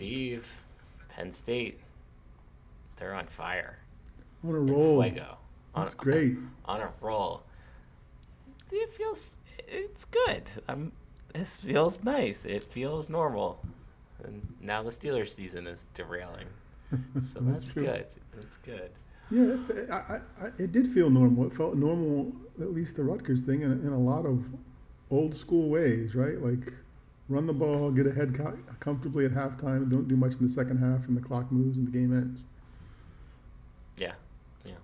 Steve, 0.00 0.50
Penn 1.10 1.30
State, 1.30 1.78
they're 2.96 3.12
on 3.12 3.26
fire. 3.26 3.76
On 4.42 4.54
a 4.54 4.58
roll. 4.58 5.02
Fuego. 5.02 5.36
On, 5.74 5.82
That's 5.82 5.94
great. 5.94 6.38
On 6.64 6.80
a 6.80 6.88
roll. 7.02 7.42
It 8.72 8.94
feels, 8.94 9.40
it's 9.68 10.06
good. 10.06 10.48
I'm, 10.68 10.90
this 11.34 11.60
feels 11.60 12.02
nice. 12.02 12.46
It 12.46 12.64
feels 12.64 13.10
normal. 13.10 13.60
And 14.24 14.40
now 14.62 14.82
the 14.82 14.88
Steelers 14.88 15.36
season 15.36 15.66
is 15.66 15.84
derailing. 15.92 16.46
So 17.22 17.40
that's, 17.40 17.64
That's 17.64 17.72
good. 17.72 18.06
That's 18.34 18.56
good. 18.56 18.90
Yeah, 19.30 19.56
I, 19.92 20.46
I- 20.46 20.50
it 20.58 20.72
did 20.72 20.90
feel 20.92 21.10
normal. 21.10 21.44
It 21.46 21.54
felt 21.54 21.74
normal, 21.76 22.32
at 22.58 22.72
least 22.72 22.96
the 22.96 23.04
Rutgers 23.04 23.42
thing, 23.42 23.60
in, 23.60 23.72
in 23.72 23.92
a 23.92 23.98
lot 24.00 24.24
of 24.24 24.42
old 25.10 25.34
school 25.36 25.68
ways, 25.68 26.14
right? 26.14 26.40
Like 26.42 26.72
run 27.30 27.46
the 27.46 27.52
ball, 27.52 27.90
get 27.90 28.06
ahead 28.06 28.34
co- 28.34 28.58
comfortably 28.80 29.24
at 29.24 29.30
halftime, 29.30 29.78
and 29.78 29.90
don't 29.90 30.08
do 30.08 30.16
much 30.16 30.34
in 30.34 30.42
the 30.42 30.52
second 30.52 30.78
half, 30.78 31.06
and 31.08 31.16
the 31.16 31.20
clock 31.20 31.50
moves 31.50 31.78
and 31.78 31.86
the 31.86 31.90
game 31.90 32.16
ends. 32.16 32.44
Yeah, 33.96 34.12
yeah. 34.64 34.74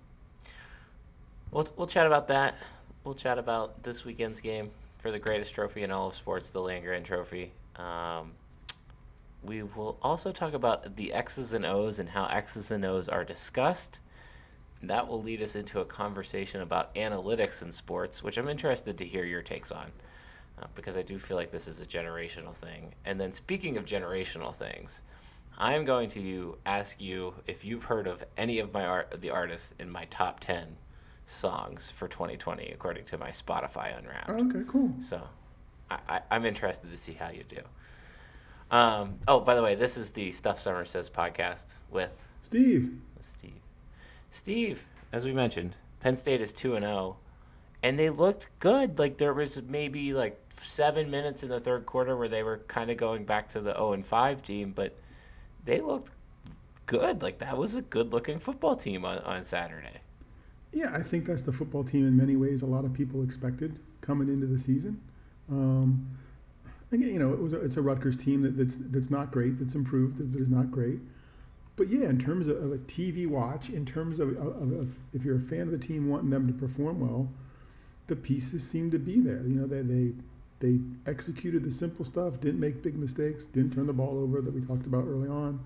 We'll 1.51 1.67
we'll 1.75 1.87
chat 1.87 2.07
about 2.07 2.27
that. 2.29 2.55
We'll 3.03 3.15
chat 3.15 3.37
about 3.37 3.83
this 3.83 4.05
weekend's 4.05 4.41
game 4.41 4.71
for 4.97 5.11
the 5.11 5.19
greatest 5.19 5.53
trophy 5.53 5.83
in 5.83 5.91
all 5.91 6.07
of 6.07 6.15
sports, 6.15 6.49
the 6.49 6.61
Land 6.61 6.83
Grant 6.83 7.05
Trophy. 7.05 7.51
Um, 7.75 8.31
we 9.43 9.63
will 9.63 9.97
also 10.01 10.31
talk 10.31 10.53
about 10.53 10.95
the 10.95 11.13
X's 11.13 11.53
and 11.53 11.65
O's 11.65 11.99
and 11.99 12.09
how 12.09 12.25
X's 12.25 12.71
and 12.71 12.83
O's 12.83 13.07
are 13.07 13.23
discussed. 13.23 13.99
That 14.83 15.07
will 15.07 15.21
lead 15.21 15.41
us 15.41 15.55
into 15.55 15.79
a 15.79 15.85
conversation 15.85 16.61
about 16.61 16.93
analytics 16.95 17.61
in 17.61 17.71
sports, 17.71 18.21
which 18.21 18.37
I'm 18.37 18.49
interested 18.49 18.97
to 18.97 19.05
hear 19.05 19.25
your 19.25 19.41
takes 19.41 19.71
on, 19.71 19.91
uh, 20.61 20.65
because 20.75 20.97
I 20.97 21.01
do 21.01 21.19
feel 21.19 21.37
like 21.37 21.51
this 21.51 21.67
is 21.67 21.79
a 21.79 21.85
generational 21.85 22.53
thing. 22.53 22.93
And 23.05 23.19
then, 23.19 23.33
speaking 23.33 23.77
of 23.77 23.85
generational 23.85 24.53
things, 24.53 25.01
I'm 25.57 25.85
going 25.85 26.09
to 26.09 26.57
ask 26.65 26.99
you 27.01 27.33
if 27.45 27.65
you've 27.65 27.83
heard 27.83 28.07
of 28.07 28.23
any 28.37 28.59
of 28.59 28.73
my 28.73 28.85
art, 28.85 29.21
the 29.21 29.29
artists 29.29 29.73
in 29.79 29.89
my 29.89 30.05
top 30.05 30.39
ten 30.39 30.77
songs 31.25 31.91
for 31.91 32.07
2020, 32.07 32.71
according 32.71 33.05
to 33.05 33.17
my 33.17 33.29
Spotify 33.29 33.97
Unwrapped. 33.97 34.29
Okay, 34.29 34.65
cool. 34.67 34.91
So, 35.01 35.21
I, 35.91 35.99
I, 36.09 36.21
I'm 36.31 36.45
interested 36.45 36.89
to 36.89 36.97
see 36.97 37.13
how 37.13 37.29
you 37.29 37.43
do. 37.47 37.61
Um, 38.69 39.19
oh, 39.27 39.39
by 39.39 39.55
the 39.55 39.63
way, 39.63 39.75
this 39.75 39.97
is 39.97 40.09
the 40.09 40.31
Stuff 40.31 40.59
Summer 40.59 40.85
Says 40.85 41.09
podcast 41.09 41.73
with 41.89 42.17
Steve, 42.41 42.99
With 43.15 43.25
Steve. 43.25 43.61
Steve, 44.29 44.85
as 45.11 45.23
we 45.23 45.31
mentioned, 45.31 45.75
Penn 46.01 46.17
State 46.17 46.41
is 46.41 46.51
2 46.51 46.75
and 46.75 46.83
0 46.83 47.17
and 47.83 47.97
they 47.97 48.09
looked 48.09 48.49
good. 48.59 48.99
Like 48.99 49.17
there 49.17 49.33
was 49.33 49.61
maybe 49.67 50.13
like 50.13 50.39
7 50.61 51.09
minutes 51.09 51.43
in 51.43 51.49
the 51.49 51.59
third 51.59 51.85
quarter 51.85 52.15
where 52.17 52.27
they 52.27 52.43
were 52.43 52.59
kind 52.67 52.89
of 52.91 52.97
going 52.97 53.25
back 53.25 53.49
to 53.49 53.61
the 53.61 53.73
0 53.73 53.93
and 53.93 54.05
5 54.05 54.41
team, 54.41 54.71
but 54.75 54.97
they 55.65 55.81
looked 55.81 56.11
good. 56.85 57.21
Like 57.21 57.39
that 57.39 57.57
was 57.57 57.75
a 57.75 57.81
good-looking 57.81 58.39
football 58.39 58.75
team 58.75 59.05
on, 59.05 59.19
on 59.19 59.43
Saturday. 59.43 59.99
yeah, 60.73 60.91
I 60.93 61.01
think 61.03 61.25
that's 61.25 61.43
the 61.43 61.53
football 61.53 61.83
team 61.83 62.07
in 62.07 62.15
many 62.15 62.35
ways. 62.35 62.61
A 62.61 62.65
lot 62.65 62.85
of 62.85 62.93
people 62.93 63.23
expected 63.23 63.79
coming 64.01 64.29
into 64.29 64.47
the 64.47 64.59
season. 64.59 65.01
Um, 65.49 66.07
again, 66.91 67.09
you 67.09 67.19
know, 67.19 67.33
it 67.33 67.39
was 67.39 67.53
a, 67.53 67.61
it's 67.61 67.77
a 67.77 67.81
Rutgers 67.81 68.17
team 68.17 68.41
that, 68.41 68.57
that's 68.57 68.77
that's 68.79 69.09
not 69.09 69.31
great. 69.31 69.57
That's 69.57 69.75
improved, 69.75 70.31
but 70.31 70.39
is 70.39 70.49
not 70.49 70.71
great. 70.71 70.99
But 71.75 71.89
yeah, 71.89 72.09
in 72.09 72.17
terms 72.17 72.47
of, 72.47 72.57
of 72.57 72.71
a 72.71 72.77
TV 72.79 73.27
watch, 73.27 73.69
in 73.69 73.85
terms 73.85 74.19
of, 74.19 74.29
of, 74.37 74.71
of 74.71 74.95
if 75.13 75.23
you're 75.23 75.37
a 75.37 75.41
fan 75.41 75.61
of 75.61 75.71
the 75.71 75.77
team 75.77 76.09
wanting 76.09 76.31
them 76.31 76.47
to 76.47 76.53
perform 76.53 76.99
well, 76.99 77.29
the 78.07 78.15
pieces 78.15 78.67
seem 78.67 78.89
to 78.91 78.97
be 78.99 79.19
there. 79.19 79.43
You 79.45 79.55
know, 79.61 79.67
they 79.67 79.81
they 79.81 80.13
they 80.59 80.79
executed 81.05 81.63
the 81.63 81.71
simple 81.71 82.03
stuff, 82.03 82.39
didn't 82.39 82.59
make 82.59 82.81
big 82.81 82.97
mistakes, 82.97 83.45
didn't 83.45 83.73
turn 83.73 83.87
the 83.87 83.93
ball 83.93 84.17
over 84.17 84.41
that 84.41 84.53
we 84.53 84.61
talked 84.61 84.85
about 84.85 85.05
early 85.05 85.29
on. 85.29 85.59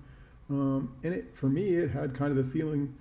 Um, 0.50 0.94
and 1.02 1.14
it 1.14 1.34
for 1.34 1.48
me, 1.48 1.74
it 1.74 1.90
had 1.90 2.14
kind 2.14 2.36
of 2.36 2.44
the 2.44 2.52
feeling. 2.52 2.94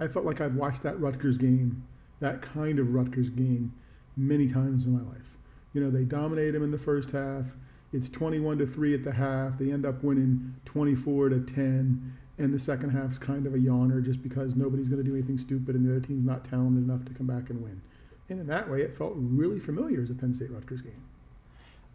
I 0.00 0.08
felt 0.08 0.24
like 0.24 0.40
I'd 0.40 0.54
watched 0.54 0.82
that 0.82 1.00
Rutgers 1.00 1.38
game, 1.38 1.84
that 2.20 2.42
kind 2.42 2.78
of 2.78 2.94
Rutgers 2.94 3.30
game, 3.30 3.72
many 4.16 4.48
times 4.48 4.84
in 4.84 4.92
my 4.92 5.10
life. 5.10 5.36
You 5.72 5.82
know, 5.82 5.90
they 5.90 6.04
dominate 6.04 6.54
them 6.54 6.64
in 6.64 6.70
the 6.70 6.78
first 6.78 7.10
half. 7.10 7.44
It's 7.92 8.08
21 8.08 8.58
to 8.58 8.66
3 8.66 8.94
at 8.94 9.04
the 9.04 9.12
half. 9.12 9.58
They 9.58 9.70
end 9.70 9.86
up 9.86 10.02
winning 10.02 10.54
24 10.64 11.30
to 11.30 11.40
10. 11.40 12.12
And 12.38 12.52
the 12.52 12.58
second 12.58 12.90
half's 12.90 13.18
kind 13.18 13.46
of 13.46 13.54
a 13.54 13.58
yawner 13.58 14.04
just 14.04 14.22
because 14.22 14.56
nobody's 14.56 14.88
going 14.88 15.02
to 15.02 15.08
do 15.08 15.16
anything 15.16 15.38
stupid 15.38 15.74
and 15.74 15.86
the 15.86 15.90
other 15.90 16.06
team's 16.06 16.26
not 16.26 16.44
talented 16.44 16.84
enough 16.84 17.04
to 17.06 17.14
come 17.14 17.26
back 17.26 17.48
and 17.48 17.62
win. 17.62 17.80
And 18.28 18.40
in 18.40 18.46
that 18.48 18.68
way, 18.68 18.82
it 18.82 18.96
felt 18.96 19.14
really 19.16 19.60
familiar 19.60 20.02
as 20.02 20.10
a 20.10 20.14
Penn 20.14 20.34
State 20.34 20.50
Rutgers 20.50 20.82
game. 20.82 21.02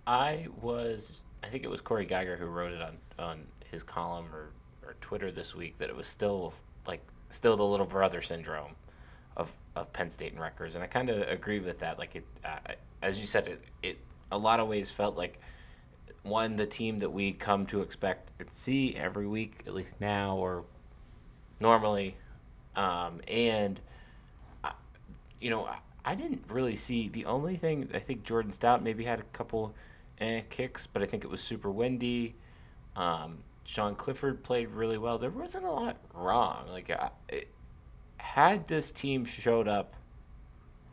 I 0.07 0.47
was, 0.61 1.21
I 1.43 1.47
think 1.47 1.63
it 1.63 1.69
was 1.69 1.81
Cory 1.81 2.05
Giger 2.05 2.37
who 2.37 2.45
wrote 2.45 2.71
it 2.71 2.81
on, 2.81 2.97
on 3.19 3.41
his 3.69 3.83
column 3.83 4.27
or, 4.33 4.49
or 4.85 4.95
Twitter 5.01 5.31
this 5.31 5.55
week 5.55 5.77
that 5.77 5.89
it 5.89 5.95
was 5.95 6.07
still 6.07 6.53
like 6.87 7.01
still 7.29 7.55
the 7.55 7.65
little 7.65 7.85
brother 7.85 8.21
syndrome 8.21 8.75
of, 9.37 9.53
of 9.75 9.91
Penn 9.93 10.09
State 10.09 10.33
and 10.33 10.41
Rutgers, 10.41 10.75
and 10.75 10.83
I 10.83 10.87
kind 10.87 11.09
of 11.09 11.27
agree 11.27 11.59
with 11.59 11.79
that. 11.79 11.97
Like 11.97 12.15
it, 12.15 12.25
uh, 12.43 12.73
as 13.01 13.19
you 13.19 13.27
said, 13.27 13.47
it, 13.47 13.61
it 13.81 13.97
a 14.31 14.37
lot 14.37 14.59
of 14.59 14.67
ways 14.67 14.89
felt 14.89 15.15
like 15.17 15.39
one 16.23 16.55
the 16.55 16.65
team 16.65 16.99
that 16.99 17.09
we 17.09 17.31
come 17.31 17.65
to 17.67 17.81
expect 17.81 18.31
and 18.39 18.51
see 18.51 18.95
every 18.95 19.27
week, 19.27 19.63
at 19.65 19.73
least 19.73 19.95
now 19.99 20.35
or 20.35 20.63
normally, 21.59 22.15
um, 22.75 23.21
and 23.27 23.79
I, 24.63 24.71
you 25.39 25.49
know 25.49 25.65
I, 25.65 25.77
I 26.03 26.15
didn't 26.15 26.43
really 26.49 26.75
see 26.75 27.07
the 27.07 27.25
only 27.25 27.55
thing 27.55 27.89
I 27.93 27.99
think 27.99 28.23
Jordan 28.23 28.51
Stout 28.51 28.83
maybe 28.83 29.03
had 29.03 29.19
a 29.19 29.23
couple 29.33 29.73
eh, 30.21 30.41
kicks, 30.49 30.87
but 30.87 31.01
I 31.01 31.05
think 31.05 31.23
it 31.23 31.29
was 31.29 31.41
super 31.41 31.69
windy. 31.69 32.35
Um, 32.95 33.39
Sean 33.65 33.95
Clifford 33.95 34.43
played 34.43 34.69
really 34.69 34.97
well. 34.97 35.17
There 35.17 35.29
wasn't 35.29 35.65
a 35.65 35.71
lot 35.71 35.97
wrong. 36.13 36.67
Like 36.69 36.89
I, 36.89 37.09
it, 37.27 37.47
had 38.17 38.67
this 38.67 38.91
team 38.91 39.25
showed 39.25 39.67
up 39.67 39.95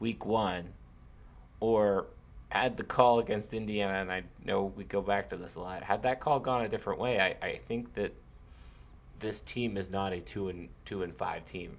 week 0.00 0.24
one, 0.24 0.72
or 1.60 2.06
had 2.48 2.76
the 2.76 2.84
call 2.84 3.18
against 3.18 3.52
Indiana, 3.52 3.98
and 3.98 4.10
I 4.10 4.22
know 4.44 4.72
we 4.76 4.84
go 4.84 5.02
back 5.02 5.28
to 5.28 5.36
this 5.36 5.56
a 5.56 5.60
lot. 5.60 5.82
Had 5.82 6.02
that 6.04 6.20
call 6.20 6.40
gone 6.40 6.64
a 6.64 6.68
different 6.68 6.98
way, 6.98 7.20
I, 7.20 7.46
I 7.46 7.56
think 7.56 7.94
that 7.94 8.14
this 9.20 9.42
team 9.42 9.76
is 9.76 9.90
not 9.90 10.12
a 10.12 10.20
two 10.20 10.48
and 10.48 10.68
two 10.84 11.02
and 11.02 11.14
five 11.14 11.44
team. 11.44 11.76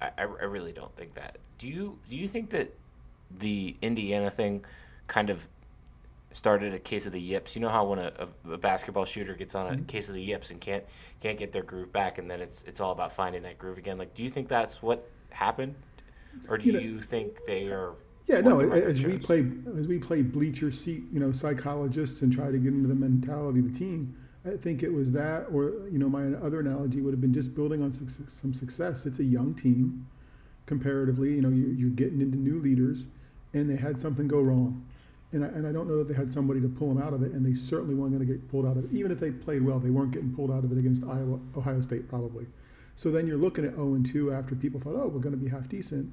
I, 0.00 0.10
I, 0.18 0.22
I 0.22 0.24
really 0.24 0.72
don't 0.72 0.94
think 0.96 1.14
that. 1.14 1.38
Do 1.58 1.66
you 1.66 1.98
do 2.08 2.16
you 2.16 2.28
think 2.28 2.50
that 2.50 2.74
the 3.38 3.76
Indiana 3.80 4.30
thing 4.30 4.64
kind 5.06 5.30
of 5.30 5.46
started 6.32 6.74
a 6.74 6.78
case 6.78 7.06
of 7.06 7.12
the 7.12 7.20
yips? 7.20 7.54
You 7.54 7.62
know 7.62 7.68
how 7.68 7.84
when 7.84 7.98
a, 7.98 8.12
a, 8.46 8.52
a 8.52 8.58
basketball 8.58 9.04
shooter 9.04 9.34
gets 9.34 9.54
on 9.54 9.66
a 9.66 9.70
mm-hmm. 9.76 9.84
case 9.84 10.08
of 10.08 10.14
the 10.14 10.22
yips 10.22 10.50
and 10.50 10.60
can't 10.60 10.84
can't 11.20 11.38
get 11.38 11.52
their 11.52 11.62
groove 11.62 11.92
back, 11.92 12.18
and 12.18 12.30
then 12.30 12.40
it's 12.40 12.62
it's 12.64 12.80
all 12.80 12.92
about 12.92 13.12
finding 13.12 13.42
that 13.42 13.58
groove 13.58 13.78
again. 13.78 13.98
Like, 13.98 14.14
do 14.14 14.22
you 14.22 14.30
think 14.30 14.48
that's 14.48 14.82
what 14.82 15.08
happened, 15.30 15.74
or 16.48 16.58
do 16.58 16.66
You 16.66 16.72
know- 16.72 16.80
you 16.80 17.00
think 17.00 17.44
they 17.46 17.68
are? 17.68 17.94
Yeah, 18.26 18.40
no. 18.40 18.60
As 18.60 19.04
we 19.04 19.18
play, 19.18 19.44
as 19.76 19.88
we 19.88 19.98
play 19.98 20.22
bleacher 20.22 20.70
seat, 20.70 21.02
you 21.12 21.18
know, 21.18 21.32
psychologists 21.32 22.22
and 22.22 22.32
try 22.32 22.52
to 22.52 22.58
get 22.58 22.72
into 22.72 22.88
the 22.88 22.94
mentality 22.94 23.58
of 23.58 23.72
the 23.72 23.76
team, 23.76 24.14
I 24.44 24.56
think 24.56 24.82
it 24.82 24.92
was 24.92 25.10
that, 25.12 25.46
or 25.52 25.88
you 25.90 25.98
know, 25.98 26.08
my 26.08 26.26
other 26.38 26.60
analogy 26.60 27.00
would 27.00 27.12
have 27.12 27.20
been 27.20 27.34
just 27.34 27.54
building 27.54 27.82
on 27.82 27.92
some, 27.92 28.08
some 28.28 28.54
success. 28.54 29.06
It's 29.06 29.18
a 29.18 29.24
young 29.24 29.54
team, 29.54 30.06
comparatively. 30.66 31.34
You 31.34 31.42
know, 31.42 31.48
you, 31.48 31.74
you're 31.76 31.90
getting 31.90 32.20
into 32.20 32.38
new 32.38 32.60
leaders, 32.60 33.06
and 33.54 33.68
they 33.68 33.76
had 33.76 34.00
something 34.00 34.28
go 34.28 34.40
wrong, 34.40 34.86
and 35.32 35.44
I, 35.44 35.48
and 35.48 35.66
I 35.66 35.72
don't 35.72 35.88
know 35.88 35.98
that 35.98 36.08
they 36.08 36.14
had 36.14 36.30
somebody 36.30 36.60
to 36.60 36.68
pull 36.68 36.88
them 36.92 37.02
out 37.02 37.14
of 37.14 37.22
it, 37.22 37.32
and 37.32 37.44
they 37.44 37.54
certainly 37.54 37.94
weren't 37.94 38.12
going 38.12 38.26
to 38.26 38.30
get 38.30 38.50
pulled 38.50 38.66
out 38.66 38.76
of 38.76 38.84
it. 38.84 38.92
Even 38.92 39.10
if 39.10 39.18
they 39.18 39.30
played 39.30 39.64
well, 39.64 39.78
they 39.78 39.90
weren't 39.90 40.10
getting 40.10 40.34
pulled 40.34 40.50
out 40.50 40.64
of 40.64 40.72
it 40.72 40.78
against 40.78 41.04
Iowa, 41.04 41.38
Ohio 41.56 41.80
State, 41.80 42.08
probably. 42.08 42.46
So 42.96 43.10
then 43.10 43.26
you're 43.26 43.38
looking 43.38 43.64
at 43.64 43.74
0 43.74 43.94
and 43.94 44.04
2 44.06 44.32
after 44.32 44.54
people 44.54 44.78
thought, 44.78 44.94
oh, 44.94 45.08
we're 45.08 45.20
going 45.20 45.34
to 45.34 45.42
be 45.42 45.48
half 45.48 45.68
decent. 45.68 46.12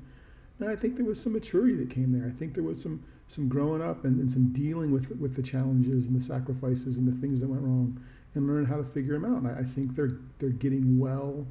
And 0.60 0.69
I 0.69 0.75
think 0.75 0.95
there 0.95 1.06
was 1.06 1.21
some 1.21 1.33
maturity 1.33 1.75
that 1.75 1.89
came 1.89 2.18
there. 2.18 2.27
I 2.27 2.31
think 2.31 2.54
there 2.54 2.63
was 2.63 2.81
some 2.81 3.04
some 3.27 3.48
growing 3.48 3.81
up 3.81 4.06
and, 4.06 4.19
and 4.19 4.31
some 4.31 4.51
dealing 4.51 4.92
with 4.92 5.12
with 5.19 5.36
the 5.36 5.44
challenges 5.44 6.07
and 6.07 6.15
the 6.19 6.24
sacrifices 6.24 6.98
and 6.98 7.07
the 7.07 7.22
things 7.22 7.39
that 7.39 7.48
went 7.48 7.62
wrong, 7.62 8.01
and 8.36 8.48
learn 8.48 8.65
how 8.65 8.77
to 8.77 8.83
figure 8.83 9.13
them 9.13 9.25
out. 9.25 9.42
And 9.42 9.48
I, 9.48 9.60
I 9.60 9.63
think 9.63 9.95
they're 9.95 10.18
they're 10.39 10.50
getting 10.50 11.00
well, 11.00 11.45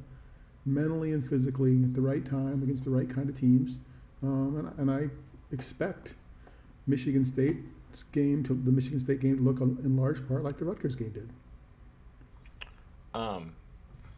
mentally 0.65 1.13
and 1.13 1.27
physically 1.27 1.81
at 1.83 1.93
the 1.93 2.01
right 2.01 2.25
time 2.25 2.61
against 2.63 2.83
the 2.83 2.91
right 2.91 3.09
kind 3.09 3.29
of 3.29 3.39
teams. 3.39 3.77
Um, 4.21 4.73
and, 4.77 4.79
and 4.79 4.91
I 4.91 5.09
expect 5.53 6.15
Michigan 6.89 7.25
State's 7.25 8.03
game 8.11 8.43
to 8.43 8.53
the 8.53 8.71
Michigan 8.71 8.99
State 8.99 9.19
game 9.19 9.37
to 9.37 9.43
look 9.43 9.61
in 9.61 9.97
large 9.97 10.27
part 10.27 10.43
like 10.43 10.57
the 10.57 10.65
Rutgers 10.65 10.95
game 10.95 11.11
did. 11.11 11.29
Um, 13.13 13.53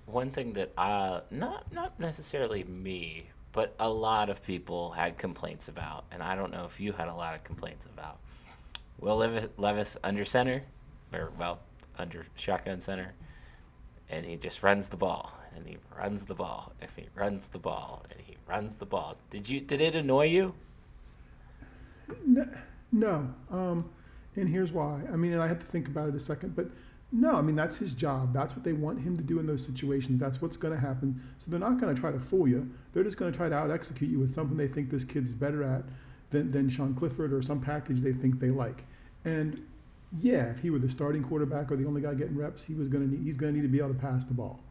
one 0.06 0.30
thing 0.32 0.54
that 0.54 0.72
not 0.78 1.72
not 1.74 2.00
necessarily 2.00 2.64
me, 2.64 3.30
but 3.52 3.76
a 3.80 3.90
lot 3.90 4.30
of 4.30 4.44
people 4.44 4.92
had 4.92 5.18
complaints 5.18 5.68
about, 5.68 6.06
and 6.12 6.24
I 6.24 6.36
don't 6.36 6.52
know 6.52 6.66
if 6.66 6.80
you 6.80 6.92
had 6.94 7.08
a 7.08 7.14
lot 7.14 7.36
of 7.36 7.44
complaints 7.44 7.86
about. 7.86 8.18
Will 9.00 9.18
Levis, 9.18 9.50
Levis 9.58 9.98
under 10.04 10.26
center, 10.26 10.64
or 11.14 11.32
well, 11.38 11.60
under 11.98 12.26
shotgun 12.36 12.82
center, 12.82 13.14
and 14.10 14.26
he 14.26 14.36
just 14.36 14.64
runs 14.64 14.88
the 14.90 14.98
ball, 14.98 15.34
and 15.56 15.68
he 15.68 15.78
runs 15.98 16.26
the 16.26 16.36
ball, 16.36 16.72
and 16.82 16.90
he 16.96 17.08
runs 17.16 17.48
the 17.48 17.60
ball, 17.60 18.06
and 18.12 18.20
he 18.22 18.38
runs 18.48 18.76
the 18.76 18.86
ball. 18.86 19.18
Did 19.30 19.50
you? 19.50 19.60
Did 19.60 19.82
it 19.82 19.96
annoy 19.96 20.26
you? 20.26 20.54
No. 22.92 23.34
Um, 23.50 23.90
and 24.36 24.48
here's 24.50 24.72
why. 24.72 25.02
I 25.12 25.16
mean, 25.16 25.34
and 25.34 25.42
I 25.42 25.48
had 25.48 25.60
to 25.60 25.66
think 25.66 25.88
about 25.88 26.10
it 26.10 26.16
a 26.16 26.20
second, 26.20 26.56
but 26.56 26.68
No, 27.12 27.36
I 27.36 27.42
mean 27.42 27.56
that's 27.56 27.76
his 27.76 27.94
job. 27.94 28.34
That's 28.34 28.56
what 28.56 28.64
they 28.64 28.72
want 28.74 29.02
him 29.02 29.18
to 29.18 29.24
do 29.24 29.40
in 29.40 29.46
those 29.46 29.66
situations. 29.66 30.18
That's 30.18 30.42
what's 30.42 30.56
going 30.56 30.74
to 30.74 30.80
happen. 30.80 31.22
So 31.40 31.52
they're 31.52 31.60
not 31.60 31.80
going 31.80 31.94
to 31.94 32.00
try 32.00 32.12
to 32.12 32.20
fool 32.20 32.48
you. 32.48 32.70
They're 32.94 33.04
just 33.04 33.18
going 33.18 33.32
to 33.32 33.38
try 33.38 33.50
to 33.50 33.56
out 33.56 33.70
execute 33.70 34.10
you 34.10 34.20
with 34.20 34.34
something 34.34 34.56
they 34.56 34.68
think 34.68 34.90
this 34.90 35.04
kid's 35.04 35.34
better 35.34 35.64
at 35.64 35.84
than, 36.30 36.52
than 36.52 36.70
Sean 36.70 36.94
Clifford 36.94 37.34
or 37.34 37.42
some 37.42 37.60
package 37.60 38.00
they 38.00 38.14
think 38.14 38.40
they 38.40 38.50
like. 38.50 38.86
And 39.26 39.62
yeah, 40.20 40.46
if 40.52 40.60
he 40.60 40.70
were 40.70 40.80
the 40.80 40.90
starting 40.90 41.24
quarterback 41.24 41.70
or 41.72 41.76
the 41.76 41.86
only 41.86 42.02
guy 42.02 42.14
getting 42.14 42.38
reps, 42.38 42.64
he 42.64 42.76
was 42.76 42.88
going 42.88 43.04
to 43.04 43.14
need, 43.14 43.26
he's 43.26 43.36
going 43.36 43.54
to 43.54 43.60
need 43.60 43.66
to 43.66 43.72
be 43.72 43.80
able 43.80 43.94
to 43.94 44.00
pass 44.00 44.24
the 44.24 44.34
ball. 44.34 44.62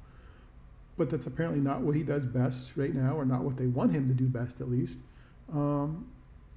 But 0.97 1.11
that's 1.11 1.27
apparently 1.27 1.61
not 1.61 1.83
what 1.83 1.95
he 1.95 2.03
does 2.03 2.25
best 2.25 2.73
right 2.77 2.95
now, 2.95 3.17
or 3.17 3.25
not 3.25 3.43
what 3.43 3.57
they 3.57 3.67
want 3.67 3.93
him 3.93 4.09
to 4.09 4.15
do 4.15 4.27
best 4.27 4.61
at 4.61 4.71
least. 4.71 4.99
Um, 5.53 6.07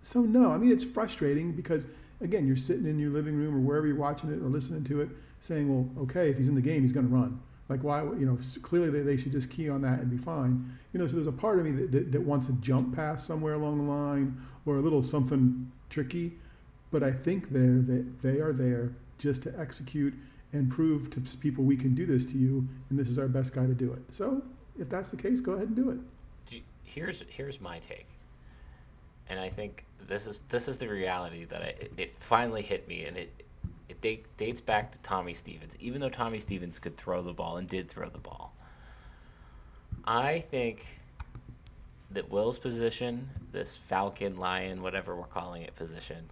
so 0.04 0.22
no, 0.22 0.52
I 0.52 0.58
mean 0.58 0.72
it's 0.72 0.84
frustrating 0.84 1.52
because 1.54 1.88
again, 2.24 2.48
you're 2.48 2.56
sitting 2.56 2.86
in 2.86 2.98
your 2.98 3.12
living 3.12 3.36
room 3.36 3.56
or 3.56 3.60
wherever 3.60 3.86
you're 3.86 3.96
watching 3.96 4.32
it 4.32 4.42
or 4.42 4.48
listening 4.48 4.84
to 4.86 5.02
it, 5.02 5.10
saying, 5.40 5.68
well, 5.68 6.04
okay, 6.04 6.30
if 6.30 6.38
he's 6.38 6.48
in 6.48 6.56
the 6.56 6.62
game, 6.62 6.82
he's 6.82 6.94
going 6.94 7.08
to 7.08 7.14
run. 7.14 7.40
Like 7.70 7.84
why, 7.84 8.04
you 8.04 8.26
know, 8.26 8.38
clearly 8.62 8.90
they, 8.90 9.02
they 9.02 9.18
should 9.18 9.32
just 9.32 9.50
key 9.50 9.70
on 9.70 9.82
that 9.82 10.00
and 10.00 10.10
be 10.10 10.18
fine. 10.18 10.78
You 10.94 11.00
know, 11.00 11.08
so 11.08 11.14
there's 11.14 11.28
a 11.28 11.32
part 11.32 11.60
of 11.60 11.66
me 11.66 11.72
that, 11.72 11.92
that, 11.92 12.12
that 12.12 12.22
wants 12.22 12.50
a 12.50 12.52
jump 12.54 12.96
pass 12.96 13.26
somewhere 13.26 13.54
along 13.54 13.78
the 13.78 13.92
line 13.92 14.38
or 14.66 14.78
a 14.78 14.82
little 14.82 15.04
something 15.04 15.72
tricky, 15.90 16.34
but 16.92 17.04
I 17.04 17.12
think 17.12 17.52
they're 17.52 17.82
that 17.82 18.22
they 18.22 18.40
are 18.40 18.54
there 18.54 18.94
just 19.18 19.44
to 19.44 19.60
execute 19.60 20.14
and 20.52 20.70
prove 20.70 21.10
to 21.12 21.38
people 21.38 21.64
we 21.64 21.76
can 21.76 21.96
do 21.96 22.06
this 22.06 22.26
to 22.26 22.38
you, 22.38 22.68
and 22.90 23.00
this 23.00 23.10
is 23.10 23.18
our 23.18 23.28
best 23.28 23.54
guy 23.54 23.66
to 23.66 23.74
do 23.74 23.92
it. 23.92 24.02
So 24.10 24.44
if 24.78 24.90
that's 24.90 25.10
the 25.10 25.18
case, 25.18 25.42
go 25.42 25.54
ahead 25.54 25.68
and 25.68 25.76
do 25.76 25.90
it. 25.90 26.62
Here's 26.84 27.24
here's 27.28 27.60
my 27.60 27.80
take, 27.80 28.06
and 29.30 29.40
I 29.40 29.50
think 29.50 29.86
this 30.08 30.28
is 30.28 30.42
this 30.50 30.68
is 30.68 30.78
the 30.78 30.88
reality 30.88 31.46
that 31.46 31.62
I, 31.62 31.68
it, 31.70 31.94
it 31.98 32.18
finally 32.18 32.62
hit 32.62 32.88
me, 32.88 33.06
and 33.06 33.18
it 33.18 33.44
it 33.90 34.02
date, 34.02 34.26
dates 34.38 34.62
back 34.62 34.92
to 34.92 35.00
Tommy 35.00 35.34
Stevens. 35.34 35.76
Even 35.80 36.02
though 36.02 36.10
Tommy 36.10 36.40
Stevens 36.40 36.80
could 36.80 36.98
throw 36.98 37.22
the 37.22 37.34
ball 37.34 37.58
and 37.58 37.68
did 37.68 37.90
throw 37.90 38.10
the 38.10 38.18
ball, 38.18 38.54
I 40.06 40.40
think 40.40 40.86
that 42.12 42.30
Will's 42.30 42.60
position, 42.60 43.30
this 43.52 43.78
Falcon, 43.78 44.38
Lion, 44.38 44.82
whatever 44.82 45.16
we're 45.16 45.26
calling 45.26 45.64
it 45.64 45.76
position, 45.76 46.30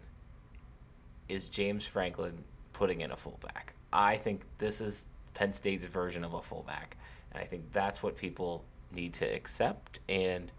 is 1.28 1.50
James 1.50 1.86
Franklin 1.86 2.44
putting 2.74 3.02
in 3.02 3.12
a 3.12 3.18
fullback. 3.18 3.74
I 3.92 4.18
think 4.18 4.42
this 4.58 4.82
is 4.82 5.06
Penn 5.34 5.54
State's 5.54 5.84
version 5.84 6.24
of 6.24 6.34
a 6.34 6.42
fullback, 6.42 6.98
and 7.32 7.42
I 7.42 7.46
think 7.46 7.72
that's 7.72 8.04
what 8.04 8.16
people 8.18 8.64
need 8.94 9.14
to 9.14 9.26
accept 9.26 10.00
and 10.10 10.52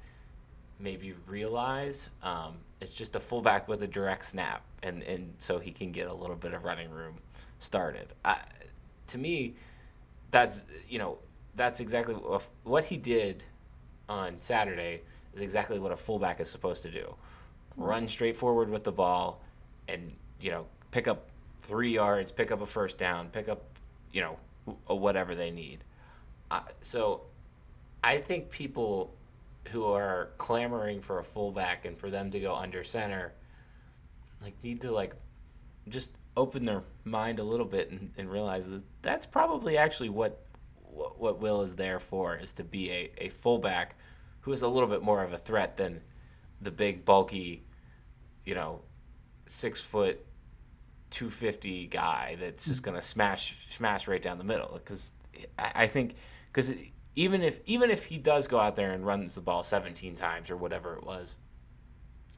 maybe 0.78 1.14
realize. 1.26 2.08
Um, 2.22 2.56
it's 2.80 2.94
just 2.94 3.14
a 3.14 3.20
fullback 3.20 3.68
with 3.68 3.82
a 3.82 3.86
direct 3.86 4.24
snap, 4.24 4.62
and, 4.82 5.02
and 5.02 5.32
so 5.38 5.58
he 5.58 5.70
can 5.70 5.92
get 5.92 6.08
a 6.08 6.14
little 6.14 6.36
bit 6.36 6.52
of 6.52 6.64
running 6.64 6.90
room 6.90 7.14
started. 7.60 8.08
To 9.08 9.18
me, 9.18 9.54
that's 10.30 10.64
you 10.88 10.98
know 10.98 11.18
that's 11.54 11.80
exactly 11.80 12.14
what, 12.14 12.48
what 12.64 12.84
he 12.84 12.96
did 12.96 13.44
on 14.08 14.40
Saturday 14.40 15.02
is 15.34 15.42
exactly 15.42 15.78
what 15.78 15.92
a 15.92 15.96
fullback 15.96 16.40
is 16.40 16.50
supposed 16.50 16.82
to 16.82 16.90
do: 16.90 17.14
run 17.76 18.08
straight 18.08 18.36
forward 18.36 18.68
with 18.68 18.84
the 18.84 18.92
ball, 18.92 19.42
and 19.88 20.12
you 20.40 20.50
know 20.50 20.66
pick 20.90 21.06
up 21.06 21.28
three 21.62 21.94
yards, 21.94 22.32
pick 22.32 22.50
up 22.50 22.60
a 22.60 22.66
first 22.66 22.98
down, 22.98 23.28
pick 23.28 23.48
up 23.48 23.62
you 24.12 24.20
know 24.20 24.36
whatever 24.86 25.34
they 25.34 25.50
need. 25.50 25.84
Uh, 26.50 26.60
so 26.82 27.22
I 28.02 28.18
think 28.18 28.50
people 28.50 29.14
who 29.68 29.84
are 29.84 30.30
clamoring 30.38 31.00
for 31.00 31.18
a 31.18 31.24
fullback 31.24 31.84
and 31.84 31.98
for 31.98 32.10
them 32.10 32.30
to 32.30 32.40
go 32.40 32.54
under 32.54 32.82
center 32.82 33.32
like 34.42 34.54
need 34.62 34.80
to 34.80 34.90
like 34.90 35.14
just 35.88 36.12
open 36.36 36.64
their 36.64 36.82
mind 37.04 37.38
a 37.38 37.44
little 37.44 37.66
bit 37.66 37.90
and, 37.90 38.10
and 38.16 38.30
realize 38.30 38.68
that 38.68 38.82
that's 39.02 39.26
probably 39.26 39.76
actually 39.76 40.08
what 40.08 40.46
what, 40.94 41.40
Will 41.40 41.62
is 41.62 41.74
there 41.74 41.98
for 41.98 42.36
is 42.36 42.52
to 42.52 42.64
be 42.64 42.90
a, 42.90 43.10
a 43.16 43.28
fullback 43.30 43.96
who 44.40 44.52
is 44.52 44.60
a 44.60 44.68
little 44.68 44.88
bit 44.88 45.02
more 45.02 45.22
of 45.22 45.32
a 45.32 45.38
threat 45.38 45.78
than 45.78 46.02
the 46.60 46.70
big 46.70 47.04
bulky 47.04 47.64
you 48.44 48.54
know 48.54 48.82
six 49.46 49.80
foot 49.80 50.24
250 51.10 51.86
guy 51.86 52.36
that's 52.40 52.66
just 52.66 52.82
mm. 52.82 52.86
gonna 52.86 53.02
smash 53.02 53.56
smash 53.70 54.06
right 54.06 54.22
down 54.22 54.38
the 54.38 54.44
middle 54.44 54.72
because 54.74 55.12
I, 55.58 55.72
I 55.74 55.86
think 55.86 56.14
because 56.52 56.72
even 57.14 57.42
if 57.42 57.60
even 57.66 57.90
if 57.90 58.06
he 58.06 58.18
does 58.18 58.46
go 58.46 58.58
out 58.58 58.76
there 58.76 58.92
and 58.92 59.06
runs 59.06 59.34
the 59.34 59.40
ball 59.40 59.62
17 59.62 60.14
times 60.16 60.50
or 60.50 60.56
whatever 60.56 60.94
it 60.96 61.04
was 61.04 61.36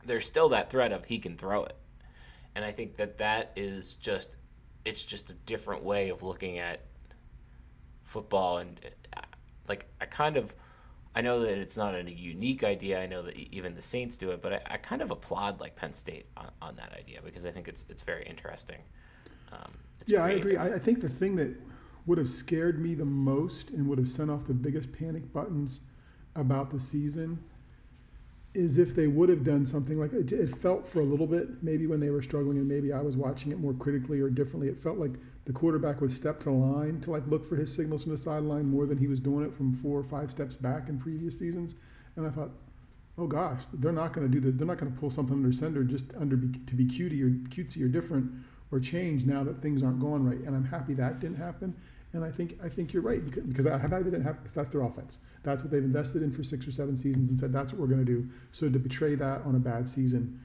there's 0.05 0.26
still 0.26 0.49
that 0.50 0.71
threat 0.71 0.93
of 0.93 1.05
he 1.06 1.19
can 1.19 1.37
throw 1.37 1.65
it. 1.65 1.76
And 2.55 2.65
i 2.65 2.71
think 2.71 2.97
that 2.97 3.19
that 3.19 3.53
is 3.56 3.94
just 3.94 4.37
it's 4.85 5.05
just 5.05 5.31
a 5.31 5.35
different 5.35 5.82
way 5.82 6.11
of 6.11 6.23
looking 6.23 6.59
at 6.59 6.81
football. 8.03 8.59
And 8.59 8.79
uh, 9.17 9.21
like 9.69 9.87
i 10.00 10.06
kind 10.06 10.37
of 10.37 10.55
i 11.15 11.21
know 11.21 11.41
that 11.41 11.59
it's 11.59 11.76
not 11.76 11.94
a 11.94 12.11
unique 12.11 12.65
idea. 12.65 13.00
I 13.00 13.06
know 13.06 13.23
that 13.23 13.37
even 13.37 13.75
the 13.75 13.82
saints 13.82 14.17
do 14.17 14.31
it 14.31 14.43
but 14.43 14.53
i, 14.53 14.61
I 14.67 14.76
kind 14.76 15.03
of 15.03 15.11
applaud 15.11 15.61
like 15.61 15.76
penn 15.76 15.94
state 15.94 16.26
on, 16.37 16.50
on 16.61 16.76
that 16.76 16.93
idea 16.99 17.21
because 17.25 17.47
i 17.47 17.50
think 17.50 17.69
it's 17.69 17.85
it's 17.88 18.03
very 18.03 18.25
interesting. 18.26 18.81
Um, 19.53 19.73
it's 20.00 20.11
yeah, 20.11 20.25
I 20.25 20.31
agree. 20.31 20.56
I, 20.56 20.75
I 20.75 20.79
think 20.79 21.00
the 21.00 21.09
thing 21.09 21.37
that 21.37 21.55
would 22.06 22.18
have 22.18 22.28
scared 22.28 22.80
me 22.80 22.94
the 22.94 23.04
most 23.04 23.70
and 23.70 23.86
would 23.88 23.98
have 23.98 24.08
sent 24.08 24.30
off 24.30 24.46
the 24.46 24.54
biggest 24.54 24.92
panic 24.92 25.32
buttons 25.32 25.80
about 26.36 26.70
the 26.70 26.80
season 26.80 27.38
is 28.54 28.78
if 28.78 28.94
they 28.94 29.08
would 29.08 29.28
have 29.28 29.42
done 29.42 29.66
something 29.66 29.98
like 29.98 30.12
it, 30.12 30.30
it 30.30 30.56
felt 30.56 30.86
for 30.86 31.00
a 31.00 31.04
little 31.04 31.26
bit, 31.26 31.62
maybe 31.62 31.86
when 31.86 31.98
they 31.98 32.10
were 32.10 32.22
struggling 32.22 32.56
and 32.56 32.68
maybe 32.68 32.92
I 32.92 33.00
was 33.00 33.16
watching 33.16 33.50
it 33.50 33.58
more 33.58 33.74
critically 33.74 34.20
or 34.20 34.30
differently. 34.30 34.68
It 34.68 34.80
felt 34.80 34.96
like 34.98 35.14
the 35.44 35.52
quarterback 35.52 36.00
would 36.00 36.12
step 36.12 36.38
to 36.40 36.44
the 36.44 36.52
line 36.52 37.00
to 37.00 37.10
like 37.10 37.26
look 37.26 37.44
for 37.44 37.56
his 37.56 37.74
signals 37.74 38.04
from 38.04 38.12
the 38.12 38.18
sideline 38.18 38.66
more 38.66 38.86
than 38.86 38.96
he 38.96 39.08
was 39.08 39.18
doing 39.18 39.44
it 39.44 39.54
from 39.54 39.74
four 39.74 39.98
or 39.98 40.04
five 40.04 40.30
steps 40.30 40.54
back 40.54 40.88
in 40.88 40.98
previous 40.98 41.36
seasons. 41.36 41.74
And 42.14 42.26
I 42.26 42.30
thought, 42.30 42.50
oh 43.18 43.26
gosh, 43.26 43.62
they're 43.74 43.92
not 43.92 44.12
going 44.12 44.26
to 44.26 44.32
do 44.32 44.40
this. 44.40 44.56
They're 44.56 44.68
not 44.68 44.78
going 44.78 44.92
to 44.92 44.98
pull 44.98 45.10
something 45.10 45.34
under 45.34 45.52
center 45.52 45.82
just 45.82 46.06
under 46.18 46.36
be, 46.36 46.56
to 46.58 46.74
be 46.76 46.84
cutie 46.84 47.22
or 47.22 47.30
cutesy 47.30 47.84
or 47.84 47.88
different 47.88 48.30
or 48.70 48.78
change 48.78 49.24
now 49.24 49.42
that 49.44 49.60
things 49.62 49.82
aren't 49.82 50.00
going 50.00 50.24
right. 50.24 50.38
And 50.38 50.54
I'm 50.54 50.64
happy 50.64 50.94
that 50.94 51.18
didn't 51.18 51.38
happen. 51.38 51.74
And 52.14 52.25
I 52.25 52.31
think 52.31 52.58
I 52.62 52.69
think 52.69 52.93
you're 52.93 53.02
right 53.02 53.25
because, 53.25 53.43
because 53.43 53.66
I, 53.66 53.78
didn't 53.78 54.22
happen 54.22 54.38
because 54.43 54.55
that's 54.55 54.70
their 54.70 54.82
offense. 54.82 55.19
That's 55.43 55.62
what 55.62 55.70
they've 55.70 55.84
invested 55.84 56.22
in 56.22 56.32
for 56.32 56.44
six 56.44 56.66
or 56.66 56.72
seven 56.72 56.96
seasons 56.96 57.28
and 57.28 57.38
said 57.38 57.52
that's 57.52 57.73
what 57.73 57.80
we're 57.80 57.88
going 57.88 58.04
to 58.04 58.11
do. 58.11 58.28
So 58.52 58.71
to 58.71 58.78
betray 58.78 59.16
that 59.16 59.42
on 59.42 59.56
a 59.56 59.59
bad 59.59 59.88
season 59.88 60.40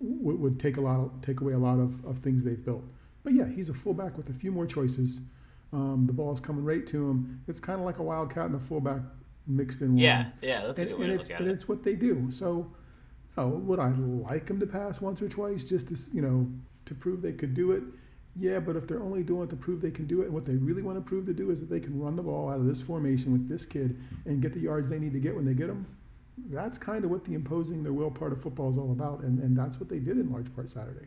would, 0.00 0.38
would 0.38 0.60
take 0.60 0.76
a 0.76 0.80
lot 0.80 1.00
of, 1.00 1.10
take 1.22 1.40
away 1.40 1.54
a 1.54 1.58
lot 1.58 1.78
of, 1.78 2.04
of 2.04 2.18
things 2.18 2.44
they've 2.44 2.62
built. 2.62 2.84
But 3.22 3.32
yeah, 3.32 3.48
he's 3.48 3.70
a 3.70 3.74
fullback 3.74 4.16
with 4.16 4.28
a 4.28 4.34
few 4.34 4.52
more 4.52 4.66
choices. 4.66 5.20
Um, 5.72 6.04
the 6.06 6.12
ball's 6.12 6.40
coming 6.40 6.64
right 6.64 6.86
to 6.88 7.10
him. 7.10 7.42
It's 7.48 7.58
kind 7.58 7.80
of 7.80 7.86
like 7.86 7.98
a 7.98 8.02
wildcat 8.02 8.46
and 8.46 8.54
a 8.54 8.60
fullback 8.60 9.00
mixed 9.46 9.82
in 9.82 9.88
one. 9.90 9.98
yeah 9.98 10.30
yeah 10.40 10.66
that's 10.66 10.78
a 10.78 10.82
and, 10.82 10.90
good 10.90 10.98
way 10.98 11.04
and 11.04 11.14
to 11.14 11.20
it's 11.20 11.28
look 11.28 11.34
at 11.34 11.40
and 11.42 11.50
it 11.50 11.54
it's 11.54 11.68
what 11.68 11.82
they 11.82 11.94
do. 11.94 12.30
So, 12.30 12.70
oh, 13.36 13.48
would 13.48 13.78
I 13.78 13.88
like 13.90 14.46
them 14.46 14.60
to 14.60 14.66
pass 14.66 15.00
once 15.00 15.20
or 15.20 15.28
twice 15.28 15.64
just 15.64 15.88
to 15.88 15.96
you 16.12 16.22
know 16.22 16.46
to 16.86 16.94
prove 16.94 17.22
they 17.22 17.32
could 17.32 17.54
do 17.54 17.72
it? 17.72 17.82
Yeah, 18.36 18.58
but 18.58 18.74
if 18.74 18.88
they're 18.88 19.02
only 19.02 19.22
doing 19.22 19.44
it 19.44 19.50
to 19.50 19.56
prove 19.56 19.80
they 19.80 19.92
can 19.92 20.06
do 20.06 20.22
it, 20.22 20.24
and 20.24 20.34
what 20.34 20.44
they 20.44 20.56
really 20.56 20.82
want 20.82 20.98
to 20.98 21.00
prove 21.00 21.24
to 21.26 21.32
do 21.32 21.50
is 21.50 21.60
that 21.60 21.70
they 21.70 21.78
can 21.78 21.98
run 22.00 22.16
the 22.16 22.22
ball 22.22 22.50
out 22.50 22.56
of 22.56 22.66
this 22.66 22.82
formation 22.82 23.32
with 23.32 23.48
this 23.48 23.64
kid 23.64 23.96
and 24.26 24.42
get 24.42 24.52
the 24.52 24.60
yards 24.60 24.88
they 24.88 24.98
need 24.98 25.12
to 25.12 25.20
get 25.20 25.34
when 25.36 25.44
they 25.44 25.54
get 25.54 25.68
them, 25.68 25.86
that's 26.50 26.76
kind 26.78 27.04
of 27.04 27.10
what 27.10 27.24
the 27.24 27.34
imposing 27.34 27.82
their 27.82 27.92
will 27.92 28.10
part 28.10 28.32
of 28.32 28.42
football 28.42 28.70
is 28.70 28.76
all 28.76 28.90
about, 28.90 29.20
and, 29.20 29.38
and 29.38 29.56
that's 29.56 29.78
what 29.78 29.88
they 29.88 29.98
did 30.00 30.18
in 30.18 30.32
large 30.32 30.52
part 30.54 30.68
Saturday. 30.68 31.06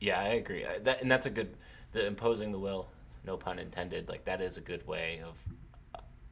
Yeah, 0.00 0.20
I 0.20 0.28
agree. 0.28 0.64
Uh, 0.64 0.78
That 0.82 1.02
and 1.02 1.10
that's 1.10 1.26
a 1.26 1.30
good 1.30 1.54
the 1.92 2.06
imposing 2.06 2.52
the 2.52 2.58
will, 2.58 2.88
no 3.26 3.36
pun 3.36 3.58
intended. 3.58 4.08
Like 4.08 4.24
that 4.24 4.40
is 4.40 4.56
a 4.56 4.60
good 4.60 4.86
way 4.86 5.20
of 5.26 5.36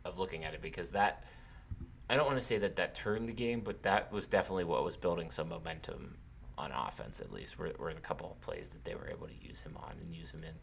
of 0.05 0.19
looking 0.19 0.45
at 0.45 0.55
it 0.55 0.63
because 0.63 0.91
that 0.91 1.25
I 2.09 2.17
don't 2.17 2.27
want 2.27 2.39
to 2.39 2.45
say 2.45 2.59
that 2.59 2.77
that 2.77 2.95
turned 2.95 3.29
the 3.29 3.33
game, 3.33 3.61
but 3.61 3.83
that 3.83 4.13
was 4.13 4.29
definitely 4.29 4.65
what 4.65 4.85
was 4.85 4.97
building 4.97 5.31
some 5.31 5.49
momentum 5.49 6.17
on 6.59 6.73
offense 6.73 7.21
at 7.21 7.33
least. 7.33 7.59
Were, 7.59 7.73
were 7.79 7.93
the 7.95 8.01
couple 8.01 8.31
of 8.31 8.41
plays 8.41 8.69
that 8.71 8.85
they 8.85 8.95
were 8.95 9.09
able 9.09 9.27
to 9.27 9.35
use 9.49 9.61
him 9.61 9.77
on 9.77 9.93
and 10.01 10.15
use 10.15 10.31
him 10.31 10.43
in 10.45 10.55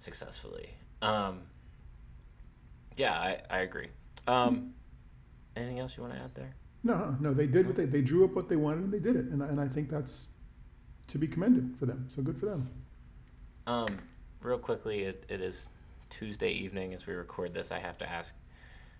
successfully. 0.00 0.70
Um, 1.02 1.40
yeah, 2.96 3.12
I, 3.12 3.40
I 3.50 3.58
agree. 3.60 3.88
Um, 4.26 4.72
anything 5.56 5.78
else 5.78 5.96
you 5.96 6.02
want 6.02 6.14
to 6.14 6.20
add 6.20 6.34
there? 6.34 6.54
No, 6.82 7.16
no, 7.20 7.34
they 7.34 7.46
did 7.46 7.66
what 7.66 7.74
they 7.76 7.84
they 7.86 8.00
drew 8.00 8.24
up 8.24 8.34
what 8.34 8.48
they 8.48 8.56
wanted 8.56 8.84
and 8.84 8.92
they 8.92 8.98
did 9.00 9.16
it, 9.16 9.26
and 9.26 9.42
I- 9.42 9.48
and 9.48 9.60
I 9.60 9.66
think 9.68 9.90
that's 9.90 10.28
to 11.08 11.18
be 11.18 11.26
commended 11.26 11.76
for 11.78 11.86
them. 11.86 12.06
So 12.10 12.22
good 12.22 12.38
for 12.38 12.46
them. 12.46 12.68
Um, 13.66 13.98
real 14.40 14.58
quickly, 14.58 15.02
it, 15.02 15.24
it 15.28 15.40
is 15.40 15.68
Tuesday 16.10 16.50
evening 16.50 16.94
as 16.94 17.06
we 17.06 17.14
record 17.14 17.52
this. 17.54 17.72
I 17.72 17.80
have 17.80 17.98
to 17.98 18.08
ask: 18.08 18.34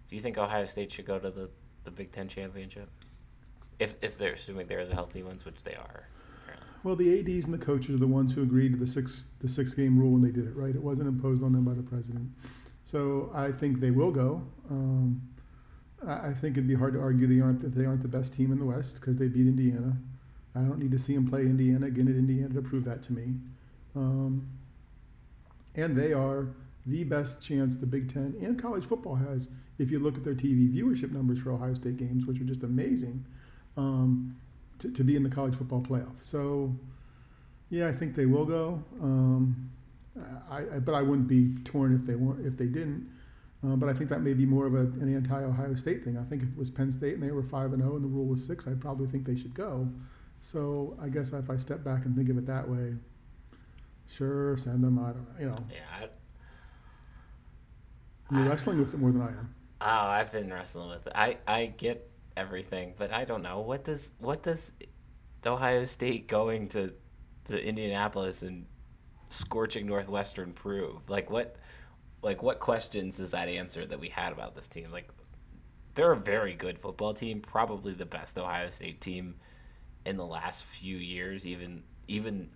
Do 0.08 0.16
you 0.16 0.20
think 0.22 0.36
Ohio 0.38 0.66
State 0.66 0.90
should 0.90 1.06
go 1.06 1.18
to 1.18 1.30
the, 1.30 1.48
the 1.84 1.90
Big 1.92 2.10
Ten 2.12 2.26
championship? 2.28 2.88
If 3.78 3.96
if 4.02 4.18
they're 4.18 4.32
assuming 4.32 4.66
they're 4.66 4.86
the 4.86 4.94
healthy 4.94 5.22
ones, 5.22 5.44
which 5.44 5.62
they 5.62 5.74
are. 5.74 6.08
Well, 6.86 6.94
the 6.94 7.18
ads 7.18 7.46
and 7.46 7.52
the 7.52 7.58
coaches 7.58 7.96
are 7.96 7.98
the 7.98 8.06
ones 8.06 8.32
who 8.32 8.44
agreed 8.44 8.70
to 8.70 8.78
the 8.78 8.86
six 8.86 9.26
the 9.40 9.48
six 9.48 9.74
game 9.74 9.98
rule 9.98 10.12
when 10.12 10.22
they 10.22 10.30
did 10.30 10.46
it. 10.46 10.54
Right? 10.54 10.72
It 10.72 10.80
wasn't 10.80 11.08
imposed 11.08 11.42
on 11.42 11.50
them 11.50 11.64
by 11.64 11.74
the 11.74 11.82
president. 11.82 12.30
So 12.84 13.28
I 13.34 13.50
think 13.50 13.80
they 13.80 13.90
will 13.90 14.12
go. 14.12 14.40
Um, 14.70 15.20
I, 16.06 16.32
think 16.32 16.56
it'd 16.56 16.68
be 16.68 16.76
hard 16.76 16.94
to 16.94 17.00
argue 17.00 17.26
they 17.26 17.40
aren't 17.40 17.74
they 17.74 17.86
aren't 17.86 18.02
the 18.02 18.08
best 18.08 18.32
team 18.32 18.52
in 18.52 18.60
the 18.60 18.64
West 18.64 19.00
because 19.00 19.16
they 19.16 19.26
beat 19.26 19.48
Indiana. 19.48 19.96
I 20.54 20.60
don't 20.60 20.78
need 20.78 20.92
to 20.92 20.98
see 21.00 21.12
them 21.12 21.28
play 21.28 21.40
Indiana 21.40 21.86
again 21.86 22.06
at 22.06 22.14
Indiana 22.14 22.54
to 22.54 22.62
prove 22.62 22.84
that 22.84 23.02
to 23.02 23.12
me. 23.12 23.34
Um, 23.96 24.46
and 25.74 25.96
they 25.96 26.12
are 26.12 26.46
the 26.86 27.02
best 27.02 27.42
chance 27.42 27.74
the 27.74 27.86
Big 27.86 28.14
Ten 28.14 28.36
and 28.40 28.62
college 28.62 28.84
football 28.84 29.16
has 29.16 29.48
if 29.80 29.90
you 29.90 29.98
look 29.98 30.16
at 30.16 30.22
their 30.22 30.36
TV 30.36 30.72
viewership 30.72 31.10
numbers 31.10 31.40
for 31.40 31.50
Ohio 31.50 31.74
State 31.74 31.96
games, 31.96 32.26
which 32.26 32.40
are 32.40 32.44
just 32.44 32.62
amazing, 32.62 33.24
um, 33.76 34.36
to, 34.78 34.90
to 34.90 35.04
be 35.04 35.16
in 35.16 35.22
the 35.22 35.30
college 35.30 35.56
football 35.56 35.80
playoff. 35.80 36.22
So, 36.22 36.74
yeah, 37.70 37.88
I 37.88 37.92
think 37.92 38.14
they 38.14 38.26
will 38.26 38.44
go. 38.44 38.82
Um, 39.02 39.70
I, 40.50 40.58
I, 40.76 40.78
but 40.78 40.94
I 40.94 41.02
wouldn't 41.02 41.28
be 41.28 41.54
torn 41.64 41.94
if 41.94 42.06
they 42.06 42.14
weren't 42.14 42.46
if 42.46 42.56
they 42.56 42.66
didn't. 42.66 43.10
Uh, 43.66 43.74
but 43.74 43.88
I 43.88 43.94
think 43.94 44.10
that 44.10 44.20
may 44.20 44.34
be 44.34 44.46
more 44.46 44.66
of 44.66 44.74
a, 44.74 44.80
an 44.80 45.14
anti-Ohio 45.14 45.74
State 45.74 46.04
thing. 46.04 46.16
I 46.18 46.24
think 46.24 46.42
if 46.42 46.48
it 46.48 46.56
was 46.56 46.70
Penn 46.70 46.92
State 46.92 47.14
and 47.14 47.22
they 47.22 47.30
were 47.30 47.42
five 47.42 47.72
and 47.72 47.82
zero 47.82 47.94
oh 47.94 47.96
and 47.96 48.04
the 48.04 48.08
rule 48.08 48.26
was 48.26 48.44
six, 48.44 48.66
I'd 48.66 48.80
probably 48.80 49.06
think 49.06 49.26
they 49.26 49.36
should 49.36 49.54
go. 49.54 49.88
So 50.40 50.96
I 51.02 51.08
guess 51.08 51.32
if 51.32 51.50
I 51.50 51.56
step 51.56 51.82
back 51.82 52.04
and 52.04 52.14
think 52.14 52.28
of 52.28 52.38
it 52.38 52.46
that 52.46 52.68
way, 52.68 52.94
sure, 54.08 54.56
send 54.56 54.84
them. 54.84 54.98
I 54.98 55.08
don't 55.08 55.16
know. 55.16 55.40
You 55.40 55.46
know. 55.46 55.56
Yeah. 55.70 56.06
I, 58.30 58.38
You're 58.38 58.48
wrestling 58.48 58.78
with 58.78 58.92
it 58.94 59.00
more 59.00 59.10
than 59.10 59.22
I 59.22 59.28
am. 59.28 59.54
Oh, 59.80 59.86
I've 59.86 60.32
been 60.32 60.52
wrestling 60.52 60.90
with 60.90 61.06
it. 61.06 61.12
I, 61.14 61.38
I 61.46 61.66
get 61.66 62.08
everything, 62.36 62.94
but 62.96 63.12
I 63.12 63.24
don't 63.24 63.42
know 63.42 63.60
what 63.60 63.84
does 63.84 64.12
what 64.18 64.42
does 64.42 64.72
Ohio 65.44 65.84
State 65.84 66.28
going 66.28 66.68
to 66.70 66.92
to 67.44 67.64
Indianapolis 67.64 68.42
and 68.42 68.66
scorching 69.28 69.86
Northwestern 69.86 70.52
prove? 70.52 71.08
Like 71.08 71.30
what 71.30 71.56
like 72.22 72.42
what 72.42 72.60
questions 72.60 73.18
does 73.18 73.30
that 73.32 73.48
answer 73.48 73.86
that 73.86 74.00
we 74.00 74.08
had 74.08 74.32
about 74.32 74.54
this 74.54 74.68
team? 74.68 74.90
Like 74.90 75.08
they're 75.94 76.12
a 76.12 76.16
very 76.16 76.54
good 76.54 76.78
football 76.78 77.14
team, 77.14 77.40
probably 77.40 77.94
the 77.94 78.06
best 78.06 78.38
Ohio 78.38 78.70
State 78.70 79.00
team 79.00 79.36
in 80.04 80.16
the 80.16 80.26
last 80.26 80.64
few 80.64 80.96
years. 80.96 81.46
Even 81.46 81.82
even 82.08 82.50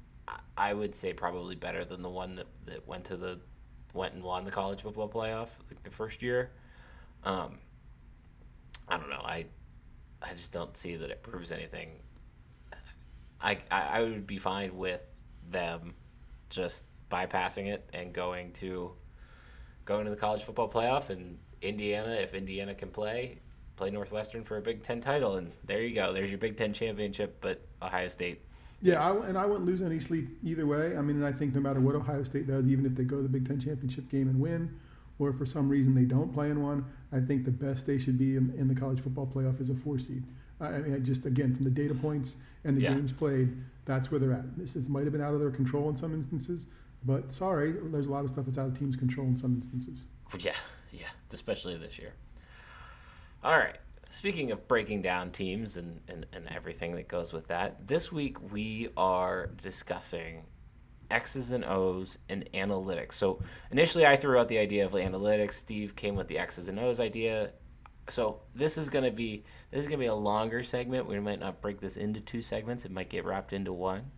I 0.57 0.75
would 0.75 0.95
say 0.95 1.13
probably 1.13 1.57
better 1.57 1.85
than 1.85 2.03
the 2.03 2.11
one 2.11 2.37
that, 2.37 2.47
that 2.67 2.87
went 2.87 3.05
to 3.07 3.17
the 3.17 3.41
went 3.93 4.15
and 4.15 4.23
won 4.23 4.45
the 4.45 4.51
college 4.51 4.83
football 4.83 5.09
playoff 5.09 5.49
like 5.69 5.83
the 5.83 5.91
first 5.91 6.23
year. 6.23 6.51
Um, 7.25 7.59
I 8.89 8.97
don't 8.97 9.11
know. 9.11 9.23
I 9.25 9.47
I 10.23 10.35
just 10.35 10.53
don't 10.53 10.77
see 10.77 10.97
that 10.97 11.11
it 11.11 11.23
proves 11.23 11.53
anything. 11.53 12.01
I, 13.41 13.59
I, 13.71 13.81
I 13.81 14.03
would 14.03 14.27
be 14.27 14.39
fine 14.39 14.77
with 14.77 15.03
them 15.51 15.95
just 16.51 16.85
bypassing 17.11 17.67
it 17.67 17.89
and 17.93 18.13
going 18.13 18.53
to 18.53 18.93
going 19.85 20.05
to 20.05 20.11
the 20.11 20.17
college 20.17 20.43
football 20.43 20.69
playoff 20.69 21.11
and 21.11 21.39
Indiana, 21.63 22.13
if 22.13 22.35
Indiana 22.35 22.75
can 22.75 22.91
play, 22.91 23.39
play 23.77 23.91
Northwestern 23.91 24.45
for 24.45 24.57
a 24.57 24.61
Big 24.61 24.83
Ten 24.83 25.01
title, 25.01 25.37
and 25.37 25.53
there 25.65 25.83
you 25.83 25.95
go. 25.95 26.13
There's 26.13 26.31
your 26.31 26.39
Big 26.39 26.57
Ten 26.57 26.73
championship, 26.73 27.39
but 27.41 27.67
Ohio 27.83 28.09
State. 28.09 28.41
Yeah, 28.83 29.03
I, 29.03 29.27
and 29.27 29.37
I 29.37 29.45
wouldn't 29.45 29.67
lose 29.67 29.83
any 29.83 30.01
sleep 30.01 30.39
either 30.43 30.67
way. 30.67 30.97
I 30.97 31.03
mean, 31.03 31.17
and 31.17 31.27
I 31.27 31.33
think 31.33 31.55
no 31.55 31.61
matter 31.61 31.81
what 31.81 31.95
Ohio 31.95 32.25
State 32.25 32.47
does, 32.47 32.67
even 32.69 32.87
if 32.87 32.95
they 32.95 33.05
go 33.05 33.17
to 33.17 33.23
the 33.23 33.29
Big 33.29 33.47
Ten 33.47 33.61
championship 33.61 34.09
game 34.09 34.29
and 34.29 34.41
win, 34.41 34.79
or 35.21 35.33
for 35.33 35.47
some 35.47 35.69
reason 35.69 35.95
they 35.95 36.05
don't 36.05 36.33
play 36.33 36.51
in 36.51 36.63
one, 36.63 36.85
I 37.13 37.21
think 37.21 37.45
the 37.45 37.51
best 37.51 37.87
they 37.87 37.99
should 37.99 38.19
be 38.19 38.37
in, 38.37 38.53
in 38.57 38.67
the 38.67 38.75
college 38.75 39.01
football 39.01 39.27
playoff 39.27 39.61
is 39.61 39.71
a 39.71 39.75
four 39.75 39.99
seed. 39.99 40.25
I 40.61 40.79
mean, 40.79 41.05
just 41.05 41.27
again 41.27 41.55
from 41.55 41.65
the 41.65 41.71
data 41.71 41.95
points 41.95 42.37
and 42.65 42.77
the 42.77 42.83
yeah. 42.83 42.95
games 42.95 43.13
played, 43.13 43.57
that's 43.85 44.11
where 44.11 44.19
they're 44.19 44.33
at. 44.33 44.59
This, 44.59 44.73
this 44.73 44.89
might 44.89 45.05
have 45.05 45.13
been 45.13 45.23
out 45.23 45.35
of 45.35 45.41
their 45.41 45.51
control 45.51 45.89
in 45.89 45.97
some 45.97 46.15
instances, 46.15 46.67
but 47.05 47.33
sorry, 47.33 47.73
there's 47.73 48.07
a 48.07 48.11
lot 48.11 48.25
of 48.25 48.31
stuff 48.31 48.47
that's 48.47 48.59
out 48.59 48.67
of 48.67 48.79
teams' 48.79 48.97
control 48.97 49.27
in 49.27 49.37
some 49.37 49.55
instances. 49.55 50.01
Yeah, 50.39 50.55
yeah, 50.93 51.09
especially 51.33 51.77
this 51.77 51.99
year. 51.99 52.13
All 53.43 53.59
right. 53.59 53.79
Speaking 54.11 54.53
of 54.53 54.69
breaking 54.69 55.03
down 55.03 55.33
teams 55.33 55.77
and, 55.77 55.99
and, 56.07 56.25
and 56.33 56.47
everything 56.49 56.95
that 56.95 57.09
goes 57.09 57.33
with 57.33 57.49
that, 57.49 57.89
this 57.89 58.13
week 58.13 58.53
we 58.53 58.91
are 58.97 59.49
discussing 59.61 60.45
X's 61.11 61.53
and 61.53 61.65
O's 61.65 62.19
and 62.29 62.49
analytics. 62.55 63.15
So 63.15 63.41
initially 63.71 64.07
I 64.07 64.17
threw 64.17 64.39
out 64.39 64.49
the 64.49 64.59
idea 64.59 64.87
of 64.87 64.93
analytics. 64.93 65.55
Steve 65.55 65.97
came 65.97 66.15
with 66.15 66.29
the 66.29 66.39
X's 66.39 66.69
and 66.69 66.79
O's 66.79 67.01
idea. 67.01 67.53
So 68.09 68.41
this 68.55 68.79
is 68.79 68.89
gonna 68.89 69.11
be 69.11 69.45
this 69.71 69.81
is 69.81 69.87
gonna 69.87 69.99
be 69.99 70.07
a 70.07 70.15
longer 70.15 70.63
segment. 70.63 71.07
We 71.07 71.19
might 71.21 71.41
not 71.41 71.61
break 71.61 71.81
this 71.81 71.97
into 71.97 72.21
two 72.21 72.43
segments. 72.43 72.85
It 72.85 72.91
might 72.91 73.11
get 73.11 73.25
wrapped 73.25 73.53
into 73.53 73.73
one 73.73 74.11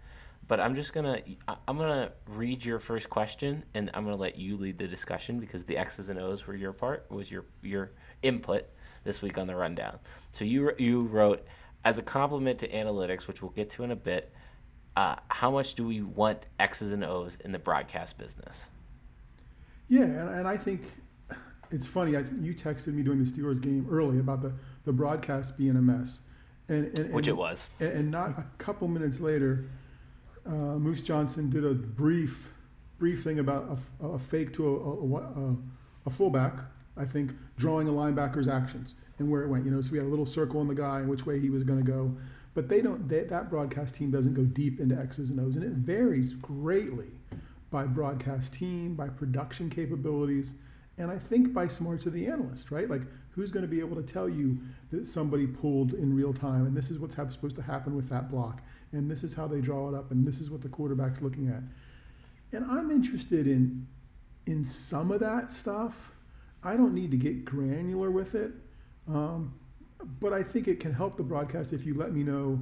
but 0.48 0.60
I'm 0.60 0.74
just 0.74 0.92
gonna 0.92 1.20
I'm 1.48 1.78
gonna 1.78 2.12
read 2.26 2.64
your 2.64 2.78
first 2.78 3.08
question 3.08 3.64
and 3.74 3.90
I'm 3.94 4.04
gonna 4.04 4.16
let 4.16 4.36
you 4.36 4.56
lead 4.56 4.78
the 4.78 4.88
discussion 4.88 5.38
because 5.38 5.64
the 5.64 5.76
X's 5.76 6.08
and 6.08 6.18
O's 6.18 6.46
were 6.46 6.54
your 6.54 6.72
part 6.72 7.06
was 7.10 7.30
your 7.30 7.44
your 7.62 7.92
input 8.22 8.66
this 9.04 9.22
week 9.22 9.38
on 9.38 9.46
the 9.46 9.54
rundown. 9.54 9.98
So 10.32 10.44
you 10.44 10.72
you 10.78 11.02
wrote 11.02 11.46
as 11.84 11.98
a 11.98 12.02
compliment 12.02 12.58
to 12.60 12.68
analytics, 12.68 13.26
which 13.26 13.42
we'll 13.42 13.52
get 13.52 13.70
to 13.70 13.84
in 13.84 13.92
a 13.92 13.96
bit. 13.96 14.32
Uh, 14.96 15.16
how 15.28 15.50
much 15.50 15.74
do 15.74 15.86
we 15.86 16.02
want 16.02 16.46
X's 16.58 16.92
and 16.92 17.04
O's 17.04 17.38
in 17.44 17.52
the 17.52 17.58
broadcast 17.58 18.18
business? 18.18 18.66
Yeah, 19.88 20.02
and, 20.02 20.28
and 20.28 20.48
I 20.48 20.56
think 20.56 20.82
it's 21.70 21.86
funny. 21.86 22.16
I, 22.16 22.20
you 22.40 22.54
texted 22.54 22.88
me 22.88 23.02
during 23.02 23.22
the 23.22 23.30
Steelers 23.30 23.60
game 23.60 23.86
early 23.90 24.18
about 24.18 24.42
the, 24.42 24.52
the 24.84 24.92
broadcast 24.92 25.56
being 25.56 25.76
a 25.76 25.82
mess, 25.82 26.20
and, 26.68 26.96
and 26.98 27.12
which 27.12 27.28
it 27.28 27.36
was, 27.36 27.70
and, 27.80 27.92
and 27.92 28.10
not 28.10 28.30
a 28.38 28.44
couple 28.58 28.86
minutes 28.88 29.20
later 29.20 29.66
uh, 30.46 30.50
Moose 30.50 31.02
Johnston 31.02 31.50
did 31.50 31.64
a 31.64 31.74
brief 31.74 32.52
brief 32.98 33.24
thing 33.24 33.40
about 33.40 33.78
a, 34.00 34.06
a 34.06 34.18
fake 34.18 34.52
to 34.52 34.68
a, 34.68 35.18
a, 35.18 35.56
a, 36.06 36.10
fullback, 36.10 36.52
I 36.96 37.04
think, 37.04 37.32
drawing 37.56 37.88
a 37.88 37.90
linebacker's 37.90 38.46
actions 38.46 38.94
and 39.18 39.28
where 39.28 39.42
it 39.42 39.48
went. 39.48 39.64
You 39.64 39.72
know, 39.72 39.80
so 39.80 39.90
we 39.90 39.98
had 39.98 40.06
a 40.06 40.10
little 40.10 40.26
circle 40.26 40.60
on 40.60 40.68
the 40.68 40.74
guy 40.74 41.00
and 41.00 41.08
which 41.08 41.26
way 41.26 41.40
he 41.40 41.50
was 41.50 41.64
going 41.64 41.84
to 41.84 41.90
go. 41.90 42.14
But 42.54 42.68
they 42.68 42.82
don't. 42.82 43.08
They, 43.08 43.20
that 43.24 43.48
broadcast 43.48 43.94
team 43.94 44.10
doesn't 44.10 44.34
go 44.34 44.42
deep 44.42 44.80
into 44.80 44.98
X's 44.98 45.30
and 45.30 45.40
O's, 45.40 45.56
and 45.56 45.64
it 45.64 45.72
varies 45.72 46.34
greatly 46.34 47.10
by 47.70 47.86
broadcast 47.86 48.52
team, 48.52 48.94
by 48.94 49.08
production 49.08 49.70
capabilities, 49.70 50.52
and 50.98 51.10
I 51.10 51.18
think 51.18 51.54
by 51.54 51.66
smarts 51.66 52.04
of 52.04 52.12
the 52.12 52.26
analyst. 52.26 52.70
Right, 52.70 52.90
like 52.90 53.02
who's 53.30 53.50
going 53.50 53.62
to 53.62 53.68
be 53.68 53.80
able 53.80 53.96
to 53.96 54.02
tell 54.02 54.28
you 54.28 54.58
that 54.90 55.06
somebody 55.06 55.46
pulled 55.46 55.94
in 55.94 56.14
real 56.14 56.34
time, 56.34 56.66
and 56.66 56.76
this 56.76 56.90
is 56.90 56.98
what's 56.98 57.14
supposed 57.14 57.56
to 57.56 57.62
happen 57.62 57.96
with 57.96 58.08
that 58.10 58.30
block, 58.30 58.60
and 58.92 59.10
this 59.10 59.24
is 59.24 59.32
how 59.32 59.46
they 59.46 59.60
draw 59.60 59.88
it 59.88 59.94
up, 59.94 60.10
and 60.10 60.26
this 60.26 60.38
is 60.38 60.50
what 60.50 60.60
the 60.60 60.68
quarterback's 60.68 61.22
looking 61.22 61.48
at. 61.48 61.62
And 62.54 62.70
I'm 62.70 62.90
interested 62.90 63.46
in 63.46 63.86
in 64.46 64.64
some 64.64 65.10
of 65.10 65.20
that 65.20 65.50
stuff. 65.50 66.12
I 66.64 66.76
don't 66.76 66.94
need 66.94 67.10
to 67.10 67.16
get 67.16 67.44
granular 67.44 68.10
with 68.10 68.34
it, 68.34 68.52
um, 69.08 69.54
but 70.20 70.32
I 70.32 70.42
think 70.42 70.68
it 70.68 70.80
can 70.80 70.92
help 70.92 71.16
the 71.16 71.22
broadcast 71.22 71.72
if 71.72 71.86
you 71.86 71.94
let 71.94 72.12
me 72.12 72.22
know, 72.22 72.60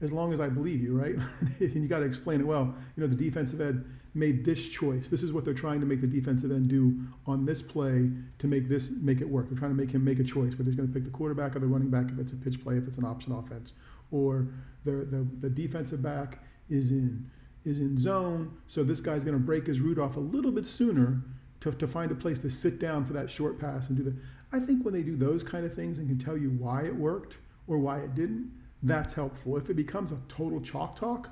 as 0.00 0.12
long 0.12 0.32
as 0.32 0.40
I 0.40 0.48
believe 0.48 0.82
you, 0.82 0.98
right? 0.98 1.14
and 1.60 1.74
you 1.74 1.88
got 1.88 2.00
to 2.00 2.06
explain 2.06 2.40
it 2.40 2.46
well. 2.46 2.74
You 2.96 3.02
know, 3.02 3.06
the 3.06 3.16
defensive 3.16 3.60
end 3.60 3.84
made 4.14 4.44
this 4.44 4.68
choice. 4.68 5.08
This 5.08 5.22
is 5.22 5.32
what 5.32 5.44
they're 5.44 5.54
trying 5.54 5.80
to 5.80 5.86
make 5.86 6.00
the 6.00 6.06
defensive 6.06 6.50
end 6.50 6.68
do 6.68 6.98
on 7.26 7.44
this 7.44 7.62
play 7.62 8.10
to 8.38 8.46
make 8.46 8.68
this 8.68 8.90
make 9.00 9.20
it 9.20 9.28
work. 9.28 9.48
They're 9.48 9.58
trying 9.58 9.70
to 9.70 9.76
make 9.76 9.90
him 9.90 10.04
make 10.04 10.18
a 10.18 10.24
choice, 10.24 10.52
whether 10.52 10.64
he's 10.64 10.74
going 10.74 10.88
to 10.88 10.94
pick 10.94 11.04
the 11.04 11.10
quarterback 11.10 11.56
or 11.56 11.60
the 11.60 11.66
running 11.66 11.88
back 11.88 12.10
if 12.10 12.18
it's 12.18 12.32
a 12.32 12.36
pitch 12.36 12.62
play, 12.62 12.76
if 12.76 12.86
it's 12.86 12.98
an 12.98 13.04
option 13.04 13.32
offense, 13.32 13.72
or 14.10 14.48
the 14.84 15.06
the, 15.10 15.26
the 15.40 15.48
defensive 15.48 16.02
back 16.02 16.40
is 16.68 16.90
in 16.90 17.30
is 17.64 17.78
in 17.78 17.96
zone, 17.96 18.52
so 18.66 18.82
this 18.82 19.00
guy's 19.00 19.24
going 19.24 19.36
to 19.36 19.42
break 19.42 19.66
his 19.66 19.80
route 19.80 19.98
off 19.98 20.16
a 20.16 20.20
little 20.20 20.50
bit 20.50 20.66
sooner 20.66 21.22
to, 21.60 21.70
to 21.70 21.86
find 21.86 22.10
a 22.10 22.14
place 22.14 22.38
to 22.40 22.50
sit 22.50 22.80
down 22.80 23.04
for 23.04 23.12
that 23.12 23.30
short 23.30 23.58
pass 23.58 23.88
and 23.88 23.96
do 23.96 24.02
the. 24.02 24.14
I 24.52 24.60
think 24.60 24.84
when 24.84 24.92
they 24.92 25.02
do 25.02 25.16
those 25.16 25.42
kind 25.42 25.64
of 25.64 25.74
things 25.74 25.98
and 25.98 26.08
can 26.08 26.18
tell 26.18 26.36
you 26.36 26.50
why 26.50 26.84
it 26.84 26.94
worked 26.94 27.38
or 27.66 27.78
why 27.78 27.98
it 28.00 28.14
didn't, 28.14 28.50
that's 28.82 29.14
helpful. 29.14 29.56
If 29.56 29.70
it 29.70 29.74
becomes 29.74 30.12
a 30.12 30.18
total 30.28 30.60
chalk 30.60 30.96
talk, 30.96 31.30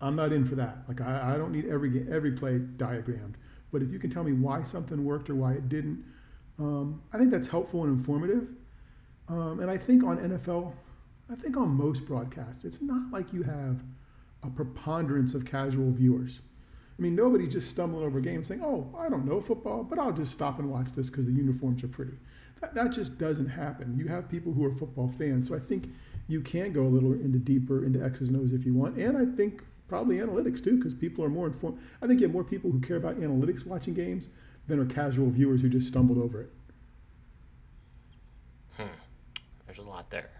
I'm 0.00 0.16
not 0.16 0.32
in 0.32 0.44
for 0.44 0.54
that. 0.56 0.78
Like 0.88 1.00
I, 1.00 1.34
I 1.34 1.36
don't 1.36 1.52
need 1.52 1.66
every 1.66 2.06
every 2.10 2.32
play 2.32 2.58
diagrammed. 2.58 3.36
But 3.72 3.82
if 3.82 3.90
you 3.90 3.98
can 3.98 4.10
tell 4.10 4.24
me 4.24 4.32
why 4.32 4.62
something 4.62 5.04
worked 5.04 5.30
or 5.30 5.34
why 5.34 5.52
it 5.52 5.68
didn't, 5.68 6.04
um, 6.58 7.02
I 7.12 7.18
think 7.18 7.30
that's 7.30 7.48
helpful 7.48 7.84
and 7.84 7.98
informative. 7.98 8.48
Um, 9.28 9.60
and 9.60 9.70
I 9.70 9.76
think 9.76 10.04
on 10.04 10.18
NFL, 10.18 10.72
I 11.30 11.34
think 11.34 11.56
on 11.56 11.70
most 11.70 12.06
broadcasts, 12.06 12.64
it's 12.64 12.80
not 12.80 13.10
like 13.10 13.32
you 13.32 13.42
have 13.42 13.82
a 14.42 14.50
preponderance 14.50 15.34
of 15.34 15.44
casual 15.44 15.90
viewers. 15.90 16.40
I 16.96 17.02
mean, 17.02 17.16
nobody's 17.16 17.52
just 17.52 17.70
stumbling 17.70 18.04
over 18.04 18.20
games 18.20 18.46
saying, 18.46 18.62
"Oh, 18.62 18.94
I 18.96 19.08
don't 19.08 19.26
know 19.26 19.40
football, 19.40 19.82
but 19.82 19.98
I'll 19.98 20.12
just 20.12 20.32
stop 20.32 20.58
and 20.58 20.70
watch 20.70 20.92
this 20.92 21.10
because 21.10 21.26
the 21.26 21.32
uniforms 21.32 21.82
are 21.82 21.88
pretty." 21.88 22.14
That, 22.60 22.74
that 22.74 22.92
just 22.92 23.18
doesn't 23.18 23.48
happen. 23.48 23.96
You 23.98 24.06
have 24.08 24.28
people 24.28 24.52
who 24.52 24.64
are 24.64 24.72
football 24.72 25.12
fans, 25.18 25.48
so 25.48 25.56
I 25.56 25.58
think 25.58 25.90
you 26.28 26.40
can 26.40 26.72
go 26.72 26.82
a 26.82 26.88
little 26.88 27.12
into 27.12 27.38
deeper 27.38 27.84
into 27.84 28.02
X's 28.02 28.28
and 28.28 28.38
O's 28.38 28.52
if 28.52 28.64
you 28.64 28.74
want. 28.74 28.96
And 28.96 29.16
I 29.16 29.24
think 29.36 29.62
probably 29.88 30.16
analytics 30.16 30.62
too, 30.62 30.76
because 30.76 30.94
people 30.94 31.24
are 31.24 31.28
more 31.28 31.46
informed. 31.46 31.78
I 32.00 32.06
think 32.06 32.20
you 32.20 32.26
have 32.26 32.32
more 32.32 32.44
people 32.44 32.70
who 32.70 32.80
care 32.80 32.96
about 32.96 33.20
analytics 33.20 33.66
watching 33.66 33.94
games 33.94 34.28
than 34.66 34.78
are 34.78 34.86
casual 34.86 35.30
viewers 35.30 35.60
who 35.60 35.68
just 35.68 35.88
stumbled 35.88 36.18
over 36.18 36.42
it. 36.42 36.50
Hmm. 38.76 38.86
There's 39.66 39.78
a 39.78 39.82
lot 39.82 40.10
there. 40.10 40.30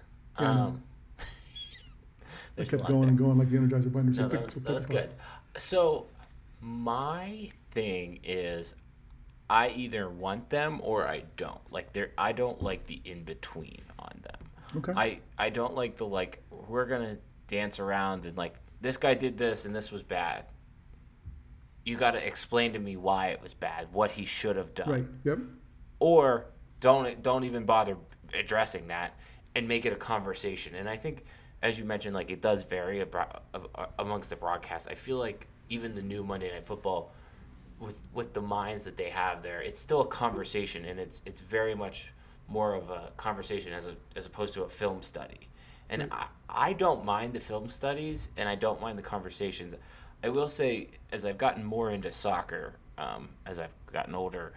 Yeah, 0.41 0.51
um, 0.51 0.83
I 2.59 2.65
kept 2.65 2.87
going 2.87 3.03
there. 3.03 3.09
and 3.11 3.19
going 3.19 3.39
like 3.39 3.51
the 3.51 3.59
Energizer 3.59 3.93
Bunny. 3.93 4.13
No, 4.13 4.29
that 4.29 4.43
was, 4.43 4.55
that 4.55 4.73
was 4.73 4.87
good. 4.87 5.11
So 5.57 6.07
my 6.65 7.51
thing 7.73 8.21
is, 8.25 8.75
I 9.51 9.69
either 9.71 10.09
want 10.09 10.49
them 10.49 10.81
or 10.83 11.07
I 11.07 11.25
don't. 11.37 11.61
Like 11.71 11.93
there, 11.93 12.13
I 12.17 12.33
don't 12.33 12.63
like 12.63 12.87
the 12.87 13.01
in 13.05 13.25
between 13.25 13.83
on 13.99 14.21
them. 14.23 14.41
Okay. 14.79 14.93
I 14.97 15.21
I 15.39 15.51
don't 15.51 15.75
like 15.75 15.97
the 15.99 16.07
like 16.07 16.43
we're 16.51 16.87
gonna 16.87 17.19
dance 17.47 17.79
around 17.79 18.25
and 18.27 18.37
like 18.37 18.55
this 18.81 18.97
guy 18.97 19.15
did 19.15 19.37
this 19.37 19.67
and 19.67 19.75
this 19.75 19.93
was 19.93 20.03
bad. 20.03 20.47
you 21.85 21.97
got 21.97 22.13
to 22.13 22.27
explain 22.27 22.73
to 22.73 22.79
me 22.79 22.97
why 22.97 23.29
it 23.29 23.43
was 23.43 23.53
bad, 23.55 23.93
what 23.93 24.11
he 24.11 24.25
should 24.25 24.57
have 24.57 24.73
done. 24.75 24.89
Right. 24.89 25.05
Yep. 25.25 25.39
Or 26.01 26.47
don't 26.81 27.23
don't 27.23 27.45
even 27.45 27.65
bother 27.67 27.97
addressing 28.33 28.89
that 28.89 29.19
and 29.55 29.69
make 29.69 29.85
it 29.87 29.93
a 29.93 29.97
conversation. 29.97 30.75
And 30.75 30.89
I 30.89 30.97
think, 30.97 31.25
as 31.63 31.79
you 31.79 31.85
mentioned, 31.85 32.15
like 32.15 32.31
it 32.31 32.41
does 32.41 32.63
vary 32.65 33.01
abro- 33.03 33.43
amongst 33.99 34.31
the 34.31 34.37
broadcasts. 34.37 34.89
I 34.89 34.95
feel 34.95 35.19
like 35.19 35.47
even 35.69 35.95
the 35.95 36.03
new 36.03 36.23
Monday 36.23 36.51
Night 36.53 36.65
Football, 36.65 37.13
with 37.81 37.97
with 38.13 38.33
the 38.35 38.41
minds 38.41 38.85
that 38.85 38.97
they 38.97 39.11
have 39.11 39.43
there, 39.43 39.61
it's 39.61 39.81
still 39.81 40.01
a 40.01 40.07
conversation, 40.07 40.85
and 40.85 40.99
it's 40.99 41.23
it's 41.27 41.41
very 41.41 41.75
much 41.75 42.13
more 42.49 42.75
of 42.75 42.91
a 42.91 43.11
conversation 43.17 43.73
as 43.73 43.87
a 43.87 43.95
as 44.17 44.27
opposed 44.27 44.55
to 44.55 44.63
a 44.63 44.69
film 44.69 45.03
study. 45.03 45.49
And 45.91 46.09
I, 46.11 46.27
I 46.49 46.73
don't 46.73 47.05
mind 47.05 47.35
the 47.35 47.41
film 47.41 47.69
studies, 47.69 48.29
and 48.37 48.49
I 48.49 48.55
don't 48.55 48.81
mind 48.81 48.99
the 48.99 49.03
conversations. 49.03 49.75
I 50.23 50.31
will 50.31 50.49
say, 50.49 50.89
as 51.13 51.25
I've 51.25 51.37
gotten 51.37 51.65
more 51.65 51.91
into 51.91 52.11
soccer, 52.11 52.77
um, 52.97 53.29
as 53.45 53.59
I've 53.59 53.75
gotten 53.93 54.15
older, 54.15 54.55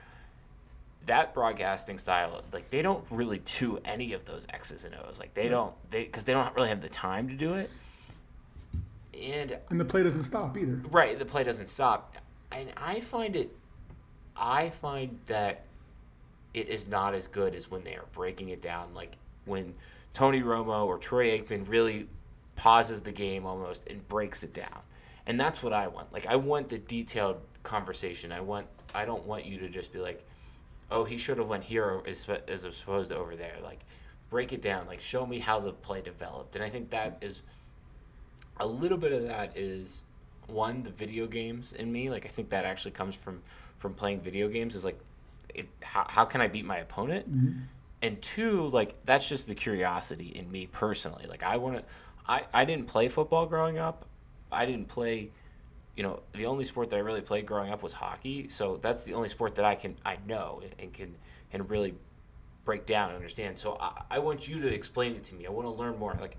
that 1.06 1.34
broadcasting 1.34 1.98
style, 1.98 2.44
like 2.54 2.70
they 2.70 2.82
don't 2.82 3.04
really 3.10 3.42
do 3.60 3.80
any 3.84 4.14
of 4.14 4.26
those 4.26 4.46
X's 4.50 4.86
and 4.86 4.96
O's. 4.96 5.20
Like 5.20 5.34
they 5.34 5.50
don't, 5.50 5.74
they 5.90 6.04
because 6.04 6.24
they 6.24 6.34
don't 6.34 6.56
really 6.56 6.70
have 6.70 6.82
the 6.82 6.90
time 6.90 7.28
to 7.30 7.34
do 7.34 7.56
it. 7.56 7.70
And 9.22 9.58
and 9.70 9.80
the 9.80 9.86
play 9.86 10.04
doesn't 10.04 10.24
stop 10.24 10.58
either. 10.58 10.82
Right, 10.90 11.18
the 11.18 11.26
play 11.26 11.44
doesn't 11.44 11.70
stop, 11.70 12.16
and 12.52 12.72
I 12.78 13.00
find 13.00 13.36
it, 13.36 13.56
I 14.36 14.70
find 14.70 15.20
that 15.28 15.66
it 16.54 16.70
is 16.70 16.88
not 16.88 17.14
as 17.14 17.28
good 17.28 17.56
as 17.56 17.70
when 17.70 17.84
they 17.84 17.96
are 17.96 18.06
breaking 18.14 18.50
it 18.50 18.62
down. 18.62 18.94
Like 18.94 19.18
when 19.46 19.74
Tony 20.14 20.42
Romo 20.42 20.86
or 20.86 20.98
Troy 20.98 21.38
Aikman 21.38 21.68
really 21.68 22.08
pauses 22.56 23.02
the 23.02 23.12
game 23.12 23.46
almost 23.46 23.88
and 23.88 24.08
breaks 24.08 24.44
it 24.44 24.54
down 24.54 24.82
and 25.28 25.40
that's 25.40 25.62
what 25.62 25.74
I 25.74 25.88
want. 25.88 26.12
Like 26.12 26.26
I 26.26 26.38
want 26.38 26.70
the 26.70 26.80
detailed 26.80 27.38
conversation. 27.62 28.32
I 28.32 28.40
want 28.40 28.66
I 28.96 29.06
don't 29.06 29.26
want 29.26 29.46
you 29.46 29.60
to 29.60 29.70
just 29.70 29.94
be 29.94 30.00
like, 30.00 30.26
oh, 30.90 31.04
he 31.04 31.18
should 31.18 31.38
have 31.38 31.48
went 31.48 31.66
here 31.66 32.02
as 32.08 32.28
as 32.48 32.64
opposed 32.64 33.12
to 33.12 33.18
over 33.18 33.36
there. 33.36 33.58
Like 33.62 33.82
break 34.30 34.54
it 34.54 34.62
down. 34.62 34.88
Like 34.88 35.02
show 35.02 35.26
me 35.26 35.40
how 35.40 35.60
the 35.60 35.74
play 35.74 36.02
developed. 36.02 36.56
And 36.56 36.64
I 36.64 36.70
think 36.70 36.90
that 36.90 37.18
is 37.22 37.44
a 38.60 38.68
little 38.68 38.98
bit 38.98 39.12
of 39.12 39.24
that 39.28 39.58
is 39.58 40.02
one 40.48 40.84
the 40.84 40.90
video 40.90 41.28
games 41.28 41.74
in 41.74 41.92
me. 41.92 42.10
Like 42.10 42.26
I 42.26 42.30
think 42.30 42.50
that 42.50 42.66
actually 42.66 42.92
comes 42.92 43.16
from 43.16 43.42
from 43.80 43.94
playing 43.94 44.22
video 44.22 44.48
games. 44.48 44.76
Is 44.76 44.86
like, 44.86 45.00
it, 45.54 45.68
how 45.82 46.06
how 46.08 46.26
can 46.26 46.42
I 46.42 46.48
beat 46.48 46.66
my 46.66 46.78
opponent? 46.78 47.30
Mm-hmm. 47.30 47.60
And 48.02 48.22
two, 48.22 48.68
like 48.70 48.96
that's 49.06 49.28
just 49.28 49.48
the 49.48 49.56
curiosity 49.56 50.28
in 50.28 50.52
me 50.52 50.68
personally. 50.68 51.26
Like 51.28 51.44
I 51.44 51.58
want 51.58 51.78
to. 51.78 51.84
I, 52.30 52.44
I 52.54 52.66
didn't 52.66 52.88
play 52.88 53.08
football 53.08 53.46
growing 53.46 53.78
up. 53.78 54.06
I 54.52 54.66
didn't 54.66 54.88
play. 54.88 55.32
You 55.96 56.04
know, 56.04 56.20
the 56.34 56.46
only 56.46 56.66
sport 56.66 56.92
that 56.92 56.98
I 56.98 57.00
really 57.00 57.22
played 57.22 57.46
growing 57.48 57.72
up 57.72 57.82
was 57.82 57.94
hockey. 57.94 58.50
So 58.50 58.78
that's 58.78 59.04
the 59.04 59.14
only 59.14 59.30
sport 59.30 59.56
that 59.56 59.66
I 59.66 59.76
can 59.76 59.96
I 60.06 60.18
know 60.28 60.62
and 60.78 60.94
can 60.94 61.16
and 61.52 61.70
really 61.70 61.96
break 62.66 62.86
down 62.86 63.08
and 63.08 63.16
understand. 63.16 63.58
So 63.58 63.78
I, 63.80 64.04
I 64.12 64.20
want 64.20 64.48
you 64.48 64.60
to 64.62 64.68
explain 64.68 65.16
it 65.16 65.24
to 65.26 65.36
me. 65.36 65.48
I 65.48 65.50
want 65.50 65.66
to 65.66 65.72
learn 65.72 65.98
more. 65.98 66.16
Like 66.20 66.38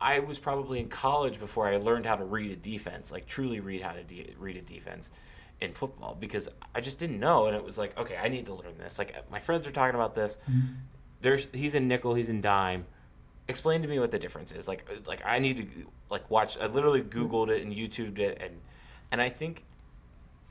I 0.00 0.20
was 0.20 0.38
probably 0.38 0.80
in 0.80 0.88
college 0.88 1.40
before 1.40 1.68
I 1.68 1.76
learned 1.76 2.06
how 2.06 2.16
to 2.16 2.24
read 2.24 2.52
a 2.52 2.56
defense, 2.56 3.10
like 3.10 3.26
truly 3.26 3.60
read 3.60 3.82
how 3.82 3.92
to 3.92 4.04
de- 4.04 4.34
read 4.38 4.56
a 4.56 4.62
defense 4.62 5.10
in 5.60 5.72
football 5.72 6.16
because 6.18 6.48
I 6.74 6.80
just 6.80 6.98
didn't 6.98 7.18
know 7.18 7.46
and 7.46 7.56
it 7.56 7.64
was 7.64 7.76
like, 7.78 7.98
okay, 7.98 8.16
I 8.16 8.28
need 8.28 8.46
to 8.46 8.54
learn 8.54 8.78
this. 8.78 8.98
Like 8.98 9.14
my 9.30 9.40
friends 9.40 9.66
are 9.66 9.72
talking 9.72 9.96
about 9.96 10.14
this. 10.14 10.38
Mm-hmm. 10.48 10.74
There's 11.20 11.48
he's 11.52 11.74
in 11.74 11.88
nickel, 11.88 12.14
he's 12.14 12.28
in 12.28 12.40
dime 12.40 12.86
explain 13.48 13.80
to 13.82 13.88
me 13.88 13.98
what 13.98 14.10
the 14.10 14.18
difference 14.18 14.52
is. 14.52 14.68
Like 14.68 14.88
like 15.06 15.22
I 15.24 15.38
need 15.38 15.56
to 15.56 15.86
like 16.10 16.30
watch. 16.30 16.56
I 16.58 16.66
literally 16.66 17.02
Googled 17.02 17.48
it 17.48 17.62
and 17.62 17.72
YouTubed 17.72 18.18
it, 18.18 18.38
and 18.40 18.60
and 19.10 19.20
I 19.20 19.30
think 19.30 19.64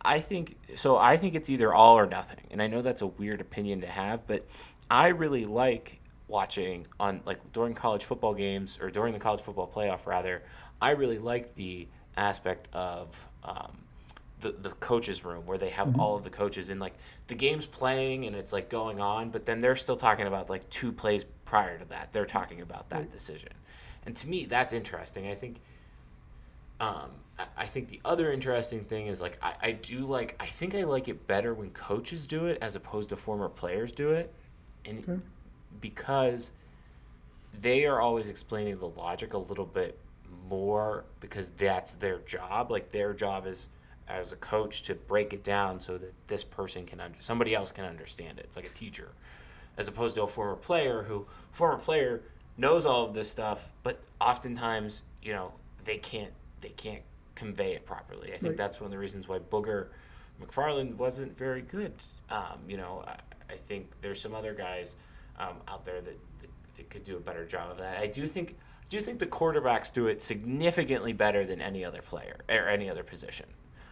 I 0.01 0.19
think 0.19 0.57
so. 0.75 0.97
I 0.97 1.17
think 1.17 1.35
it's 1.35 1.49
either 1.49 1.73
all 1.73 1.97
or 1.97 2.07
nothing, 2.07 2.45
and 2.51 2.61
I 2.61 2.67
know 2.67 2.81
that's 2.81 3.01
a 3.01 3.07
weird 3.07 3.39
opinion 3.39 3.81
to 3.81 3.87
have, 3.87 4.27
but 4.27 4.45
I 4.89 5.07
really 5.09 5.45
like 5.45 6.01
watching 6.27 6.87
on 6.99 7.21
like 7.25 7.51
during 7.53 7.73
college 7.73 8.03
football 8.03 8.33
games 8.33 8.77
or 8.81 8.89
during 8.89 9.13
the 9.13 9.19
college 9.19 9.41
football 9.41 9.71
playoff 9.73 10.05
rather. 10.05 10.43
I 10.81 10.91
really 10.91 11.17
like 11.17 11.55
the 11.55 11.87
aspect 12.15 12.67
of 12.73 13.27
um, 13.43 13.77
the 14.41 14.51
the 14.51 14.69
coaches 14.69 15.23
room 15.23 15.45
where 15.45 15.57
they 15.57 15.69
have 15.69 15.87
mm-hmm. 15.87 15.99
all 15.99 16.15
of 16.15 16.23
the 16.23 16.29
coaches 16.29 16.69
and 16.69 16.79
like 16.79 16.93
the 17.27 17.35
game's 17.35 17.65
playing 17.65 18.25
and 18.25 18.35
it's 18.35 18.53
like 18.53 18.69
going 18.69 18.99
on, 18.99 19.29
but 19.29 19.45
then 19.45 19.59
they're 19.59 19.75
still 19.75 19.97
talking 19.97 20.27
about 20.27 20.49
like 20.49 20.69
two 20.69 20.91
plays 20.91 21.25
prior 21.45 21.77
to 21.77 21.85
that. 21.85 22.11
They're 22.11 22.25
talking 22.25 22.61
about 22.61 22.89
that 22.89 23.11
decision, 23.11 23.53
and 24.05 24.15
to 24.17 24.27
me, 24.27 24.45
that's 24.45 24.73
interesting. 24.73 25.27
I 25.27 25.35
think. 25.35 25.59
Um, 26.79 27.09
I 27.55 27.65
think 27.65 27.89
the 27.89 27.99
other 28.03 28.31
interesting 28.31 28.83
thing 28.83 29.07
is 29.07 29.21
like 29.21 29.37
I, 29.41 29.53
I 29.61 29.71
do 29.71 30.05
like 30.05 30.35
I 30.39 30.45
think 30.45 30.75
I 30.75 30.83
like 30.83 31.07
it 31.07 31.25
better 31.27 31.53
when 31.53 31.69
coaches 31.71 32.25
do 32.27 32.45
it 32.45 32.57
as 32.61 32.75
opposed 32.75 33.09
to 33.09 33.15
former 33.15 33.49
players 33.49 33.91
do 33.91 34.11
it, 34.11 34.33
and 34.85 34.99
okay. 34.99 35.19
Because 35.79 36.51
they 37.59 37.85
are 37.85 37.99
always 37.99 38.27
explaining 38.27 38.77
the 38.79 38.87
logic 38.87 39.33
a 39.33 39.37
little 39.37 39.65
bit 39.65 39.99
more 40.49 41.05
because 41.19 41.49
that's 41.49 41.93
their 41.93 42.19
job. 42.19 42.71
Like 42.71 42.91
their 42.91 43.13
job 43.13 43.47
is 43.47 43.69
as 44.07 44.31
a 44.31 44.37
coach 44.37 44.83
to 44.83 44.95
break 44.95 45.33
it 45.33 45.43
down 45.43 45.79
so 45.79 45.97
that 45.97 46.13
this 46.27 46.43
person 46.43 46.85
can 46.85 46.99
under 46.99 47.17
somebody 47.19 47.53
else 47.53 47.71
can 47.71 47.85
understand 47.85 48.39
it. 48.39 48.45
It's 48.45 48.55
like 48.55 48.65
a 48.65 48.73
teacher, 48.73 49.09
as 49.77 49.87
opposed 49.87 50.15
to 50.15 50.23
a 50.23 50.27
former 50.27 50.55
player 50.55 51.03
who 51.03 51.27
former 51.51 51.77
player 51.77 52.21
knows 52.57 52.85
all 52.85 53.05
of 53.05 53.13
this 53.13 53.29
stuff, 53.29 53.69
but 53.83 53.99
oftentimes 54.21 55.03
you 55.21 55.33
know 55.33 55.53
they 55.83 55.97
can't 55.97 56.33
they 56.61 56.69
can't 56.69 57.03
convey 57.35 57.73
it 57.73 57.85
properly. 57.85 58.29
I 58.29 58.37
think 58.37 58.43
right. 58.43 58.57
that's 58.57 58.79
one 58.79 58.87
of 58.87 58.91
the 58.91 58.97
reasons 58.97 59.27
why 59.27 59.39
Booger 59.39 59.87
McFarland 60.41 60.95
wasn't 60.95 61.37
very 61.37 61.61
good. 61.61 61.93
Um, 62.29 62.59
you 62.67 62.77
know, 62.77 63.03
I, 63.05 63.53
I, 63.53 63.57
think 63.67 63.89
there's 64.01 64.19
some 64.19 64.35
other 64.35 64.53
guys 64.53 64.95
um, 65.39 65.57
out 65.67 65.85
there 65.85 66.01
that, 66.01 66.17
that, 66.39 66.89
could 66.89 67.03
do 67.03 67.17
a 67.17 67.19
better 67.19 67.45
job 67.45 67.71
of 67.71 67.77
that. 67.77 67.97
I 67.97 68.07
do 68.07 68.27
think 68.27 68.55
do 68.89 69.01
think 69.01 69.19
the 69.19 69.25
quarterbacks 69.25 69.91
do 69.91 70.07
it 70.07 70.21
significantly 70.21 71.11
better 71.11 71.45
than 71.45 71.59
any 71.61 71.83
other 71.83 72.01
player 72.01 72.37
or 72.47 72.69
any 72.69 72.89
other 72.89 73.03
position. 73.03 73.47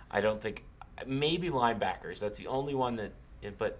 I 0.09 0.21
don't 0.21 0.41
think 0.41 0.63
maybe 1.05 1.49
linebackers. 1.49 2.19
That's 2.19 2.37
the 2.37 2.47
only 2.47 2.73
one 2.73 2.95
that. 2.97 3.11
But 3.57 3.79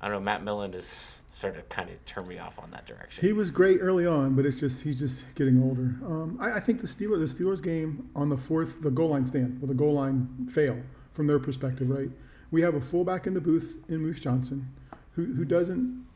I 0.00 0.06
don't 0.08 0.16
know. 0.16 0.20
Matt 0.20 0.42
Millen 0.42 0.72
has 0.72 1.20
started 1.32 1.58
to 1.58 1.62
kind 1.74 1.90
of 1.90 2.02
turn 2.06 2.26
me 2.26 2.38
off 2.38 2.58
on 2.58 2.70
that 2.70 2.86
direction. 2.86 3.24
He 3.24 3.34
was 3.34 3.50
great 3.50 3.80
early 3.80 4.06
on, 4.06 4.34
but 4.34 4.46
it's 4.46 4.58
just 4.58 4.82
he's 4.82 4.98
just 4.98 5.24
getting 5.34 5.62
older. 5.62 5.94
Um, 6.06 6.38
I, 6.40 6.56
I, 6.56 6.60
think 6.60 6.80
the 6.80 6.86
Steelers 6.86 7.36
the 7.36 7.44
Steelers 7.44 7.62
game 7.62 8.08
on 8.16 8.30
the 8.30 8.38
fourth 8.38 8.80
the 8.82 8.90
goal 8.90 9.10
line 9.10 9.26
stand 9.26 9.62
or 9.62 9.66
the 9.66 9.74
goal 9.74 9.94
line 9.94 10.48
fail 10.50 10.80
from 11.12 11.26
their 11.26 11.38
perspective, 11.38 11.90
right? 11.90 12.10
We 12.50 12.62
have 12.62 12.74
a 12.74 12.80
fullback 12.80 13.26
in 13.26 13.34
the 13.34 13.40
booth 13.40 13.76
in 13.88 13.98
Moose 13.98 14.18
Johnston, 14.18 14.66
who 15.12 15.26
who 15.34 15.44
doesn't 15.44 16.06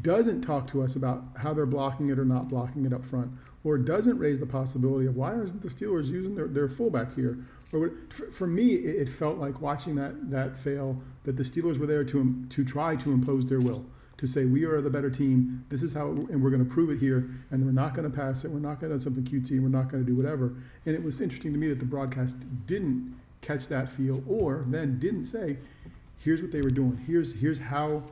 doesn't 0.00 0.40
talk 0.40 0.66
to 0.68 0.82
us 0.82 0.96
about 0.96 1.22
how 1.36 1.52
they're 1.52 1.66
blocking 1.66 2.08
it 2.08 2.18
or 2.18 2.24
not 2.24 2.48
blocking 2.48 2.86
it 2.86 2.92
up 2.92 3.04
front, 3.04 3.30
or 3.64 3.76
doesn't 3.76 4.18
raise 4.18 4.40
the 4.40 4.46
possibility 4.46 5.06
of 5.06 5.16
why 5.16 5.34
isn't 5.34 5.60
the 5.60 5.68
Steelers 5.68 6.06
using 6.06 6.34
their, 6.34 6.48
their 6.48 6.68
fullback 6.68 7.14
here, 7.14 7.38
for, 7.72 7.90
for 8.32 8.46
me, 8.46 8.74
it 8.74 9.08
felt 9.08 9.38
like 9.38 9.60
watching 9.60 9.94
that 9.94 10.30
that 10.30 10.58
fail 10.58 11.00
that 11.24 11.36
the 11.36 11.42
Steelers 11.42 11.78
were 11.78 11.86
there 11.86 12.04
to 12.04 12.44
to 12.50 12.64
try 12.64 12.96
to 12.96 13.12
impose 13.12 13.46
their 13.46 13.60
will, 13.60 13.84
to 14.18 14.26
say 14.26 14.44
we 14.44 14.64
are 14.64 14.82
the 14.82 14.90
better 14.90 15.10
team. 15.10 15.64
This 15.70 15.82
is 15.82 15.92
how, 15.92 16.08
and 16.08 16.42
we're 16.42 16.50
going 16.50 16.64
to 16.64 16.70
prove 16.70 16.90
it 16.90 16.98
here. 16.98 17.30
And 17.50 17.64
we're 17.64 17.72
not 17.72 17.94
going 17.94 18.10
to 18.10 18.14
pass 18.14 18.44
it. 18.44 18.50
We're 18.50 18.60
not 18.60 18.78
going 18.78 18.92
to 18.92 18.98
do 18.98 19.04
something 19.04 19.24
cutesy. 19.24 19.60
We're 19.60 19.68
not 19.68 19.90
going 19.90 20.04
to 20.04 20.10
do 20.10 20.14
whatever. 20.14 20.54
And 20.84 20.94
it 20.94 21.02
was 21.02 21.20
interesting 21.22 21.52
to 21.54 21.58
me 21.58 21.68
that 21.68 21.78
the 21.78 21.86
broadcast 21.86 22.36
didn't 22.66 23.18
catch 23.40 23.68
that 23.68 23.88
feel, 23.88 24.22
or 24.28 24.66
then 24.68 24.98
didn't 24.98 25.26
say, 25.26 25.56
"Here's 26.18 26.42
what 26.42 26.52
they 26.52 26.60
were 26.60 26.70
doing. 26.70 26.98
Here's 27.06 27.32
here's 27.32 27.58
how 27.58 28.02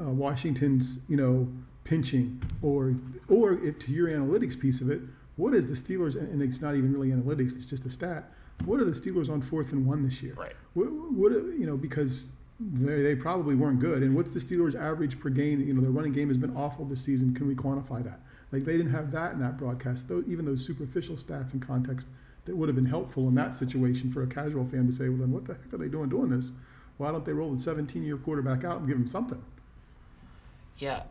uh, 0.00 0.10
Washington's 0.10 0.98
you 1.08 1.16
know 1.16 1.48
pinching, 1.84 2.42
or 2.62 2.94
or 3.28 3.54
if 3.64 3.78
to 3.80 3.92
your 3.92 4.08
analytics 4.08 4.58
piece 4.58 4.80
of 4.80 4.90
it." 4.90 5.00
What 5.36 5.52
is 5.52 5.68
the 5.68 5.74
Steelers? 5.74 6.14
And 6.14 6.40
it's 6.40 6.60
not 6.60 6.76
even 6.76 6.92
really 6.92 7.08
analytics; 7.08 7.56
it's 7.56 7.66
just 7.66 7.84
a 7.84 7.90
stat 7.90 8.30
what 8.64 8.80
are 8.80 8.84
the 8.84 8.92
Steelers 8.92 9.28
on 9.28 9.42
fourth 9.42 9.72
and 9.72 9.86
one 9.86 10.02
this 10.02 10.22
year? 10.22 10.34
Right. 10.34 10.54
What, 10.74 10.90
what 10.92 11.32
you 11.32 11.66
know 11.66 11.76
because 11.76 12.26
they, 12.60 13.02
they 13.02 13.16
probably 13.16 13.54
weren't 13.54 13.80
good. 13.80 14.02
And 14.02 14.14
what's 14.14 14.30
the 14.30 14.38
Steelers' 14.38 14.74
average 14.74 15.18
per 15.18 15.28
game? 15.28 15.60
You 15.60 15.74
know, 15.74 15.80
their 15.80 15.90
running 15.90 16.12
game 16.12 16.28
has 16.28 16.36
been 16.36 16.56
awful 16.56 16.84
this 16.84 17.02
season. 17.02 17.34
Can 17.34 17.48
we 17.48 17.54
quantify 17.54 18.02
that? 18.04 18.20
Like 18.52 18.64
they 18.64 18.76
didn't 18.76 18.92
have 18.92 19.10
that 19.12 19.32
in 19.32 19.40
that 19.40 19.58
broadcast. 19.58 20.08
Though 20.08 20.22
even 20.26 20.44
those 20.44 20.64
superficial 20.64 21.16
stats 21.16 21.52
and 21.52 21.60
context 21.60 22.08
that 22.44 22.56
would 22.56 22.68
have 22.68 22.76
been 22.76 22.86
helpful 22.86 23.28
in 23.28 23.34
that 23.34 23.54
situation 23.54 24.12
for 24.12 24.22
a 24.22 24.26
casual 24.26 24.64
fan 24.66 24.86
to 24.86 24.92
say, 24.92 25.08
well, 25.08 25.18
then 25.18 25.32
what 25.32 25.44
the 25.46 25.54
heck 25.54 25.72
are 25.72 25.78
they 25.78 25.88
doing 25.88 26.08
doing 26.08 26.28
this? 26.28 26.52
Why 26.98 27.10
don't 27.10 27.24
they 27.24 27.32
roll 27.32 27.52
the 27.52 27.56
17-year 27.56 28.18
quarterback 28.18 28.62
out 28.62 28.78
and 28.78 28.86
give 28.86 28.96
him 28.96 29.08
something? 29.08 29.42
Yeah, 30.78 31.02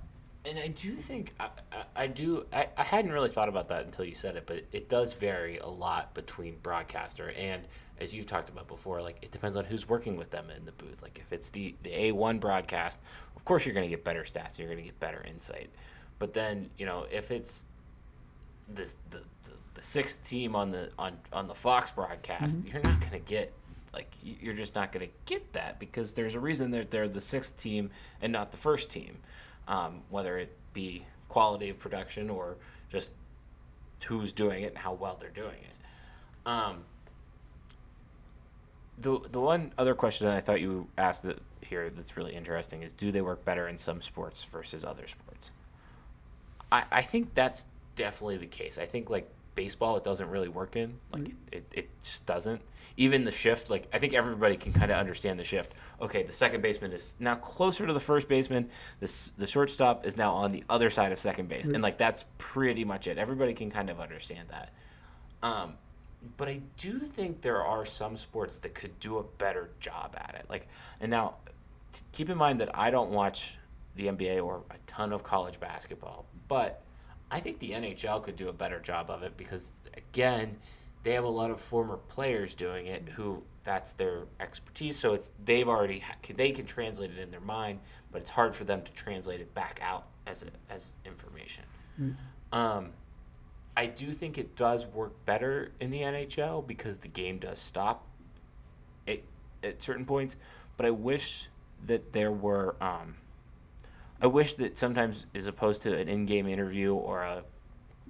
and 0.46 0.60
I 0.60 0.68
do 0.68 0.96
think 0.96 1.34
I, 1.40 1.50
I, 1.72 2.04
I 2.04 2.08
do 2.08 2.46
I, 2.52 2.68
I 2.78 2.84
hadn't 2.84 3.12
really 3.12 3.30
thought 3.30 3.50
about 3.50 3.70
that 3.70 3.86
until 3.86 4.06
you 4.06 4.16
said 4.16 4.36
it, 4.36 4.44
but 4.46 4.64
it 4.72 4.90
does 4.90 5.14
vary 5.14 5.58
a 5.58 5.68
lot 5.68 6.14
between 6.14 6.58
broadcaster 6.62 7.32
and 7.32 7.64
as 8.00 8.14
you've 8.14 8.26
talked 8.26 8.50
about 8.50 8.68
before, 8.68 9.02
like 9.02 9.18
it 9.22 9.32
depends 9.32 9.56
on 9.56 9.64
who's 9.66 9.88
working 9.88 10.18
with 10.18 10.32
them 10.32 10.50
in 10.50 10.66
the 10.66 10.72
booth. 10.74 11.02
Like 11.02 11.20
if 11.20 11.32
it's 11.32 11.50
the 11.50 11.76
the 11.84 12.08
A 12.08 12.12
one 12.12 12.40
broadcast, 12.40 13.00
of 13.36 13.46
course 13.46 13.66
you're 13.66 13.76
going 13.76 13.86
to 13.86 13.96
get 13.96 14.04
better 14.04 14.24
stats, 14.24 14.58
you're 14.58 14.68
going 14.68 14.80
to 14.80 14.84
get 14.84 15.00
better 15.00 15.24
insight. 15.28 15.70
But 16.20 16.34
then 16.34 16.70
you 16.78 16.86
know 16.86 17.06
if 17.12 17.32
it's 17.32 17.66
the 18.74 18.92
the, 19.12 19.20
the, 19.20 19.52
the 19.76 19.84
sixth 19.84 20.24
team 20.24 20.56
on 20.56 20.72
the 20.72 20.90
on 21.00 21.18
on 21.32 21.48
the 21.48 21.56
Fox 21.56 21.92
broadcast, 21.92 22.58
mm-hmm. 22.58 22.68
you're 22.68 22.84
not 22.84 23.00
going 23.00 23.14
to 23.14 23.20
get 23.20 23.54
Like 23.94 24.12
you're 24.24 24.56
just 24.56 24.76
not 24.76 24.92
going 24.92 25.08
to 25.08 25.14
get 25.26 25.54
that 25.54 25.80
because 25.80 26.14
there's 26.14 26.36
a 26.36 26.40
reason 26.40 26.72
that 26.72 26.90
they're 26.92 27.08
the 27.08 27.22
sixth 27.22 27.56
team 27.58 27.92
and 28.22 28.34
not 28.34 28.52
the 28.52 28.58
first 28.58 28.90
team, 28.90 29.18
um, 29.68 30.02
whether 30.10 30.38
it 30.38 30.56
be 30.74 31.06
quality 31.30 31.70
of 31.70 31.80
production 31.80 32.30
or 32.30 32.58
just 32.90 33.14
who's 34.06 34.32
doing 34.32 34.64
it 34.64 34.68
and 34.68 34.78
how 34.78 34.94
well 34.94 35.18
they're 35.20 35.30
doing 35.30 35.58
it. 35.64 36.48
Um, 36.48 36.84
the 39.00 39.20
the 39.32 39.40
one 39.40 39.72
other 39.78 39.96
question 39.96 40.28
that 40.28 40.36
I 40.36 40.42
thought 40.42 40.62
you 40.62 40.88
asked 40.98 41.24
that 41.24 41.40
here 41.62 41.90
that's 41.90 42.16
really 42.18 42.36
interesting 42.36 42.84
is 42.84 42.94
do 42.94 43.12
they 43.12 43.22
work 43.22 43.44
better 43.46 43.68
in 43.68 43.78
some 43.78 44.02
sports 44.02 44.44
versus 44.44 44.84
other 44.84 45.08
sports? 45.08 45.52
I, 46.72 46.84
I 46.92 47.02
think 47.02 47.34
that's 47.34 47.66
definitely 47.96 48.38
the 48.38 48.48
case. 48.48 48.78
I 48.78 48.86
think 48.86 49.10
like 49.10 49.30
baseball 49.56 49.98
it 49.98 50.04
doesn't 50.04 50.30
really 50.30 50.48
work 50.48 50.76
in. 50.76 50.98
Like 51.12 51.24
Right. 51.24 51.36
it, 51.52 51.64
it 51.74 51.90
just 52.04 52.26
doesn't. 52.26 52.62
Even 52.96 53.24
the 53.24 53.32
shift, 53.32 53.70
like 53.72 53.88
I 53.92 53.98
think 53.98 54.14
everybody 54.14 54.56
can 54.56 54.72
kind 54.72 54.92
of 54.92 54.98
understand 54.98 55.40
the 55.40 55.44
shift. 55.44 55.74
Okay, 56.00 56.24
the 56.24 56.34
second 56.34 56.62
baseman 56.62 56.92
is 56.92 57.16
now 57.20 57.36
closer 57.36 57.88
to 57.88 57.94
the 57.94 58.00
first 58.00 58.28
baseman. 58.28 58.70
This 59.00 59.32
the 59.38 59.48
shortstop 59.48 60.06
is 60.06 60.16
now 60.16 60.34
on 60.34 60.52
the 60.52 60.64
other 60.70 60.90
side 60.92 61.12
of 61.12 61.18
second 61.20 61.50
base, 61.50 61.66
Right. 61.66 61.74
and 61.76 61.84
like 61.84 61.98
that's 61.98 62.26
pretty 62.38 62.86
much 62.86 63.08
it. 63.08 63.18
Everybody 63.18 63.54
can 63.54 63.72
kind 63.72 63.90
of 63.90 64.00
understand 64.00 64.50
that. 64.50 64.72
Um, 65.42 65.74
but 66.38 66.48
I 66.48 66.62
do 66.78 67.00
think 67.00 67.42
there 67.42 67.64
are 67.64 67.86
some 67.86 68.16
sports 68.16 68.60
that 68.60 68.74
could 68.76 68.98
do 69.00 69.18
a 69.18 69.24
better 69.24 69.72
job 69.80 70.16
at 70.18 70.36
it. 70.40 70.46
Like, 70.50 70.68
and 71.02 71.10
now 71.12 71.36
t- 71.92 72.02
keep 72.12 72.30
in 72.30 72.38
mind 72.38 72.60
that 72.62 72.78
I 72.78 72.92
don't 72.92 73.10
watch 73.10 73.58
the 73.96 74.08
NBA 74.08 74.44
or 74.44 74.62
a 74.70 74.76
ton 74.88 75.12
of 75.12 75.24
college 75.24 75.60
basketball, 75.60 76.26
but 76.48 76.82
I 77.34 77.40
think 77.40 77.58
the 77.58 77.72
NHL 77.72 78.22
could 78.22 78.36
do 78.36 78.48
a 78.48 78.54
better 78.54 78.80
job 78.80 79.10
of 79.10 79.24
it 79.24 79.36
because, 79.38 79.72
again, 79.98 80.58
they 81.02 81.14
have 81.14 81.24
a 81.24 81.30
lot 81.30 81.50
of 81.50 81.60
former 81.60 81.98
players 81.98 82.54
doing 82.54 82.86
it 82.86 83.10
who 83.10 83.42
that's 83.64 83.94
their 83.94 84.26
expertise. 84.40 85.00
So 85.00 85.16
it's 85.16 85.32
they've 85.44 85.68
already 85.68 86.04
they 86.36 86.52
can 86.52 86.68
translate 86.68 87.10
it 87.10 87.18
in 87.18 87.32
their 87.32 87.42
mind, 87.42 87.80
but 88.12 88.22
it's 88.22 88.30
hard 88.30 88.54
for 88.54 88.66
them 88.66 88.84
to 88.84 88.94
translate 88.94 89.42
it 89.42 89.52
back 89.56 89.80
out 89.82 90.06
as 90.28 90.44
a, 90.44 90.48
as 90.72 90.90
information. 91.06 91.64
Right. 91.98 92.14
Um, 92.52 92.92
I 93.76 93.88
do 93.88 94.12
think 94.12 94.38
it 94.38 94.56
does 94.56 94.86
work 94.86 95.26
better 95.26 95.72
in 95.80 95.90
the 95.90 96.02
NHL 96.02 96.68
because 96.68 97.00
the 97.00 97.08
game 97.08 97.40
does 97.40 97.58
stop 97.58 98.06
at, 99.08 99.22
at 99.64 99.82
certain 99.82 100.06
points. 100.06 100.36
But 100.78 100.86
I 100.86 100.92
wish 100.92 101.50
that 101.88 102.14
there 102.14 102.32
were. 102.32 102.76
Um, 102.80 103.16
I 104.24 104.28
wish 104.28 104.54
that 104.54 104.78
sometimes, 104.78 105.26
as 105.36 105.48
opposed 105.48 105.82
to 105.82 105.96
an 105.96 106.08
in-game 106.08 106.48
interview 106.48 106.94
or 106.94 107.22
a 107.22 107.44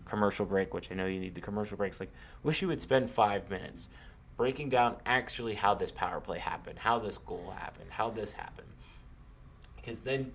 commercial 0.06 0.46
break, 0.46 0.74
which 0.74 0.92
I 0.92 0.96
know 0.96 1.08
you 1.08 1.20
need 1.20 1.34
the 1.34 1.42
commercial 1.42 1.76
breaks, 1.76 2.00
like 2.00 2.12
wish 2.44 2.62
you 2.62 2.68
would 2.68 2.80
spend 2.80 3.10
five 3.10 3.50
minutes 3.50 3.90
breaking 4.38 4.70
down 4.70 4.96
actually 5.06 5.56
how 5.56 5.74
this 5.74 5.92
power 5.92 6.22
play 6.22 6.38
happened, 6.38 6.80
how 6.80 7.00
this 7.00 7.18
goal 7.18 7.54
happened, 7.58 7.90
how 7.90 8.12
this 8.12 8.34
happened, 8.34 8.68
because 9.76 10.02
then 10.02 10.32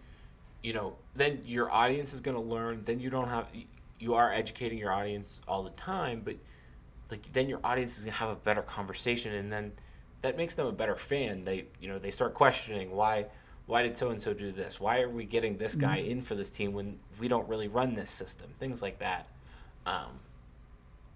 you 0.62 0.72
know, 0.72 0.96
then 1.14 1.40
your 1.46 1.70
audience 1.70 2.12
is 2.12 2.20
going 2.20 2.36
to 2.36 2.42
learn. 2.42 2.82
Then 2.84 2.98
you 2.98 3.10
don't 3.10 3.28
have, 3.28 3.46
you 4.00 4.14
are 4.14 4.32
educating 4.32 4.78
your 4.78 4.92
audience 4.92 5.40
all 5.46 5.62
the 5.62 5.70
time, 5.70 6.22
but 6.24 6.36
like 7.10 7.32
then 7.32 7.48
your 7.48 7.60
audience 7.62 7.96
is 7.96 8.04
going 8.04 8.12
to 8.12 8.18
have 8.18 8.30
a 8.30 8.36
better 8.36 8.62
conversation, 8.62 9.32
and 9.34 9.52
then 9.52 9.72
that 10.22 10.36
makes 10.36 10.54
them 10.54 10.66
a 10.66 10.72
better 10.72 10.96
fan. 10.96 11.44
They, 11.44 11.66
you 11.80 11.88
know, 11.88 11.98
they 11.98 12.10
start 12.10 12.34
questioning 12.34 12.90
why, 12.90 13.26
why 13.68 13.82
did 13.82 13.98
so 13.98 14.08
and 14.08 14.20
so 14.20 14.32
do 14.32 14.50
this? 14.50 14.80
Why 14.80 15.02
are 15.02 15.10
we 15.10 15.26
getting 15.26 15.58
this 15.58 15.74
guy 15.74 15.98
in 15.98 16.22
for 16.22 16.34
this 16.34 16.48
team 16.48 16.72
when 16.72 16.98
we 17.20 17.28
don't 17.28 17.46
really 17.48 17.68
run 17.68 17.94
this 17.94 18.10
system? 18.10 18.48
Things 18.58 18.80
like 18.80 18.98
that. 19.00 19.28
Um, 19.84 20.20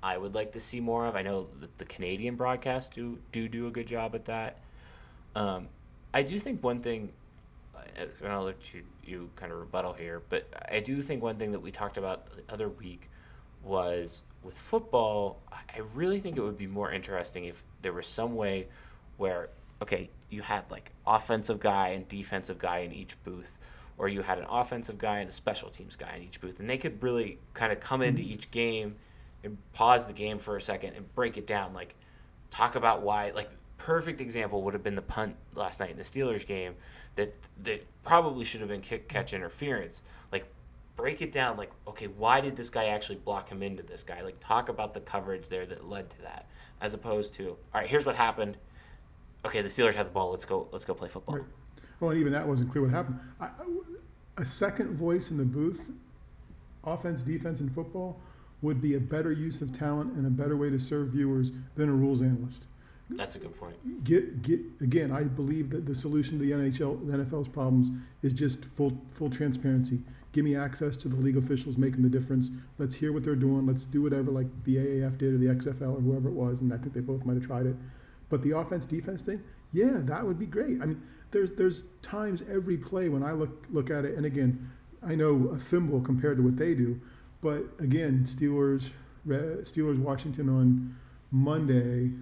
I 0.03 0.19
would 0.19 0.35
like 0.35 0.53
to 0.53 0.61
see 0.61 0.79
more 0.79 1.07
of. 1.07 1.17
I 1.17 1.23
know 1.23 1.49
that 1.61 1.79
the 1.79 1.87
Canadian 1.87 2.37
broadcasts 2.37 2.95
do 2.95 3.19
do 3.33 3.49
do 3.49 3.69
a 3.69 3.71
good 3.71 3.87
job 3.87 4.15
at 4.15 4.27
that. 4.27 4.59
Um, 5.35 5.69
I 6.13 6.23
do 6.23 6.39
think 6.39 6.63
one 6.63 6.81
thing, 6.81 7.11
and 7.97 8.11
I'll 8.29 8.45
let 8.45 8.75
you 8.75 8.83
you 9.03 9.31
kind 9.35 9.51
of 9.51 9.59
rebuttal 9.59 9.95
here, 9.95 10.21
but 10.29 10.47
I 10.71 10.81
do 10.81 11.01
think 11.01 11.23
one 11.23 11.37
thing 11.37 11.53
that 11.53 11.61
we 11.61 11.71
talked 11.71 11.97
about 11.97 12.27
the 12.37 12.53
other 12.53 12.69
week 12.69 13.09
was 13.65 14.21
with 14.43 14.59
football. 14.59 15.41
I 15.51 15.81
really 15.95 16.21
think 16.21 16.37
it 16.37 16.43
would 16.43 16.59
be 16.59 16.67
more 16.67 16.93
interesting 16.93 17.47
if 17.47 17.63
there 17.81 17.95
was 17.95 18.07
some 18.07 18.35
way 18.35 18.67
where 19.17 19.49
okay, 19.83 20.09
you 20.31 20.43
had 20.43 20.65
like 20.71 20.93
offensive 21.07 21.61
guy 21.61 21.89
and 21.89 22.09
defensive 22.09 22.59
guy 22.59 22.79
in 22.79 22.93
each 22.93 23.23
booth, 23.25 23.59
or 23.99 24.09
you 24.09 24.23
had 24.23 24.39
an 24.39 24.47
offensive 24.49 24.97
guy 24.97 25.19
and 25.19 25.29
a 25.29 25.33
special 25.33 25.69
teams 25.69 25.97
guy 25.97 26.15
in 26.17 26.23
each 26.23 26.41
booth, 26.41 26.59
and 26.61 26.71
they 26.71 26.79
could 26.79 27.03
really 27.03 27.39
kind 27.53 27.73
of 27.73 27.81
come 27.81 28.01
mm-hmm. 28.01 28.09
into 28.11 28.23
each 28.23 28.51
game 28.51 28.97
and 29.45 29.59
pause 29.73 30.07
the 30.07 30.13
game 30.13 30.39
for 30.39 30.57
a 30.57 30.61
second 30.61 30.95
and 30.95 31.13
break 31.15 31.37
it 31.37 31.47
down, 31.47 31.75
like 31.75 31.95
talk 32.51 32.77
about 32.77 33.03
why 33.03 33.31
like 33.31 33.51
perfect 33.79 34.21
example 34.21 34.63
would 34.63 34.75
have 34.75 34.83
been 34.85 34.95
the 34.95 35.03
punt 35.03 35.35
last 35.55 35.81
night 35.81 35.91
in 35.91 35.97
the 35.97 36.05
Steelers 36.05 36.47
game 36.47 36.75
that 37.17 37.35
that 37.65 37.85
probably 38.05 38.45
should 38.45 38.61
have 38.61 38.69
been 38.69 38.81
kick 38.81 39.09
catch 39.09 39.35
interference. 39.35 40.03
Like 40.31 40.47
break 40.95 41.21
it 41.21 41.33
down 41.33 41.57
like 41.57 41.73
okay, 41.89 42.07
why 42.07 42.41
did 42.41 42.55
this 42.55 42.71
guy 42.71 42.87
actually 42.87 43.17
block 43.17 43.49
him 43.49 43.63
into 43.63 43.83
this 43.83 44.05
guy? 44.05 44.23
Like 44.23 44.39
talk 44.39 44.69
about 44.69 44.95
the 44.95 45.01
coverage 45.01 45.49
there 45.49 45.67
that 45.67 45.89
led 45.89 46.11
to 46.11 46.23
that 46.23 46.47
as 46.81 46.95
opposed 46.95 47.35
to 47.35 47.49
all 47.49 47.81
right, 47.81 47.89
here's 47.89 48.07
what 48.07 48.15
happened. 48.15 48.57
Okay, 49.45 49.61
the 49.61 49.69
Steelers 49.69 49.95
have 49.95 50.07
the 50.07 50.13
ball. 50.13 50.31
Let's 50.31 50.45
go 50.45 50.69
let's 50.73 50.85
go 50.85 50.95
play 50.95 51.09
football. 51.09 51.37
Right. 51.37 51.45
Well, 52.01 52.11
and 52.11 52.21
even 52.21 52.33
that 52.33 52.47
wasn't 52.47 52.71
clear 52.71 52.83
what 52.83 52.91
happened. 52.91 53.19
I, 53.41 53.51
a 54.39 54.45
second 54.45 54.97
voice 54.97 55.31
in 55.31 55.37
the 55.37 55.45
booth, 55.45 55.91
offense, 56.85 57.23
defense, 57.23 57.61
and 57.61 57.73
football, 57.73 58.19
would 58.63 58.81
be 58.81 58.95
a 58.95 59.01
better 59.01 59.33
use 59.33 59.61
of 59.61 59.77
talent 59.77 60.13
and 60.15 60.27
a 60.27 60.31
better 60.31 60.57
way 60.57 60.71
to 60.71 60.79
serve 60.79 61.09
viewers 61.09 61.53
than 61.77 61.89
a 61.89 61.93
rules 61.93 62.23
analyst. 62.23 62.67
That's 63.11 63.37
a 63.37 63.39
good 63.41 63.57
point. 63.59 64.05
Get 64.05 64.43
get 64.43 64.61
again. 64.81 65.13
I 65.13 65.25
believe 65.25 65.71
that 65.71 65.87
the 65.87 65.95
solution 65.95 66.39
to 66.39 66.45
the 66.45 66.53
NHL, 66.53 67.07
the 67.07 67.19
NFL's 67.19 67.49
problems 67.49 67.91
is 68.23 68.33
just 68.33 68.65
full 68.77 68.97
full 69.13 69.29
transparency. 69.29 70.01
Give 70.33 70.45
me 70.45 70.57
access 70.57 70.97
to 70.99 71.09
the 71.09 71.17
league 71.17 71.37
officials 71.37 71.77
making 71.77 72.03
the 72.03 72.09
difference. 72.09 72.49
Let's 72.79 72.95
hear 72.95 73.13
what 73.13 73.23
they're 73.23 73.35
doing. 73.35 73.67
Let's 73.67 73.85
do 73.85 74.03
whatever 74.03 74.31
like 74.31 74.47
the 74.65 74.77
AAF 74.77 75.19
did 75.19 75.35
or 75.35 75.39
the 75.39 75.47
XFL 75.47 75.99
or 75.99 76.01
whoever 76.01 76.29
it 76.29 76.35
was, 76.35 76.63
and 76.63 76.73
I 76.73 76.79
think 76.79 76.95
they 76.95 77.01
both 77.01 77.25
might 77.27 77.35
have 77.35 77.45
tried 77.45 77.67
it. 77.67 77.77
But 78.33 78.41
the 78.41 78.57
offense 78.57 78.87
defense 78.87 79.21
thing, 79.21 79.43
yeah, 79.75 79.99
that 80.05 80.27
would 80.27 80.39
be 80.39 80.47
great. 80.47 80.81
I 80.81 80.87
mean, 80.87 81.03
there's 81.33 81.51
there's 81.51 81.85
times 82.01 82.43
every 82.51 82.79
play 82.79 83.11
when 83.11 83.23
I 83.23 83.33
look 83.33 83.67
look 83.71 83.91
at 83.91 84.07
it, 84.07 84.17
and 84.17 84.25
again, 84.25 84.71
I 85.03 85.15
know 85.15 85.49
a 85.49 85.59
thimble 85.59 86.01
compared 86.01 86.39
to 86.39 86.43
what 86.43 86.57
they 86.57 86.75
do, 86.75 86.99
but 87.43 87.65
again, 87.79 88.25
Steelers 88.27 88.89
Steelers 89.27 89.99
Washington 89.99 90.49
on 90.49 90.97
Monday, 91.31 92.13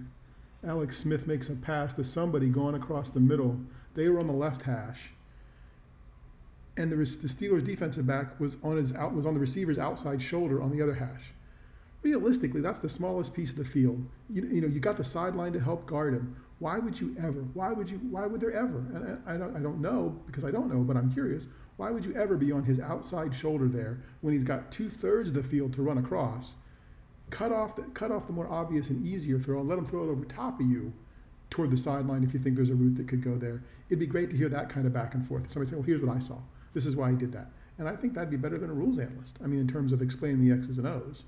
Alex 0.67 0.97
Smith 0.97 1.27
makes 1.27 1.47
a 1.47 1.55
pass 1.55 1.93
to 1.93 2.03
somebody 2.03 2.49
going 2.49 2.75
across 2.75 3.09
the 3.09 3.21
middle. 3.21 3.57
They 3.93 4.09
were 4.09 4.19
on 4.19 4.27
the 4.27 4.33
left 4.33 4.63
hash, 4.63 5.11
and 6.75 6.91
the, 6.91 6.97
the 6.97 7.29
Steelers 7.29 7.63
defensive 7.63 8.05
back 8.05 8.37
was 8.37 8.57
on 8.63 8.75
his 8.75 8.91
out 8.91 9.13
was 9.13 9.25
on 9.25 9.33
the 9.33 9.39
receiver's 9.39 9.77
outside 9.77 10.21
shoulder 10.21 10.61
on 10.61 10.75
the 10.75 10.83
other 10.83 10.95
hash. 10.95 11.31
Realistically, 12.03 12.61
that's 12.61 12.79
the 12.79 12.89
smallest 12.89 13.33
piece 13.33 13.51
of 13.51 13.57
the 13.57 13.65
field. 13.65 14.03
You, 14.29 14.47
you 14.47 14.61
know, 14.61 14.67
you 14.67 14.79
got 14.79 14.97
the 14.97 15.03
sideline 15.03 15.53
to 15.53 15.59
help 15.59 15.85
guard 15.85 16.13
him. 16.13 16.35
Why 16.57 16.79
would 16.79 16.99
you 16.99 17.15
ever? 17.19 17.41
Why 17.53 17.71
would 17.71 17.89
you? 17.89 17.97
Why 18.09 18.25
would 18.25 18.41
there 18.41 18.51
ever? 18.51 18.79
And 18.93 19.19
I, 19.25 19.35
I 19.35 19.37
don't, 19.37 19.55
I 19.55 19.59
don't 19.59 19.81
know 19.81 20.19
because 20.25 20.43
I 20.43 20.51
don't 20.51 20.71
know, 20.71 20.81
but 20.81 20.97
I'm 20.97 21.11
curious. 21.11 21.47
Why 21.77 21.89
would 21.91 22.05
you 22.05 22.13
ever 22.15 22.37
be 22.37 22.51
on 22.51 22.63
his 22.63 22.79
outside 22.79 23.35
shoulder 23.35 23.67
there 23.67 24.01
when 24.21 24.33
he's 24.33 24.43
got 24.43 24.71
two 24.71 24.89
thirds 24.89 25.29
of 25.29 25.35
the 25.35 25.43
field 25.43 25.73
to 25.73 25.81
run 25.81 25.97
across? 25.97 26.53
Cut 27.29 27.51
off 27.51 27.75
the 27.75 27.83
cut 27.93 28.11
off 28.11 28.27
the 28.27 28.33
more 28.33 28.47
obvious 28.47 28.89
and 28.89 29.05
easier 29.05 29.39
throw 29.39 29.59
and 29.59 29.69
let 29.69 29.77
him 29.77 29.85
throw 29.85 30.03
it 30.03 30.11
over 30.11 30.25
top 30.25 30.59
of 30.59 30.65
you 30.65 30.93
toward 31.49 31.71
the 31.71 31.77
sideline 31.77 32.23
if 32.23 32.33
you 32.33 32.39
think 32.39 32.55
there's 32.55 32.69
a 32.69 32.75
route 32.75 32.95
that 32.95 33.07
could 33.07 33.23
go 33.23 33.37
there. 33.37 33.63
It'd 33.89 33.99
be 33.99 34.07
great 34.07 34.29
to 34.31 34.37
hear 34.37 34.49
that 34.49 34.69
kind 34.69 34.85
of 34.87 34.93
back 34.93 35.13
and 35.13 35.27
forth. 35.27 35.49
Somebody 35.49 35.69
say, 35.69 35.75
"Well, 35.75 35.85
here's 35.85 36.01
what 36.01 36.15
I 36.15 36.19
saw. 36.19 36.37
This 36.73 36.85
is 36.85 36.95
why 36.95 37.11
he 37.11 37.15
did 37.15 37.31
that." 37.33 37.51
And 37.77 37.87
I 37.87 37.95
think 37.95 38.13
that'd 38.13 38.29
be 38.29 38.37
better 38.37 38.57
than 38.57 38.69
a 38.69 38.73
rules 38.73 38.99
analyst. 38.99 39.37
I 39.43 39.47
mean, 39.47 39.59
in 39.59 39.67
terms 39.67 39.91
of 39.91 40.01
explaining 40.01 40.47
the 40.47 40.53
X's 40.53 40.77
and 40.77 40.87
O's. 40.87 41.23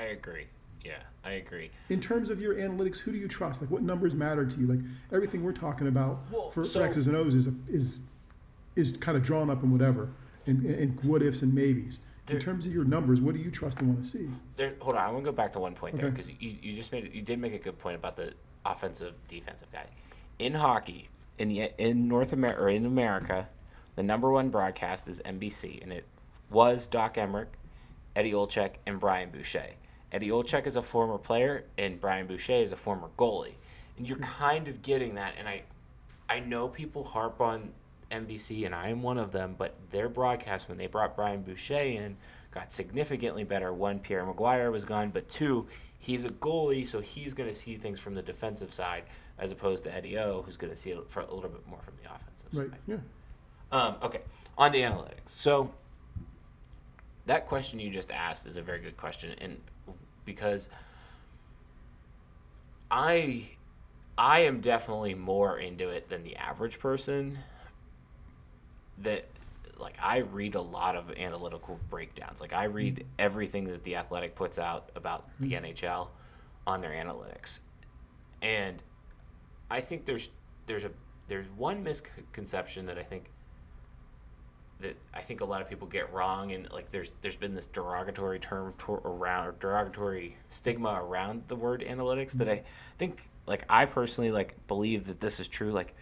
I, 0.00 0.04
agree. 0.12 0.46
Yeah, 0.84 1.02
I 1.24 1.32
agree. 1.32 1.70
In 1.88 2.00
terms 2.00 2.30
of 2.30 2.40
your 2.40 2.54
analytics, 2.54 2.98
who 2.98 3.12
do 3.12 3.18
you 3.18 3.28
trust? 3.28 3.60
Like, 3.60 3.70
what 3.70 3.82
numbers 3.82 4.14
matter 4.14 4.46
to 4.46 4.60
you? 4.60 4.66
Like, 4.66 4.80
everything 5.12 5.42
we're 5.42 5.52
talking 5.52 5.88
about 5.88 6.20
Well, 6.30 6.50
for, 6.50 6.64
so- 6.64 6.80
for 6.80 6.86
X's 6.86 7.06
and 7.06 7.16
O's 7.16 7.34
is, 7.34 7.46
a, 7.48 7.54
is, 7.68 8.00
is 8.76 8.92
kind 8.92 9.16
of 9.16 9.22
drawn 9.22 9.50
up 9.50 9.62
in 9.62 9.70
whatever, 9.70 10.08
and, 10.46 10.64
and 10.64 11.02
what 11.04 11.22
ifs 11.22 11.42
and 11.42 11.54
maybes. 11.54 12.00
There- 12.26 12.36
in 12.36 12.42
terms 12.42 12.66
of 12.66 12.72
your 12.72 12.84
numbers, 12.84 13.20
what 13.20 13.34
do 13.34 13.40
you 13.40 13.50
trust 13.50 13.80
and 13.80 13.88
want 13.88 14.02
to 14.02 14.08
see? 14.08 14.28
There, 14.56 14.74
hold 14.80 14.96
on, 14.96 15.02
I 15.02 15.10
want 15.10 15.24
to 15.24 15.30
go 15.30 15.36
back 15.36 15.52
to 15.52 15.58
one 15.58 15.74
point 15.74 15.96
there 15.96 16.10
because 16.10 16.30
you, 16.30 16.56
you 16.62 16.74
just 16.74 16.92
made 16.92 17.12
you 17.12 17.22
did 17.22 17.38
make 17.40 17.52
a 17.54 17.58
good 17.58 17.78
point 17.78 17.96
about 17.96 18.16
the 18.16 18.34
offensive 18.64 19.14
defensive 19.26 19.70
guy 19.72 19.86
in 20.40 20.54
hockey 20.54 21.08
in 21.38 21.48
the 21.48 21.70
in 21.78 22.08
North 22.08 22.32
America 22.32 22.62
or 22.62 22.68
in 22.68 22.84
America, 22.86 23.48
the 23.96 24.02
number 24.02 24.30
one 24.30 24.48
broadcast 24.48 25.06
is 25.08 25.20
NBC 25.24 25.82
and 25.82 25.92
it 25.92 26.04
was 26.50 26.86
Doc 26.86 27.14
Emrick, 27.14 27.46
Eddie 28.16 28.32
Olczyk, 28.32 28.72
and 28.86 28.98
Brian 28.98 29.30
Boucher. 29.30 29.70
Eddie 30.12 30.28
Olczyk 30.28 30.66
is 30.66 30.76
a 30.76 30.82
former 30.82 31.18
player 31.18 31.64
and 31.78 32.00
Brian 32.00 32.26
Boucher 32.26 32.52
is 32.54 32.72
a 32.72 32.76
former 32.76 33.08
goalie, 33.16 33.54
and 33.96 34.08
you're 34.08 34.18
kind 34.18 34.66
of 34.68 34.82
getting 34.82 35.14
that. 35.14 35.34
And 35.38 35.48
I, 35.48 35.62
I 36.28 36.40
know 36.40 36.68
people 36.68 37.04
harp 37.04 37.40
on 37.40 37.70
NBC, 38.10 38.66
and 38.66 38.74
I 38.74 38.88
am 38.88 39.02
one 39.02 39.18
of 39.18 39.30
them, 39.30 39.54
but 39.56 39.74
their 39.90 40.08
broadcast 40.08 40.68
when 40.68 40.78
they 40.78 40.88
brought 40.88 41.14
Brian 41.14 41.42
Boucher 41.42 41.74
in 41.78 42.16
got 42.50 42.72
significantly 42.72 43.44
better. 43.44 43.72
One, 43.72 44.00
Pierre 44.00 44.24
McGuire 44.24 44.72
was 44.72 44.84
gone, 44.84 45.10
but 45.10 45.28
two, 45.28 45.68
he's 46.00 46.24
a 46.24 46.28
goalie, 46.28 46.84
so 46.84 47.00
he's 47.00 47.32
going 47.34 47.48
to 47.48 47.54
see 47.54 47.76
things 47.76 48.00
from 48.00 48.14
the 48.14 48.22
defensive 48.22 48.72
side 48.74 49.04
as 49.38 49.52
opposed 49.52 49.84
to 49.84 49.94
Eddie 49.94 50.18
O, 50.18 50.42
who's 50.42 50.56
going 50.56 50.72
to 50.72 50.76
see 50.76 50.90
it 50.90 51.08
for 51.08 51.20
a 51.20 51.32
little 51.32 51.48
bit 51.50 51.64
more 51.68 51.78
from 51.82 51.94
the 52.02 52.10
offensive 52.12 52.48
Right. 52.52 52.70
side. 52.70 52.80
Yeah. 52.88 52.96
Um, 53.70 53.94
okay, 54.02 54.22
on 54.58 54.72
to 54.72 54.78
analytics. 54.78 55.28
So 55.28 55.72
that 57.26 57.46
question 57.46 57.78
you 57.78 57.90
just 57.90 58.10
asked 58.10 58.44
is 58.46 58.56
a 58.56 58.62
very 58.62 58.80
good 58.80 58.96
question, 58.96 59.32
and 59.40 59.58
because 60.24 60.68
I 62.90 63.50
I 64.18 64.40
am 64.40 64.60
definitely 64.60 65.14
more 65.14 65.58
into 65.58 65.88
it 65.88 66.08
than 66.08 66.22
the 66.22 66.36
average 66.36 66.78
person. 66.78 67.38
That 68.98 69.26
like 69.78 69.96
I 70.02 70.18
read 70.18 70.54
a 70.54 70.60
lot 70.60 70.96
of 70.96 71.10
analytical 71.12 71.78
breakdowns. 71.88 72.40
Like 72.40 72.52
I 72.52 72.66
mm-hmm. 72.66 72.76
read 72.76 73.06
everything 73.18 73.64
that 73.64 73.84
the 73.84 73.96
Athletic 73.96 74.34
puts 74.34 74.58
out 74.58 74.90
about 74.94 75.28
the 75.40 75.52
mm-hmm. 75.52 75.64
NHL 75.64 76.08
on 76.66 76.80
their 76.80 76.90
analytics, 76.90 77.60
and 78.42 78.82
I 79.70 79.80
think 79.80 80.04
there's 80.04 80.28
there's 80.66 80.84
a 80.84 80.90
there's 81.28 81.46
one 81.56 81.82
misconception 81.82 82.86
that 82.86 82.98
I 82.98 83.02
think 83.02 83.30
that 84.80 84.96
I 85.12 85.20
think 85.20 85.40
a 85.40 85.44
lot 85.44 85.60
of 85.60 85.68
people 85.68 85.86
get 85.86 86.12
wrong, 86.12 86.52
and 86.52 86.70
like 86.72 86.90
there's 86.90 87.10
there's 87.22 87.36
been 87.36 87.54
this 87.54 87.66
derogatory 87.66 88.38
term 88.38 88.74
around 89.04 89.46
or 89.46 89.52
derogatory 89.52 90.36
stigma 90.50 91.00
around 91.02 91.44
the 91.48 91.56
word 91.56 91.84
analytics 91.86 92.32
that 92.32 92.48
I 92.48 92.56
mm-hmm. 92.56 92.66
think 92.98 93.22
like 93.46 93.64
I 93.68 93.84
personally 93.84 94.30
like 94.30 94.54
believe 94.66 95.06
that 95.06 95.20
this 95.20 95.40
is 95.40 95.48
true. 95.48 95.72
Like 95.72 95.94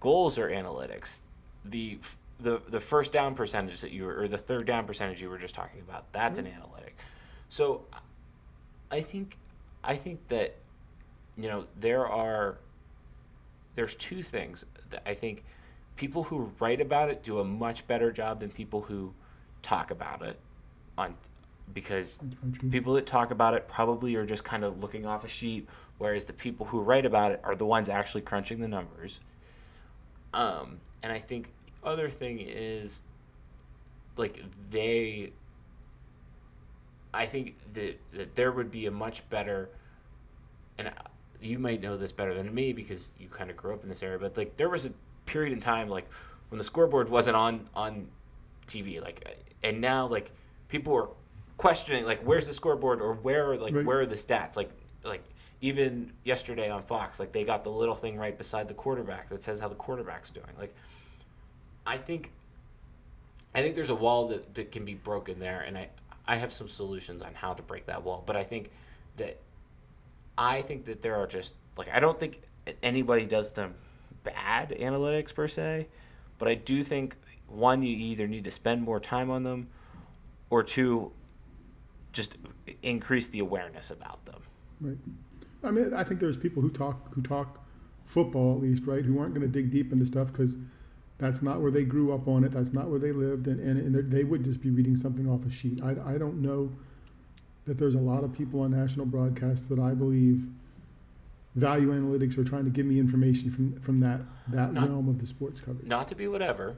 goals 0.00 0.38
are 0.38 0.48
analytics. 0.48 1.20
The 1.64 1.98
the 2.40 2.60
the 2.68 2.80
first 2.80 3.12
down 3.12 3.34
percentage 3.34 3.80
that 3.80 3.90
you 3.90 4.04
were, 4.04 4.20
or 4.20 4.28
the 4.28 4.38
third 4.38 4.66
down 4.66 4.86
percentage 4.86 5.20
you 5.20 5.30
were 5.30 5.38
just 5.38 5.54
talking 5.54 5.80
about 5.80 6.12
that's 6.12 6.38
an 6.38 6.46
mm-hmm. 6.46 6.56
analytic. 6.56 6.96
So 7.48 7.82
I 8.90 9.00
think 9.00 9.36
I 9.82 9.96
think 9.96 10.28
that 10.28 10.56
you 11.36 11.48
know 11.48 11.64
there 11.78 12.06
are 12.06 12.58
there's 13.74 13.94
two 13.94 14.22
things 14.22 14.64
that 14.90 15.02
I 15.06 15.14
think 15.14 15.44
people 15.96 16.24
who 16.24 16.50
write 16.58 16.80
about 16.80 17.08
it 17.08 17.22
do 17.22 17.38
a 17.38 17.44
much 17.44 17.86
better 17.86 18.10
job 18.10 18.40
than 18.40 18.50
people 18.50 18.82
who 18.82 19.12
talk 19.62 19.90
about 19.90 20.22
it 20.22 20.38
on 20.98 21.14
because 21.72 22.18
true. 22.58 22.70
people 22.70 22.94
that 22.94 23.06
talk 23.06 23.30
about 23.30 23.54
it 23.54 23.66
probably 23.68 24.14
are 24.16 24.26
just 24.26 24.44
kind 24.44 24.64
of 24.64 24.80
looking 24.82 25.06
off 25.06 25.24
a 25.24 25.28
sheet 25.28 25.66
whereas 25.98 26.24
the 26.24 26.32
people 26.32 26.66
who 26.66 26.80
write 26.80 27.06
about 27.06 27.32
it 27.32 27.40
are 27.42 27.54
the 27.54 27.64
ones 27.64 27.88
actually 27.88 28.20
crunching 28.20 28.60
the 28.60 28.68
numbers 28.68 29.20
um, 30.34 30.78
and 31.02 31.12
i 31.12 31.18
think 31.18 31.50
the 31.64 31.88
other 31.88 32.10
thing 32.10 32.38
is 32.40 33.00
like 34.16 34.42
they 34.70 35.32
i 37.14 37.24
think 37.24 37.56
that, 37.72 37.98
that 38.12 38.34
there 38.34 38.52
would 38.52 38.70
be 38.70 38.86
a 38.86 38.90
much 38.90 39.28
better 39.30 39.70
and 40.76 40.90
you 41.40 41.58
might 41.58 41.80
know 41.80 41.96
this 41.96 42.12
better 42.12 42.34
than 42.34 42.52
me 42.54 42.72
because 42.72 43.08
you 43.18 43.28
kind 43.28 43.50
of 43.50 43.56
grew 43.56 43.72
up 43.72 43.82
in 43.82 43.88
this 43.88 44.02
area 44.02 44.18
but 44.18 44.36
like 44.36 44.56
there 44.56 44.68
was 44.68 44.84
a 44.84 44.92
period 45.26 45.52
in 45.52 45.60
time 45.60 45.88
like 45.88 46.08
when 46.50 46.58
the 46.58 46.64
scoreboard 46.64 47.08
wasn't 47.08 47.36
on 47.36 47.68
on 47.74 48.06
tv 48.66 49.00
like 49.02 49.26
and 49.62 49.80
now 49.80 50.06
like 50.06 50.30
people 50.68 50.94
are 50.94 51.08
questioning 51.56 52.04
like 52.04 52.20
where's 52.22 52.46
the 52.46 52.52
scoreboard 52.54 53.00
or 53.00 53.14
where 53.14 53.52
are 53.52 53.56
like 53.56 53.74
Right. 53.74 53.84
where 53.84 54.00
are 54.00 54.06
the 54.06 54.16
stats 54.16 54.56
like 54.56 54.70
like 55.04 55.22
even 55.60 56.12
yesterday 56.24 56.68
on 56.70 56.82
fox 56.82 57.18
like 57.20 57.32
they 57.32 57.44
got 57.44 57.64
the 57.64 57.70
little 57.70 57.94
thing 57.94 58.16
right 58.18 58.36
beside 58.36 58.68
the 58.68 58.74
quarterback 58.74 59.28
that 59.30 59.42
says 59.42 59.60
how 59.60 59.68
the 59.68 59.74
quarterback's 59.74 60.30
doing 60.30 60.46
like 60.58 60.74
i 61.86 61.96
think 61.96 62.30
i 63.54 63.62
think 63.62 63.74
there's 63.74 63.90
a 63.90 63.94
wall 63.94 64.28
that, 64.28 64.54
that 64.54 64.72
can 64.72 64.84
be 64.84 64.94
broken 64.94 65.38
there 65.38 65.60
and 65.60 65.78
i 65.78 65.88
i 66.26 66.36
have 66.36 66.52
some 66.52 66.68
solutions 66.68 67.22
on 67.22 67.32
how 67.34 67.54
to 67.54 67.62
break 67.62 67.86
that 67.86 68.02
wall 68.02 68.22
but 68.26 68.36
i 68.36 68.42
think 68.44 68.70
that 69.16 69.38
I 70.36 70.62
think 70.62 70.86
that 70.86 71.00
there 71.00 71.14
are 71.14 71.28
just 71.28 71.54
like 71.76 71.88
I 71.94 72.00
don't 72.00 72.18
think 72.18 72.42
anybody 72.82 73.24
does 73.24 73.52
them 73.52 73.76
bad 74.24 74.70
analytics 74.70 75.32
per 75.32 75.46
se, 75.46 75.86
but 76.38 76.48
I 76.48 76.54
do 76.54 76.82
think 76.82 77.16
one 77.46 77.82
you 77.82 77.96
either 77.96 78.26
need 78.26 78.44
to 78.44 78.50
spend 78.50 78.82
more 78.82 78.98
time 78.98 79.30
on 79.30 79.44
them, 79.44 79.68
or 80.50 80.62
two, 80.62 81.12
just 82.12 82.38
increase 82.82 83.28
the 83.28 83.40
awareness 83.40 83.90
about 83.90 84.24
them. 84.24 84.40
Right. 84.80 84.96
I 85.62 85.70
mean, 85.70 85.94
I 85.94 86.04
think 86.04 86.20
there's 86.20 86.36
people 86.36 86.62
who 86.62 86.70
talk 86.70 87.14
who 87.14 87.22
talk 87.22 87.60
football 88.06 88.56
at 88.56 88.62
least, 88.62 88.84
right? 88.86 89.04
Who 89.04 89.18
aren't 89.18 89.34
going 89.34 89.46
to 89.46 89.52
dig 89.52 89.70
deep 89.70 89.92
into 89.92 90.06
stuff 90.06 90.28
because 90.28 90.56
that's 91.18 91.42
not 91.42 91.60
where 91.60 91.70
they 91.70 91.84
grew 91.84 92.12
up 92.12 92.28
on 92.28 92.44
it. 92.44 92.52
That's 92.52 92.72
not 92.72 92.88
where 92.88 92.98
they 92.98 93.12
lived, 93.12 93.46
and 93.46 93.60
and, 93.60 93.96
and 93.96 94.10
they 94.10 94.24
would 94.24 94.44
just 94.44 94.60
be 94.60 94.70
reading 94.70 94.96
something 94.96 95.28
off 95.28 95.44
a 95.46 95.50
sheet. 95.50 95.80
I 95.82 96.14
I 96.14 96.18
don't 96.18 96.42
know 96.42 96.70
that 97.66 97.78
there's 97.78 97.94
a 97.94 98.00
lot 98.00 98.24
of 98.24 98.32
people 98.32 98.60
on 98.60 98.72
national 98.72 99.06
broadcasts 99.06 99.66
that 99.66 99.78
I 99.78 99.94
believe 99.94 100.46
value 101.54 101.92
analytics 101.92 102.36
or 102.36 102.44
trying 102.44 102.64
to 102.64 102.70
give 102.70 102.86
me 102.86 102.98
information 102.98 103.50
from 103.50 103.78
from 103.80 104.00
that 104.00 104.20
that 104.48 104.72
Not- 104.72 104.88
realm 104.88 105.08
of 105.08 105.18
the 105.18 105.26
sports 105.26 105.60
coverage. 105.60 105.86
Not 105.86 106.08
to 106.08 106.14
be 106.14 106.26
whatever, 106.28 106.76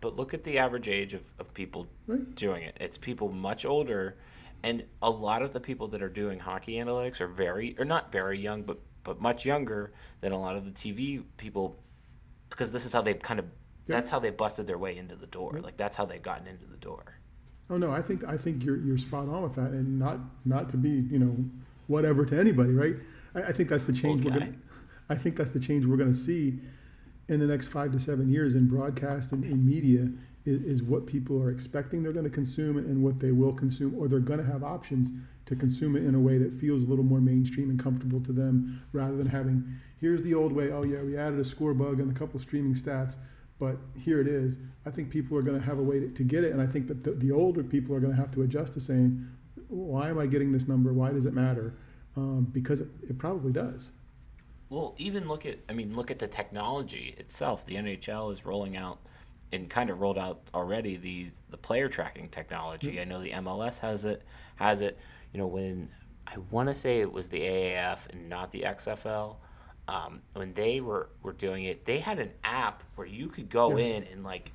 but 0.00 0.16
look 0.16 0.32
at 0.34 0.44
the 0.44 0.58
average 0.58 0.88
age 0.88 1.14
of, 1.14 1.30
of 1.38 1.52
people 1.54 1.86
Right. 2.06 2.34
doing 2.34 2.62
it. 2.62 2.76
It's 2.80 2.98
people 2.98 3.30
much 3.30 3.64
older, 3.64 4.16
and 4.62 4.84
a 5.02 5.10
lot 5.10 5.42
of 5.42 5.52
the 5.52 5.60
people 5.60 5.88
that 5.88 6.02
are 6.02 6.08
doing 6.08 6.38
hockey 6.40 6.74
analytics 6.74 7.20
are 7.20 7.28
very, 7.28 7.76
or 7.78 7.84
not 7.84 8.10
very 8.12 8.38
young, 8.38 8.62
but 8.62 8.78
but 9.04 9.20
much 9.20 9.44
younger 9.44 9.92
than 10.20 10.30
a 10.32 10.38
lot 10.38 10.56
of 10.56 10.64
the 10.64 10.70
TV 10.70 11.24
people, 11.36 11.76
because 12.50 12.70
this 12.72 12.84
is 12.86 12.92
how 12.92 13.02
they 13.02 13.14
kind 13.14 13.40
of. 13.40 13.46
Yeah. 13.88 13.96
That's 13.96 14.10
how 14.10 14.20
they 14.20 14.30
busted 14.30 14.68
their 14.68 14.78
way 14.78 14.96
into 14.96 15.16
the 15.16 15.26
door. 15.26 15.54
Yeah. 15.56 15.62
Like 15.62 15.76
that's 15.76 15.96
how 15.96 16.06
they've 16.06 16.22
gotten 16.22 16.46
into 16.46 16.66
the 16.66 16.76
door. 16.76 17.18
Oh 17.68 17.76
no, 17.76 17.90
I 17.90 18.00
think 18.00 18.24
I 18.24 18.36
think 18.36 18.64
you're 18.64 18.76
you're 18.76 18.96
spot 18.98 19.28
on 19.28 19.42
with 19.42 19.56
that, 19.56 19.70
and 19.70 19.98
not 19.98 20.18
not 20.44 20.68
to 20.70 20.76
be 20.76 20.90
you 20.90 21.18
know 21.18 21.36
whatever 21.88 22.24
to 22.24 22.38
anybody, 22.38 22.72
right? 22.72 22.94
I, 23.34 23.42
I 23.42 23.52
think 23.52 23.68
that's 23.68 23.84
the 23.84 23.92
change 23.92 24.24
we're 24.24 24.32
gonna. 24.32 24.54
I 25.08 25.16
think 25.16 25.36
that's 25.36 25.50
the 25.50 25.60
change 25.60 25.84
we're 25.84 25.96
gonna 25.96 26.14
see 26.14 26.58
in 27.28 27.40
the 27.40 27.46
next 27.46 27.68
five 27.68 27.92
to 27.92 28.00
seven 28.00 28.30
years 28.30 28.54
in 28.54 28.68
broadcast 28.68 29.32
and 29.32 29.44
in 29.44 29.64
media 29.66 30.08
is, 30.44 30.62
is 30.62 30.82
what 30.82 31.06
people 31.06 31.40
are 31.40 31.50
expecting 31.50 32.02
they're 32.02 32.12
going 32.12 32.24
to 32.24 32.30
consume 32.30 32.76
and 32.76 33.02
what 33.02 33.20
they 33.20 33.30
will 33.30 33.52
consume, 33.52 33.94
or 33.98 34.08
they're 34.08 34.18
going 34.18 34.44
to 34.44 34.50
have 34.50 34.64
options 34.64 35.10
to 35.46 35.56
consume 35.56 35.96
it 35.96 36.04
in 36.04 36.14
a 36.14 36.20
way 36.20 36.38
that 36.38 36.52
feels 36.52 36.82
a 36.82 36.86
little 36.86 37.04
more 37.04 37.20
mainstream 37.20 37.70
and 37.70 37.82
comfortable 37.82 38.20
to 38.20 38.32
them, 38.32 38.82
rather 38.92 39.16
than 39.16 39.26
having 39.26 39.64
here's 40.00 40.22
the 40.22 40.34
old 40.34 40.52
way. 40.52 40.72
Oh 40.72 40.84
yeah, 40.84 41.02
we 41.02 41.16
added 41.16 41.38
a 41.38 41.44
score 41.44 41.74
bug 41.74 42.00
and 42.00 42.14
a 42.14 42.18
couple 42.18 42.38
streaming 42.40 42.74
stats, 42.74 43.16
but 43.58 43.76
here 43.96 44.20
it 44.20 44.26
is. 44.26 44.56
I 44.84 44.90
think 44.90 45.10
people 45.10 45.36
are 45.38 45.42
going 45.42 45.58
to 45.58 45.64
have 45.64 45.78
a 45.78 45.82
way 45.82 46.00
to, 46.00 46.08
to 46.08 46.22
get 46.24 46.44
it, 46.44 46.52
and 46.52 46.60
I 46.60 46.66
think 46.66 46.88
that 46.88 47.04
the, 47.04 47.12
the 47.12 47.30
older 47.30 47.62
people 47.62 47.94
are 47.94 48.00
going 48.00 48.12
to 48.12 48.20
have 48.20 48.32
to 48.32 48.42
adjust 48.42 48.74
to 48.74 48.80
saying, 48.80 49.26
why 49.68 50.08
am 50.08 50.18
I 50.18 50.26
getting 50.26 50.52
this 50.52 50.66
number? 50.66 50.92
Why 50.92 51.10
does 51.12 51.24
it 51.24 51.32
matter? 51.32 51.74
Um, 52.16 52.46
because 52.52 52.80
it, 52.80 52.88
it 53.08 53.18
probably 53.18 53.52
does. 53.52 53.90
Well, 54.68 54.94
even 54.98 55.28
look 55.28 55.44
at 55.46 55.58
I 55.68 55.72
mean, 55.72 55.94
look 55.94 56.10
at 56.10 56.18
the 56.18 56.26
technology 56.26 57.14
itself. 57.18 57.66
The 57.66 57.74
NHL 57.76 58.32
is 58.32 58.44
rolling 58.44 58.76
out 58.76 59.00
and 59.52 59.68
kind 59.68 59.90
of 59.90 60.00
rolled 60.00 60.18
out 60.18 60.40
already 60.54 60.96
these 60.96 61.42
the 61.50 61.58
player 61.58 61.88
tracking 61.88 62.28
technology. 62.28 63.00
I 63.00 63.04
know 63.04 63.20
the 63.22 63.32
MLS 63.32 63.80
has 63.80 64.04
it 64.04 64.22
has 64.56 64.80
it. 64.80 64.98
You 65.32 65.38
know, 65.38 65.46
when 65.46 65.90
I 66.26 66.36
want 66.50 66.68
to 66.68 66.74
say 66.74 67.00
it 67.00 67.12
was 67.12 67.28
the 67.28 67.40
AAF 67.40 68.08
and 68.10 68.28
not 68.28 68.50
the 68.52 68.64
XFL. 68.64 69.36
Um, 69.88 70.22
when 70.34 70.54
they 70.54 70.80
were, 70.80 71.10
were 71.22 71.32
doing 71.32 71.64
it, 71.64 71.84
they 71.84 71.98
had 71.98 72.20
an 72.20 72.30
app 72.44 72.84
where 72.94 73.06
you 73.06 73.26
could 73.28 73.48
go 73.48 73.76
Yes. 73.76 73.78
in 73.78 74.04
and 74.04 74.22
like 74.22 74.52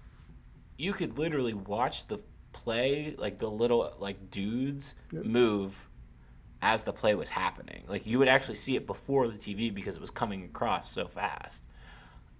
you 0.77 0.93
could 0.93 1.17
literally 1.17 1.53
watch 1.53 2.07
the 2.07 2.19
play, 2.53 3.15
like 3.17 3.39
the 3.39 3.49
little 3.49 3.93
like 3.99 4.31
dudes 4.31 4.95
Yep. 5.11 5.25
move 5.25 5.86
as 6.61 6.83
the 6.83 6.93
play 6.93 7.15
was 7.15 7.29
happening. 7.29 7.83
Like 7.87 8.05
you 8.05 8.19
would 8.19 8.27
actually 8.27 8.55
see 8.55 8.75
it 8.75 8.87
before 8.87 9.27
the 9.27 9.35
TV 9.35 9.73
because 9.73 9.95
it 9.95 10.01
was 10.01 10.11
coming 10.11 10.45
across 10.45 10.91
so 10.91 11.07
fast. 11.07 11.63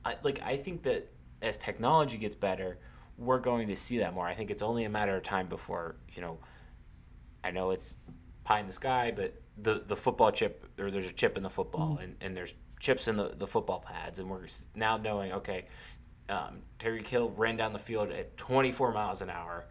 I, 0.04 0.16
like 0.24 0.42
I 0.44 0.58
think 0.58 0.84
that 0.84 1.12
as 1.42 1.58
technology 1.58 2.18
gets 2.18 2.36
better, 2.36 2.80
we're 3.18 3.40
going 3.40 3.68
to 3.68 3.76
see 3.76 4.00
that 4.00 4.14
more. 4.14 4.28
I 4.28 4.34
think 4.34 4.52
it's 4.52 4.62
only 4.62 4.86
a 4.86 4.90
matter 4.90 5.16
of 5.16 5.24
time 5.24 5.48
before 5.48 5.96
you 6.14 6.22
know. 6.22 6.40
I 7.44 7.52
know 7.52 7.72
it's 7.72 7.98
pie 8.44 8.60
in 8.60 8.68
the 8.68 8.74
sky, 8.74 9.14
but 9.16 9.40
the 9.58 9.84
the 9.86 9.96
football 9.96 10.32
chip 10.32 10.66
or 10.80 10.92
there's 10.92 11.08
a 11.08 11.14
chip 11.14 11.38
in 11.38 11.44
the 11.44 11.50
football, 11.50 12.00
and, 12.02 12.16
and 12.22 12.36
there's 12.36 12.54
chips 12.80 13.08
in 13.08 13.18
the, 13.18 13.34
the 13.38 13.48
football 13.48 13.80
pads, 13.80 14.20
and 14.20 14.30
we're 14.30 14.46
now 14.76 14.98
knowing 14.98 15.32
okay, 15.34 15.66
um, 16.30 16.62
Tyreek 16.80 17.08
Hill 17.08 17.32
ran 17.32 17.58
down 17.58 17.74
the 17.74 17.80
field 17.80 18.12
at 18.12 18.36
24 18.38 18.92
miles 18.94 19.22
an 19.22 19.30
hour, 19.30 19.66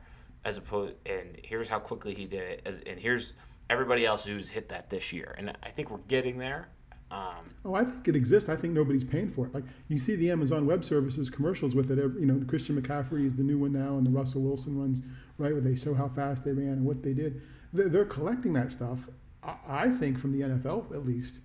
as 0.44 0.56
opposed, 0.56 0.94
and 1.06 1.36
here's 1.42 1.68
how 1.68 1.78
quickly 1.78 2.14
he 2.14 2.26
did 2.26 2.42
it, 2.42 2.62
as, 2.64 2.80
and 2.86 2.98
here's 2.98 3.34
everybody 3.70 4.04
else 4.06 4.24
who's 4.24 4.50
hit 4.50 4.68
that 4.68 4.90
this 4.90 5.12
year, 5.12 5.34
and 5.38 5.56
I 5.62 5.70
think 5.70 5.90
we're 5.90 5.98
getting 6.08 6.38
there. 6.38 6.68
Um, 7.10 7.50
Oh, 7.64 7.74
I 7.74 7.84
think 7.84 8.08
it 8.08 8.16
exists. 8.16 8.48
I 8.48 8.56
think 8.56 8.74
nobody's 8.74 9.04
paying 9.04 9.30
for 9.30 9.46
it. 9.46 9.54
Like 9.54 9.64
you 9.88 9.98
see 9.98 10.16
the 10.16 10.30
Amazon 10.30 10.66
Web 10.66 10.84
Services 10.84 11.30
commercials 11.30 11.74
with 11.74 11.90
it. 11.90 11.98
Every, 11.98 12.20
you 12.20 12.26
know, 12.26 12.44
Christian 12.46 12.80
McCaffrey 12.80 13.24
is 13.24 13.34
the 13.34 13.42
new 13.42 13.58
one 13.58 13.72
now, 13.72 13.96
and 13.96 14.06
the 14.06 14.10
Russell 14.10 14.42
Wilson 14.42 14.78
ones, 14.78 15.02
right, 15.38 15.52
where 15.52 15.60
they 15.60 15.76
show 15.76 15.94
how 15.94 16.08
fast 16.08 16.44
they 16.44 16.52
ran 16.52 16.68
and 16.68 16.84
what 16.84 17.02
they 17.02 17.12
did. 17.12 17.42
They're, 17.72 17.88
they're 17.88 18.04
collecting 18.04 18.52
that 18.54 18.72
stuff. 18.72 19.00
I, 19.42 19.54
I 19.68 19.88
think 19.88 20.18
from 20.18 20.32
the 20.32 20.40
NFL 20.40 20.92
at 20.92 21.06
least 21.06 21.40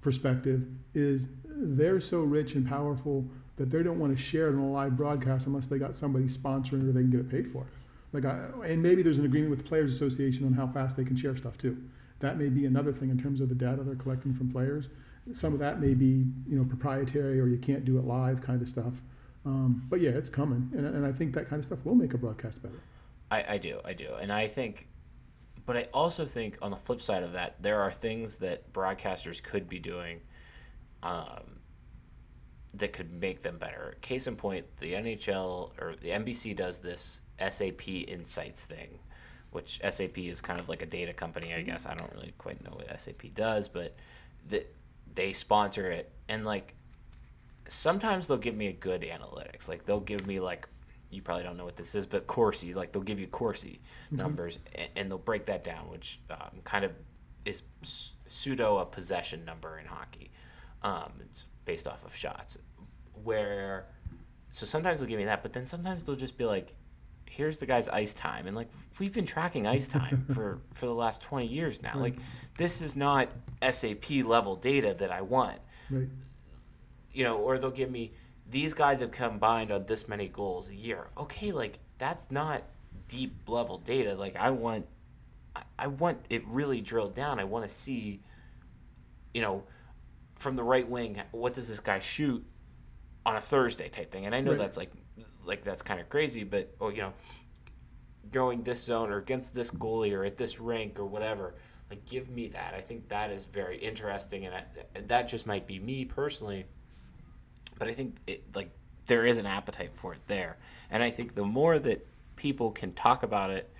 perspective 0.00 0.66
is 0.94 1.28
they're 1.44 2.00
so 2.00 2.20
rich 2.20 2.54
and 2.54 2.68
powerful 2.68 3.24
that 3.56 3.70
they 3.70 3.82
don't 3.82 3.98
want 3.98 4.16
to 4.16 4.20
share 4.22 4.48
it 4.48 4.52
on 4.52 4.58
a 4.58 4.70
live 4.70 4.96
broadcast 4.96 5.46
unless 5.46 5.66
they 5.66 5.78
got 5.78 5.94
somebody 5.94 6.26
sponsoring 6.26 6.88
or 6.88 6.92
they 6.92 7.00
can 7.00 7.10
get 7.10 7.20
it 7.20 7.30
paid 7.30 7.50
for. 7.50 7.66
Like, 8.14 8.24
I, 8.24 8.46
and 8.64 8.80
maybe 8.80 9.02
there's 9.02 9.18
an 9.18 9.24
agreement 9.24 9.50
with 9.50 9.58
the 9.58 9.68
Players 9.68 9.92
Association 9.92 10.46
on 10.46 10.52
how 10.52 10.68
fast 10.68 10.96
they 10.96 11.04
can 11.04 11.16
share 11.16 11.36
stuff 11.36 11.58
too. 11.58 11.76
That 12.20 12.38
may 12.38 12.48
be 12.48 12.64
another 12.64 12.92
thing 12.92 13.10
in 13.10 13.20
terms 13.20 13.40
of 13.40 13.48
the 13.48 13.56
data 13.56 13.82
they're 13.82 13.96
collecting 13.96 14.32
from 14.34 14.52
players. 14.52 14.88
Some 15.32 15.52
of 15.52 15.58
that 15.58 15.80
may 15.80 15.94
be, 15.94 16.24
you 16.48 16.56
know, 16.56 16.64
proprietary 16.64 17.40
or 17.40 17.48
you 17.48 17.58
can't 17.58 17.84
do 17.84 17.98
it 17.98 18.04
live 18.04 18.40
kind 18.40 18.62
of 18.62 18.68
stuff. 18.68 18.92
Um, 19.44 19.82
but 19.90 20.00
yeah, 20.00 20.10
it's 20.10 20.30
coming, 20.30 20.70
and, 20.74 20.86
and 20.86 21.04
I 21.04 21.12
think 21.12 21.34
that 21.34 21.50
kind 21.50 21.58
of 21.58 21.66
stuff 21.66 21.80
will 21.84 21.94
make 21.94 22.14
a 22.14 22.18
broadcast 22.18 22.62
better. 22.62 22.80
I, 23.30 23.54
I 23.54 23.58
do, 23.58 23.80
I 23.84 23.92
do, 23.92 24.14
and 24.14 24.32
I 24.32 24.46
think, 24.46 24.88
but 25.66 25.76
I 25.76 25.88
also 25.92 26.24
think 26.24 26.56
on 26.62 26.70
the 26.70 26.78
flip 26.78 27.02
side 27.02 27.22
of 27.22 27.32
that, 27.32 27.60
there 27.60 27.82
are 27.82 27.90
things 27.90 28.36
that 28.36 28.72
broadcasters 28.72 29.42
could 29.42 29.68
be 29.68 29.78
doing, 29.78 30.20
um, 31.02 31.58
that 32.72 32.94
could 32.94 33.12
make 33.12 33.42
them 33.42 33.58
better. 33.58 33.96
Case 34.00 34.26
in 34.26 34.36
point, 34.36 34.64
the 34.78 34.94
NHL 34.94 35.72
or 35.78 35.94
the 36.00 36.08
NBC 36.08 36.56
does 36.56 36.78
this 36.78 37.20
SAP 37.38 37.88
Insights 37.88 38.64
thing, 38.64 38.98
which 39.50 39.80
SAP 39.88 40.18
is 40.18 40.40
kind 40.40 40.60
of 40.60 40.68
like 40.68 40.82
a 40.82 40.86
data 40.86 41.12
company, 41.12 41.54
I 41.54 41.62
guess. 41.62 41.86
I 41.86 41.94
don't 41.94 42.12
really 42.14 42.34
quite 42.38 42.62
know 42.64 42.72
what 42.74 43.00
SAP 43.00 43.34
does, 43.34 43.68
but 43.68 43.94
the, 44.48 44.64
they 45.14 45.32
sponsor 45.32 45.90
it, 45.90 46.10
and 46.28 46.44
like 46.44 46.74
sometimes 47.68 48.28
they'll 48.28 48.36
give 48.36 48.56
me 48.56 48.68
a 48.68 48.72
good 48.72 49.02
analytics. 49.02 49.68
Like 49.68 49.86
they'll 49.86 50.00
give 50.00 50.26
me 50.26 50.40
like 50.40 50.68
you 51.14 51.22
probably 51.22 51.44
don't 51.44 51.56
know 51.56 51.64
what 51.64 51.76
this 51.76 51.94
is, 51.94 52.06
but 52.06 52.26
Corsi, 52.26 52.74
like 52.74 52.92
they'll 52.92 53.02
give 53.02 53.20
you 53.20 53.26
Corsi 53.26 53.80
mm-hmm. 54.06 54.16
numbers 54.16 54.58
and, 54.74 54.88
and, 54.96 55.10
they'll 55.10 55.18
break 55.18 55.46
that 55.46 55.62
down, 55.64 55.88
which 55.88 56.20
um, 56.30 56.60
kind 56.64 56.84
of 56.84 56.92
is 57.44 57.62
pseudo 58.26 58.78
a 58.78 58.84
possession 58.84 59.44
number 59.44 59.78
in 59.78 59.86
hockey. 59.86 60.30
Um, 60.82 61.12
it's 61.20 61.46
based 61.64 61.86
off 61.86 62.04
of 62.04 62.14
shots. 62.14 62.58
Where, 63.22 63.86
so 64.50 64.66
sometimes 64.66 65.00
they'll 65.00 65.08
give 65.08 65.18
me 65.18 65.24
that, 65.26 65.42
but 65.42 65.52
then 65.52 65.66
sometimes 65.66 66.02
they'll 66.02 66.16
just 66.16 66.36
be 66.36 66.44
like, 66.44 66.74
here's 67.34 67.58
the 67.58 67.66
guy's 67.66 67.88
ice 67.88 68.14
time 68.14 68.46
and 68.46 68.56
like 68.56 68.68
we've 68.98 69.12
been 69.12 69.26
tracking 69.26 69.66
ice 69.66 69.88
time 69.88 70.24
for 70.34 70.60
for 70.72 70.86
the 70.86 70.94
last 70.94 71.22
20 71.22 71.46
years 71.46 71.82
now 71.82 71.94
right. 71.94 72.02
like 72.02 72.16
this 72.56 72.80
is 72.80 72.94
not 72.94 73.28
sap 73.70 74.10
level 74.24 74.56
data 74.56 74.94
that 74.98 75.10
i 75.10 75.20
want 75.20 75.58
right. 75.90 76.08
you 77.12 77.24
know 77.24 77.36
or 77.38 77.58
they'll 77.58 77.70
give 77.70 77.90
me 77.90 78.12
these 78.50 78.74
guys 78.74 79.00
have 79.00 79.10
combined 79.10 79.70
on 79.70 79.86
this 79.86 80.08
many 80.08 80.28
goals 80.28 80.68
a 80.68 80.74
year. 80.74 81.08
Okay, 81.16 81.52
like 81.52 81.78
that's 81.98 82.30
not 82.30 82.62
deep 83.08 83.48
level 83.48 83.78
data. 83.78 84.14
Like 84.14 84.36
I 84.36 84.50
want, 84.50 84.86
I 85.78 85.86
want 85.86 86.18
it 86.30 86.46
really 86.46 86.80
drilled 86.80 87.14
down. 87.14 87.38
I 87.38 87.44
want 87.44 87.66
to 87.66 87.72
see, 87.72 88.20
you 89.32 89.40
know, 89.40 89.64
from 90.34 90.56
the 90.56 90.62
right 90.62 90.88
wing, 90.88 91.22
what 91.30 91.54
does 91.54 91.68
this 91.68 91.80
guy 91.80 92.00
shoot 92.00 92.44
on 93.24 93.36
a 93.36 93.40
Thursday 93.40 93.88
type 93.88 94.10
thing? 94.10 94.26
And 94.26 94.34
I 94.34 94.40
know 94.40 94.52
right. 94.52 94.58
that's 94.58 94.76
like, 94.76 94.92
like 95.44 95.64
that's 95.64 95.82
kind 95.82 96.00
of 96.00 96.08
crazy, 96.08 96.44
but 96.44 96.74
or 96.80 96.92
you 96.92 97.02
know, 97.02 97.12
going 98.32 98.62
this 98.62 98.82
zone 98.82 99.10
or 99.10 99.18
against 99.18 99.54
this 99.54 99.70
goalie 99.70 100.12
or 100.12 100.24
at 100.24 100.36
this 100.36 100.60
rink 100.60 100.98
or 100.98 101.04
whatever. 101.04 101.54
Like, 101.90 102.06
give 102.06 102.30
me 102.30 102.48
that. 102.48 102.74
I 102.74 102.80
think 102.80 103.08
that 103.10 103.30
is 103.30 103.44
very 103.44 103.76
interesting, 103.76 104.46
and 104.46 104.54
I, 104.54 104.64
that 105.06 105.28
just 105.28 105.46
might 105.46 105.66
be 105.66 105.78
me 105.78 106.06
personally 106.06 106.64
but 107.78 107.88
I 107.88 107.92
think 107.92 108.16
it, 108.26 108.44
like 108.54 108.70
there 109.06 109.26
is 109.26 109.38
an 109.38 109.46
appetite 109.46 109.90
for 109.94 110.14
it 110.14 110.20
there, 110.26 110.56
and 110.90 111.02
I 111.02 111.10
think 111.10 111.34
the 111.34 111.44
more 111.44 111.78
that 111.78 112.06
people 112.36 112.70
can 112.70 112.92
talk 112.92 113.22
about 113.22 113.50
it, 113.50 113.70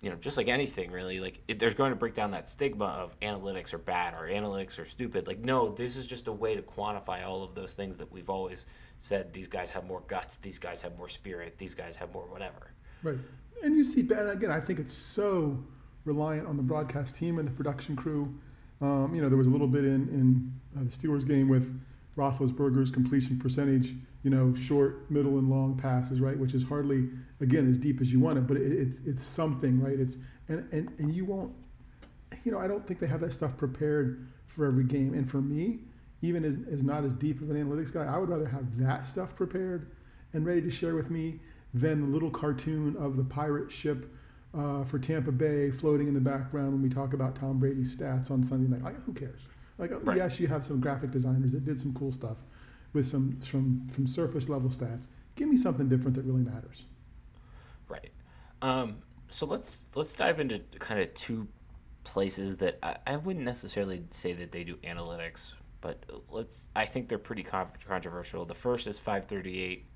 you 0.00 0.08
know, 0.08 0.16
just 0.16 0.36
like 0.36 0.48
anything 0.48 0.90
really, 0.90 1.20
like 1.20 1.40
it, 1.46 1.58
there's 1.58 1.74
going 1.74 1.90
to 1.90 1.96
break 1.96 2.14
down 2.14 2.30
that 2.30 2.48
stigma 2.48 2.86
of 2.86 3.18
analytics 3.20 3.74
are 3.74 3.78
bad 3.78 4.14
or 4.14 4.28
analytics 4.28 4.78
are 4.78 4.86
stupid. 4.86 5.26
Like 5.26 5.40
no, 5.40 5.68
this 5.68 5.96
is 5.96 6.06
just 6.06 6.26
a 6.26 6.32
way 6.32 6.54
to 6.56 6.62
quantify 6.62 7.26
all 7.26 7.42
of 7.42 7.54
those 7.54 7.74
things 7.74 7.96
that 7.98 8.10
we've 8.10 8.30
always 8.30 8.66
said. 8.98 9.32
These 9.32 9.48
guys 9.48 9.70
have 9.72 9.86
more 9.86 10.02
guts. 10.06 10.36
These 10.38 10.58
guys 10.58 10.80
have 10.82 10.96
more 10.96 11.08
spirit. 11.08 11.58
These 11.58 11.74
guys 11.74 11.96
have 11.96 12.12
more 12.12 12.24
whatever. 12.26 12.72
Right, 13.02 13.18
and 13.62 13.76
you 13.76 13.84
see, 13.84 14.00
and 14.00 14.30
again, 14.30 14.50
I 14.50 14.60
think 14.60 14.78
it's 14.78 14.94
so 14.94 15.58
reliant 16.04 16.46
on 16.46 16.56
the 16.56 16.62
broadcast 16.62 17.14
team 17.14 17.38
and 17.38 17.46
the 17.46 17.52
production 17.52 17.94
crew. 17.94 18.34
Um, 18.80 19.14
you 19.14 19.20
know, 19.20 19.28
there 19.28 19.38
was 19.38 19.48
a 19.48 19.50
little 19.50 19.68
bit 19.68 19.84
in 19.84 20.08
in 20.08 20.52
uh, 20.76 20.84
the 20.84 20.90
Steelers 20.90 21.26
game 21.26 21.48
with 21.48 21.78
Roethlisberger's 22.16 22.90
completion 22.90 23.38
percentage, 23.38 23.94
you 24.22 24.30
know, 24.30 24.54
short, 24.54 25.10
middle, 25.10 25.38
and 25.38 25.48
long 25.48 25.76
passes, 25.76 26.20
right? 26.20 26.38
Which 26.38 26.54
is 26.54 26.62
hardly, 26.62 27.08
again, 27.40 27.70
as 27.70 27.78
deep 27.78 28.00
as 28.00 28.12
you 28.12 28.20
want 28.20 28.38
it, 28.38 28.46
but 28.46 28.56
it, 28.56 28.72
it, 28.72 28.88
it's 29.06 29.24
something, 29.24 29.80
right? 29.80 29.98
It's 29.98 30.18
and, 30.48 30.66
and 30.72 30.92
and 30.98 31.14
you 31.14 31.24
won't, 31.24 31.52
you 32.44 32.52
know, 32.52 32.58
I 32.58 32.66
don't 32.66 32.86
think 32.86 33.00
they 33.00 33.06
have 33.06 33.20
that 33.20 33.32
stuff 33.32 33.56
prepared 33.56 34.26
for 34.46 34.66
every 34.66 34.84
game. 34.84 35.14
And 35.14 35.30
for 35.30 35.40
me, 35.40 35.80
even 36.22 36.44
as, 36.44 36.58
as 36.70 36.82
not 36.82 37.04
as 37.04 37.14
deep 37.14 37.40
of 37.40 37.50
an 37.50 37.56
analytics 37.56 37.92
guy, 37.92 38.04
I 38.04 38.18
would 38.18 38.28
rather 38.28 38.46
have 38.46 38.78
that 38.78 39.06
stuff 39.06 39.34
prepared 39.34 39.92
and 40.32 40.44
ready 40.44 40.60
to 40.60 40.70
share 40.70 40.94
with 40.94 41.10
me 41.10 41.40
than 41.72 42.00
the 42.00 42.06
little 42.08 42.30
cartoon 42.30 42.96
of 42.96 43.16
the 43.16 43.24
pirate 43.24 43.70
ship 43.70 44.12
uh, 44.52 44.84
for 44.84 44.98
Tampa 44.98 45.32
Bay 45.32 45.70
floating 45.70 46.08
in 46.08 46.14
the 46.14 46.20
background 46.20 46.72
when 46.72 46.82
we 46.82 46.88
talk 46.88 47.14
about 47.14 47.36
Tom 47.36 47.58
Brady's 47.58 47.96
stats 47.96 48.30
on 48.30 48.42
Sunday 48.42 48.68
night. 48.68 48.82
Like, 48.82 49.02
who 49.04 49.12
cares? 49.12 49.40
Like, 49.80 49.92
right. 50.06 50.18
yes, 50.18 50.38
you 50.38 50.46
have 50.46 50.64
some 50.64 50.78
graphic 50.78 51.10
designers 51.10 51.52
that 51.52 51.64
did 51.64 51.80
some 51.80 51.94
cool 51.94 52.12
stuff 52.12 52.36
with 52.92 53.06
some 53.06 53.40
from 53.40 53.88
from 53.88 54.06
surface 54.06 54.48
level 54.48 54.68
stats. 54.68 55.08
Give 55.36 55.48
me 55.48 55.56
something 55.56 55.88
different 55.88 56.14
that 56.16 56.24
really 56.24 56.42
matters. 56.42 56.84
Right. 57.88 58.10
Um, 58.60 58.98
so 59.30 59.46
let's 59.46 59.86
let's 59.94 60.14
dive 60.14 60.38
into 60.38 60.60
kind 60.78 61.00
of 61.00 61.12
two 61.14 61.48
places 62.04 62.56
that 62.56 62.78
I, 62.82 62.96
I 63.06 63.16
wouldn't 63.16 63.44
necessarily 63.44 64.04
say 64.10 64.34
that 64.34 64.52
they 64.52 64.64
do 64.64 64.76
analytics, 64.84 65.52
but 65.80 66.04
let's. 66.30 66.68
I 66.76 66.84
think 66.84 67.08
they're 67.08 67.18
pretty 67.18 67.42
controversial. 67.42 68.44
The 68.44 68.54
first 68.54 68.86
is 68.86 68.98
538 68.98 69.86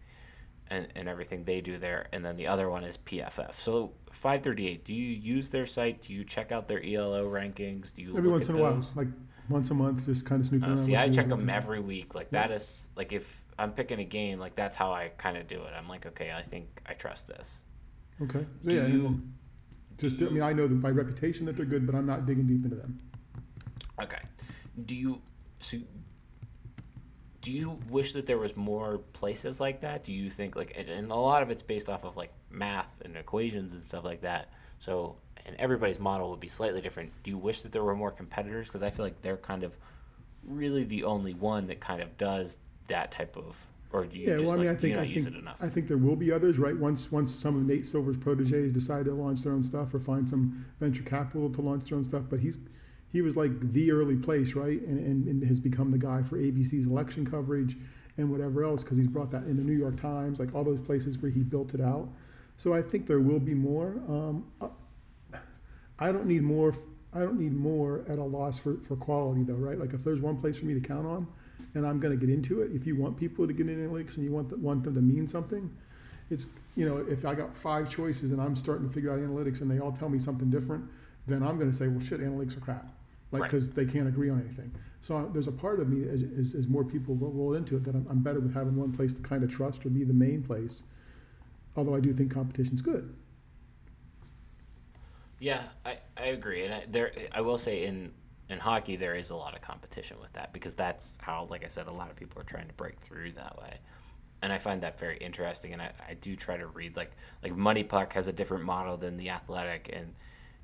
and, 0.69 0.89
and 0.97 1.09
everything 1.09 1.45
they 1.45 1.61
do 1.61 1.79
there, 1.79 2.07
and 2.13 2.25
then 2.25 2.37
the 2.37 2.47
other 2.47 2.71
one 2.71 2.85
is 2.85 2.97
PFF. 2.97 3.55
So 3.61 3.93
538, 4.11 4.85
do 4.85 4.95
you 4.95 5.13
use 5.15 5.51
their 5.51 5.67
site? 5.67 6.01
Do 6.03 6.15
you 6.15 6.25
check 6.25 6.53
out 6.53 6.69
their 6.69 6.83
ELO 6.83 7.31
rankings? 7.31 7.93
Do 7.95 8.01
you 8.01 8.17
every 8.17 8.31
once 8.31 8.49
in 8.49 8.57
a 8.57 8.59
while, 8.59 8.83
like 8.95 9.09
once 9.49 9.71
a 9.71 9.75
month, 9.75 10.07
just 10.07 10.25
kind 10.25 10.41
of 10.41 10.47
snooping 10.47 10.69
uh, 10.69 10.75
around. 10.75 10.85
See, 10.85 10.97
I 10.97 11.09
check 11.09 11.29
them 11.29 11.49
every 11.49 11.81
week. 11.81 12.15
Like 12.15 12.29
yeah. 12.31 12.47
that 12.47 12.55
is 12.55 12.89
like 12.97 13.13
if 13.13 13.43
I'm 13.59 13.73
picking 13.73 14.01
a 14.01 14.05
game, 14.05 14.39
like 14.39 14.55
that's 14.55 14.77
how 14.77 14.93
I 14.93 15.11
kind 15.17 15.37
of 15.37 15.47
do 15.47 15.63
it. 15.63 15.73
I'm 15.77 15.89
like, 15.89 16.07
okay, 16.07 16.33
I 16.33 16.43
think 16.43 16.83
I 16.87 16.95
trust 16.95 17.29
this. 17.29 17.59
Okay. 18.23 18.47
Do 18.65 18.77
yeah. 18.77 18.87
You, 18.87 19.23
just, 19.99 20.19
you, 20.19 20.29
I 20.29 20.31
mean, 20.31 20.43
I 20.43 20.53
know 20.53 20.69
by 20.69 20.91
reputation 20.91 21.47
that 21.47 21.57
they're 21.57 21.67
good, 21.67 21.87
but 21.87 21.95
I'm 21.95 22.07
not 22.07 22.27
digging 22.27 22.47
deep 22.47 22.65
into 22.65 22.77
them. 22.77 22.99
Okay. 24.03 24.21
Do 24.87 24.95
you 24.95 25.21
so? 25.61 25.79
Do 27.41 27.53
you 27.53 27.79
wish 27.91 28.15
that 28.15 28.27
there 28.27 28.39
was 28.39 28.57
more 28.57 28.99
places 29.13 29.61
like 29.61 29.83
that? 29.83 30.03
Do 30.03 30.13
you 30.13 30.31
think 30.31 30.57
like, 30.57 30.75
and 30.79 31.11
a 31.11 31.15
lot 31.15 31.43
of 31.43 31.51
it's 31.51 31.61
based 31.61 31.91
off 31.91 32.03
of 32.03 32.17
like 32.17 32.33
math 32.55 33.01
and 33.05 33.17
equations 33.17 33.75
and 33.75 33.87
stuff 33.87 34.05
like 34.05 34.23
that. 34.23 34.53
So 34.79 35.17
and 35.47 35.57
everybody's 35.59 35.99
model 35.99 36.31
would 36.31 36.41
be 36.41 36.49
slightly 36.49 36.81
different. 36.81 37.13
Do 37.23 37.31
you 37.31 37.39
wish 37.39 37.63
that 37.63 37.73
there 37.73 37.85
were 37.85 37.95
more 37.95 38.11
competitors? 38.11 38.69
Because 38.69 38.83
I 38.83 38.91
feel 38.91 39.05
like 39.05 39.21
they're 39.23 39.37
kind 39.37 39.63
of 39.63 39.77
really 40.47 40.85
the 40.85 41.05
only 41.05 41.35
one 41.35 41.67
that 41.69 41.81
kind 41.81 42.03
of 42.03 42.17
does 42.17 42.57
that 42.89 43.13
type 43.13 43.37
of. 43.37 43.57
Or 43.93 44.07
do 44.07 44.19
you 44.19 44.27
yeah, 44.27 44.35
just, 44.35 44.45
well, 44.45 44.55
I 44.55 44.57
mean, 44.57 44.67
like, 44.67 44.77
I 44.77 44.81
think, 44.81 44.97
I 44.97 45.07
think, 45.07 45.47
I 45.61 45.69
think 45.69 45.87
there 45.87 45.99
will 45.99 46.17
be 46.17 46.33
others, 46.33 46.59
right? 46.59 46.77
Once 46.77 47.13
once 47.13 47.33
some 47.33 47.55
of 47.57 47.63
Nate 47.63 47.87
Silver's 47.87 48.17
proteges 48.17 48.73
decide 48.73 49.05
to 49.05 49.13
launch 49.13 49.43
their 49.43 49.53
own 49.53 49.63
stuff 49.63 49.95
or 49.95 50.01
find 50.01 50.29
some 50.29 50.67
venture 50.81 51.05
capital 51.05 51.49
to 51.51 51.61
launch 51.61 51.89
their 51.89 51.99
own 51.99 52.05
stuff, 52.05 52.25
but 52.29 52.41
he's 52.41 52.59
he 53.13 53.23
was 53.23 53.37
like 53.37 53.73
the 53.73 53.93
early 53.93 54.17
place, 54.17 54.55
right? 54.55 54.83
And, 54.83 54.99
and, 54.99 55.29
and 55.29 55.45
has 55.47 55.61
become 55.61 55.93
the 55.93 55.99
guy 55.99 56.23
for 56.23 56.37
ABC's 56.37 56.87
election 56.87 57.25
coverage 57.25 57.77
and 58.19 58.29
whatever 58.29 58.65
else 58.65 58.83
because 58.83 58.97
he's 58.97 59.07
brought 59.07 59.31
that 59.31 59.45
in 59.45 59.57
the 59.57 59.63
New 59.63 59.77
York 59.79 60.01
Times, 60.01 60.41
like 60.41 60.53
all 60.53 60.65
those 60.65 60.81
places 60.81 61.19
where 61.19 61.31
he 61.31 61.45
built 61.45 61.75
it 61.75 61.81
out. 61.81 62.09
So 62.57 62.73
I 62.73 62.83
think 62.83 63.07
there 63.07 63.21
will 63.21 63.39
be 63.39 63.55
more. 63.55 64.01
Um, 64.09 64.45
uh, 64.61 64.67
I 65.99 66.13
don't 66.13 66.27
need 66.27 66.43
more. 66.43 66.75
I 67.13 67.21
don't 67.21 67.39
need 67.39 67.55
more 67.55 68.05
at 68.09 68.19
a 68.19 68.25
loss 68.25 68.59
for, 68.59 68.79
for 68.89 68.97
quality 68.97 69.45
though, 69.45 69.55
right? 69.55 69.79
Like 69.79 69.93
if 69.93 70.03
there's 70.03 70.21
one 70.21 70.37
place 70.41 70.59
for 70.59 70.67
me 70.67 70.75
to 70.75 70.81
count 70.81 71.07
on, 71.07 71.29
and 71.75 71.87
I'm 71.87 72.01
going 72.01 72.19
to 72.19 72.27
get 72.27 72.33
into 72.33 72.63
it. 72.63 72.73
If 72.73 72.87
you 72.87 72.97
want 72.97 73.17
people 73.17 73.47
to 73.47 73.53
get 73.53 73.69
into 73.69 73.89
analytics 73.89 74.17
and 74.17 74.25
you 74.25 74.33
want 74.33 74.49
the, 74.49 74.57
want 74.57 74.83
them 74.85 74.95
to 74.95 75.01
mean 75.01 75.29
something, 75.29 75.71
it's 76.31 76.47
you 76.75 76.89
know 76.89 76.99
if 77.09 77.25
I 77.25 77.35
got 77.35 77.57
five 77.57 77.89
choices 77.89 78.31
and 78.31 78.41
I'm 78.41 78.57
starting 78.57 78.89
to 78.89 78.93
figure 78.93 79.13
out 79.13 79.19
analytics 79.21 79.61
and 79.61 79.71
they 79.71 79.79
all 79.79 79.93
tell 79.93 80.09
me 80.09 80.19
something 80.19 80.51
different, 80.51 80.85
then 81.27 81.43
I'm 81.43 81.59
going 81.59 81.71
to 81.71 81.77
say, 81.77 81.89
well, 81.89 82.05
shit, 82.05 82.21
analytics 82.21 82.57
are 82.57 82.61
crap, 82.61 82.87
like 83.31 83.43
because 83.45 83.67
right. 83.67 83.77
they 83.77 83.87
can't 83.87 84.09
agree 84.09 84.31
on 84.31 84.41
anything. 84.41 84.73
So 85.01 85.17
uh, 85.17 85.25
there's 85.33 85.49
a 85.49 85.53
part 85.53 85.81
of 85.81 85.89
me 85.89 86.09
as, 86.09 86.23
as, 86.23 86.55
as 86.55 86.67
more 86.67 86.83
people 86.83 87.15
roll 87.15 87.55
into 87.55 87.77
it 87.77 87.85
that 87.85 87.95
I'm, 87.95 88.07
I'm 88.09 88.21
better 88.21 88.41
with 88.41 88.55
having 88.55 88.75
one 88.75 88.91
place 88.91 89.13
to 89.15 89.21
kind 89.21 89.45
of 89.45 89.51
trust 89.51 89.85
or 89.85 89.91
be 89.91 90.03
the 90.03 90.15
main 90.15 90.43
place. 90.43 90.83
Although 91.77 91.95
I 91.95 92.01
do 92.01 92.13
think 92.13 92.33
competition's 92.33 92.81
good. 92.81 93.15
Yeah, 95.49 95.63
I, 95.85 95.99
I 96.17 96.27
agree, 96.27 96.65
and 96.65 96.75
I, 96.75 96.85
there 96.89 97.13
I 97.33 97.41
will 97.43 97.59
say 97.59 97.85
in 97.85 98.13
in 98.49 98.59
hockey 98.59 98.97
there 98.97 99.15
is 99.15 99.31
a 99.31 99.37
lot 99.37 99.55
of 99.55 99.63
competition 99.63 100.17
with 100.21 100.33
that 100.35 100.53
because 100.53 100.75
that's 100.75 101.19
how, 101.21 101.47
like 101.51 101.65
I 101.65 101.69
said, 101.69 101.87
a 101.87 101.93
lot 101.93 102.11
of 102.11 102.17
people 102.17 102.41
are 102.41 102.45
trying 102.45 102.69
to 102.69 102.75
break 102.75 103.01
through 103.01 103.33
that 103.33 103.59
way, 103.61 103.75
and 104.43 104.53
I 104.53 104.59
find 104.59 104.83
that 104.83 104.99
very 104.99 105.19
interesting. 105.19 105.73
And 105.75 105.83
I, 105.83 105.93
I 106.11 106.15
do 106.15 106.37
try 106.37 106.57
to 106.57 106.67
read 106.69 106.97
like 106.97 107.13
like 107.43 107.55
Money 107.57 107.85
Puck 107.85 108.13
has 108.15 108.27
a 108.29 108.33
different 108.33 108.65
model 108.65 108.97
than 108.97 109.17
the 109.17 109.31
Athletic, 109.31 109.91
and 109.93 110.15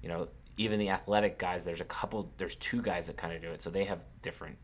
you 0.02 0.08
know 0.08 0.28
even 0.56 0.78
the 0.78 0.90
Athletic 0.90 1.38
guys. 1.38 1.64
There's 1.64 1.80
a 1.82 1.84
couple. 1.86 2.32
There's 2.38 2.56
two 2.56 2.82
guys 2.82 3.06
that 3.08 3.16
kind 3.18 3.34
of 3.34 3.42
do 3.42 3.50
it, 3.52 3.62
so 3.62 3.70
they 3.70 3.84
have 3.84 4.00
different 4.22 4.56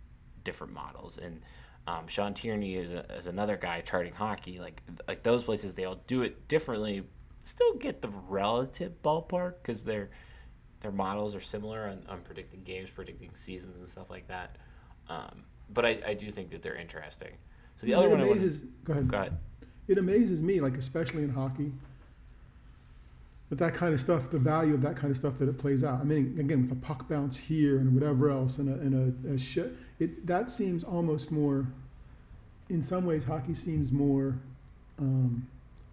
different 0.44 0.72
models, 0.72 1.18
and 1.18 1.42
Um, 1.88 2.08
Sean 2.08 2.34
Tierney 2.34 2.74
is, 2.76 2.92
a, 2.92 3.04
is 3.18 3.26
another 3.28 3.56
guy 3.56 3.80
charting 3.80 4.12
hockey. 4.14 4.58
Like 4.60 4.82
like 5.08 5.22
those 5.22 5.44
places, 5.44 5.74
they 5.74 5.84
all 5.84 6.00
do 6.06 6.22
it 6.22 6.48
differently. 6.48 7.04
Still 7.46 7.74
get 7.74 8.02
the 8.02 8.08
relative 8.28 9.00
ballpark 9.04 9.54
because 9.62 9.84
their 9.84 10.10
their 10.80 10.90
models 10.90 11.32
are 11.32 11.40
similar 11.40 11.86
on, 11.86 12.02
on 12.08 12.20
predicting 12.22 12.64
games, 12.64 12.90
predicting 12.90 13.30
seasons, 13.34 13.78
and 13.78 13.88
stuff 13.88 14.10
like 14.10 14.26
that. 14.26 14.56
Um, 15.08 15.44
but 15.72 15.86
I, 15.86 16.00
I 16.04 16.14
do 16.14 16.28
think 16.32 16.50
that 16.50 16.60
they're 16.60 16.74
interesting. 16.74 17.34
So 17.76 17.86
the 17.86 17.92
it 17.92 17.94
other 17.94 18.08
one, 18.08 18.20
I 18.20 18.24
wanna- 18.24 18.40
go 18.82 18.92
ahead. 18.94 19.08
go 19.08 19.16
ahead. 19.16 19.38
It 19.86 19.98
amazes 19.98 20.42
me, 20.42 20.60
like 20.60 20.76
especially 20.76 21.22
in 21.22 21.30
hockey, 21.30 21.72
but 23.48 23.58
that 23.58 23.74
kind 23.74 23.94
of 23.94 24.00
stuff, 24.00 24.28
the 24.28 24.40
value 24.40 24.74
of 24.74 24.82
that 24.82 24.96
kind 24.96 25.12
of 25.12 25.16
stuff 25.16 25.38
that 25.38 25.48
it 25.48 25.56
plays 25.56 25.84
out. 25.84 26.00
I 26.00 26.04
mean, 26.04 26.36
again, 26.40 26.62
with 26.62 26.72
a 26.72 26.80
puck 26.80 27.08
bounce 27.08 27.36
here 27.36 27.78
and 27.78 27.94
whatever 27.94 28.28
else, 28.28 28.58
and 28.58 28.68
a, 28.68 28.72
and 28.72 29.24
a, 29.24 29.34
a 29.34 29.38
shit, 29.38 29.72
it 30.00 30.26
that 30.26 30.50
seems 30.50 30.82
almost 30.82 31.30
more. 31.30 31.64
In 32.70 32.82
some 32.82 33.06
ways, 33.06 33.22
hockey 33.22 33.54
seems 33.54 33.92
more 33.92 34.36
um, 34.98 35.46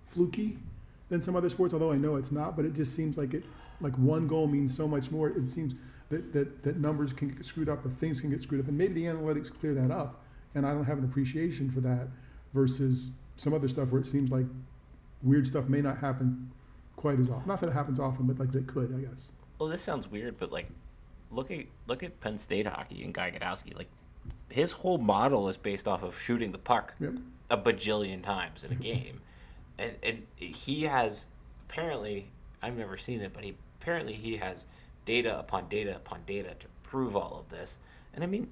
fluky 0.07 0.57
than 1.13 1.21
some 1.21 1.35
other 1.35 1.49
sports. 1.49 1.73
Although 1.73 1.91
I 1.91 1.97
know 1.97 2.17
it's 2.17 2.31
not, 2.31 2.55
but 2.57 2.65
it 2.65 2.73
just 2.73 2.93
seems 2.95 3.17
like 3.17 3.33
it, 3.33 3.43
like 3.79 3.95
one 3.97 4.27
goal 4.27 4.47
means 4.47 4.75
so 4.75 4.87
much 4.87 5.11
more. 5.11 5.29
It 5.29 5.47
seems 5.47 5.73
that 6.09 6.33
that, 6.33 6.63
that 6.63 6.79
numbers 6.79 7.13
can 7.13 7.29
get 7.29 7.45
screwed 7.45 7.69
up 7.69 7.85
or 7.85 7.89
things 7.89 8.19
can 8.19 8.29
get 8.29 8.41
screwed 8.41 8.61
up, 8.61 8.67
and 8.67 8.77
maybe 8.77 8.93
the 8.93 9.05
analytics 9.05 9.49
clear 9.59 9.73
that 9.75 9.91
up. 9.91 10.21
And 10.55 10.65
I 10.65 10.73
don't 10.73 10.85
have 10.85 10.97
an 10.97 11.05
appreciation 11.05 11.71
for 11.71 11.79
that 11.81 12.07
versus 12.53 13.13
some 13.37 13.53
other 13.53 13.67
stuff 13.67 13.89
where 13.89 14.01
it 14.01 14.05
seems 14.05 14.29
like 14.29 14.45
weird 15.23 15.47
stuff 15.47 15.67
may 15.67 15.81
not 15.81 15.97
happen 15.97 16.51
quite 16.95 17.19
as 17.19 17.29
often. 17.29 17.47
Not 17.47 17.61
that 17.61 17.69
it 17.69 17.73
happens 17.73 17.99
often, 17.99 18.27
but 18.27 18.37
like 18.39 18.51
that 18.51 18.59
it 18.59 18.67
could, 18.67 18.93
I 18.95 19.01
guess. 19.01 19.29
Well, 19.57 19.69
this 19.69 19.81
sounds 19.81 20.09
weird, 20.11 20.37
but 20.37 20.51
like, 20.51 20.67
look 21.31 21.49
at 21.51 21.65
look 21.87 22.03
at 22.03 22.19
Penn 22.19 22.37
State 22.37 22.67
hockey 22.67 23.03
and 23.03 23.13
Guy 23.13 23.31
Gadowsky. 23.31 23.75
Like, 23.75 23.89
his 24.49 24.71
whole 24.71 24.97
model 24.99 25.49
is 25.49 25.57
based 25.57 25.87
off 25.87 26.03
of 26.03 26.19
shooting 26.19 26.51
the 26.51 26.57
puck 26.59 26.93
Yep. 26.99 27.13
a 27.49 27.57
bajillion 27.57 28.21
times 28.23 28.63
in 28.63 28.71
a 28.71 28.75
game, 28.75 29.21
and 29.77 29.95
and 30.03 30.23
he 30.35 30.83
has 30.83 31.27
apparently 31.69 32.27
I've 32.61 32.77
never 32.77 32.97
seen 32.97 33.21
it, 33.21 33.33
but 33.33 33.43
he 33.43 33.55
apparently 33.81 34.13
he 34.13 34.37
has 34.37 34.65
data 35.05 35.37
upon 35.37 35.67
data 35.67 35.95
upon 35.95 36.21
data 36.25 36.55
to 36.59 36.67
prove 36.83 37.15
all 37.15 37.39
of 37.39 37.49
this, 37.55 37.77
and 38.13 38.23
I 38.23 38.27
mean. 38.27 38.49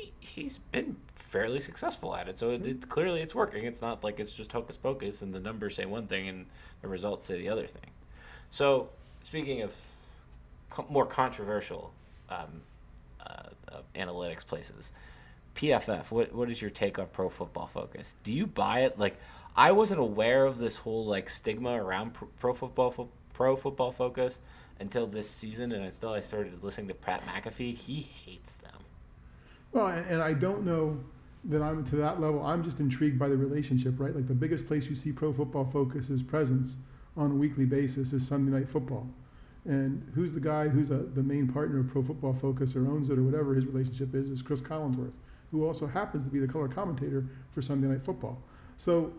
He, 0.00 0.12
he's 0.20 0.58
been 0.70 0.94
fairly 1.16 1.58
successful 1.58 2.14
at 2.14 2.28
it, 2.28 2.38
so 2.38 2.50
it, 2.50 2.64
it, 2.64 2.88
clearly 2.88 3.20
it's 3.20 3.34
working. 3.34 3.64
It's 3.64 3.82
not 3.82 4.04
like 4.04 4.20
it's 4.20 4.32
just 4.32 4.52
hocus 4.52 4.76
pocus 4.76 5.22
and 5.22 5.34
the 5.34 5.40
numbers 5.40 5.74
say 5.74 5.86
one 5.86 6.06
thing 6.06 6.28
and 6.28 6.46
the 6.82 6.86
results 6.86 7.24
say 7.24 7.36
the 7.36 7.48
other 7.48 7.66
thing. 7.66 7.90
So, 8.52 8.90
speaking 9.24 9.62
of 9.62 9.74
co- 10.70 10.86
more 10.88 11.04
controversial 11.04 11.92
um, 12.30 12.60
uh, 13.20 13.42
uh, 13.72 13.80
analytics 13.96 14.46
places, 14.46 14.92
PFF. 15.54 16.10
What 16.10 16.32
what 16.32 16.50
is 16.50 16.62
your 16.62 16.70
take 16.70 16.98
on 16.98 17.06
Pro 17.12 17.28
Football 17.28 17.66
Focus? 17.66 18.14
Do 18.22 18.32
you 18.32 18.46
buy 18.46 18.80
it? 18.80 18.98
Like, 18.98 19.18
I 19.58 19.72
wasn't 19.72 19.98
aware 19.98 20.46
of 20.46 20.58
this 20.58 20.76
whole 20.76 21.04
like 21.04 21.28
stigma 21.28 21.72
around 21.72 22.12
Pro, 22.38 22.54
Football 22.54 22.92
Fo- 22.92 23.08
Pro 23.32 23.56
Football 23.56 23.90
Focus 23.90 24.40
until 24.78 25.08
this 25.08 25.28
season, 25.28 25.72
and 25.72 25.84
until 25.84 26.10
I 26.10 26.20
started 26.20 26.62
listening 26.62 26.86
to 26.86 26.94
Pat 26.94 27.26
McAfee. 27.26 27.74
He 27.74 28.02
hates 28.24 28.54
them. 28.54 28.78
Well, 29.72 29.88
and, 29.88 30.22
I 30.22 30.32
don't 30.32 30.64
know 30.64 31.00
that 31.46 31.60
I'm 31.60 31.84
to 31.86 31.96
that 31.96 32.20
level. 32.20 32.40
I'm 32.46 32.62
just 32.62 32.78
intrigued 32.78 33.18
by 33.18 33.28
the 33.28 33.36
relationship, 33.36 33.98
right? 33.98 34.14
Like 34.14 34.28
the 34.28 34.34
biggest 34.34 34.64
place 34.64 34.86
you 34.86 34.94
see 34.94 35.10
Pro 35.10 35.32
Football 35.32 35.64
Focus's 35.64 36.22
presence 36.22 36.76
on 37.16 37.32
a 37.32 37.34
weekly 37.34 37.64
basis 37.64 38.12
is 38.12 38.24
Sunday 38.24 38.56
Night 38.56 38.68
Football. 38.68 39.08
And 39.64 40.08
who's 40.14 40.32
the 40.32 40.40
guy 40.40 40.68
who's 40.68 40.90
a, 40.90 40.98
the 40.98 41.22
main 41.24 41.52
partner 41.52 41.80
of 41.80 41.88
Pro 41.88 42.04
Football 42.04 42.32
Focus 42.32 42.76
or 42.76 42.86
owns 42.86 43.10
it 43.10 43.18
or 43.18 43.24
whatever 43.24 43.56
his 43.56 43.66
relationship 43.66 44.14
is, 44.14 44.30
is 44.30 44.40
Chris 44.40 44.60
Collinsworth, 44.60 45.14
who 45.50 45.66
also 45.66 45.88
happens 45.88 46.22
to 46.22 46.30
be 46.30 46.38
the 46.38 46.46
color 46.46 46.68
commentator 46.68 47.26
for 47.50 47.60
Sunday 47.60 47.88
Night 47.88 48.04
Football. 48.04 48.40
So 48.76 49.12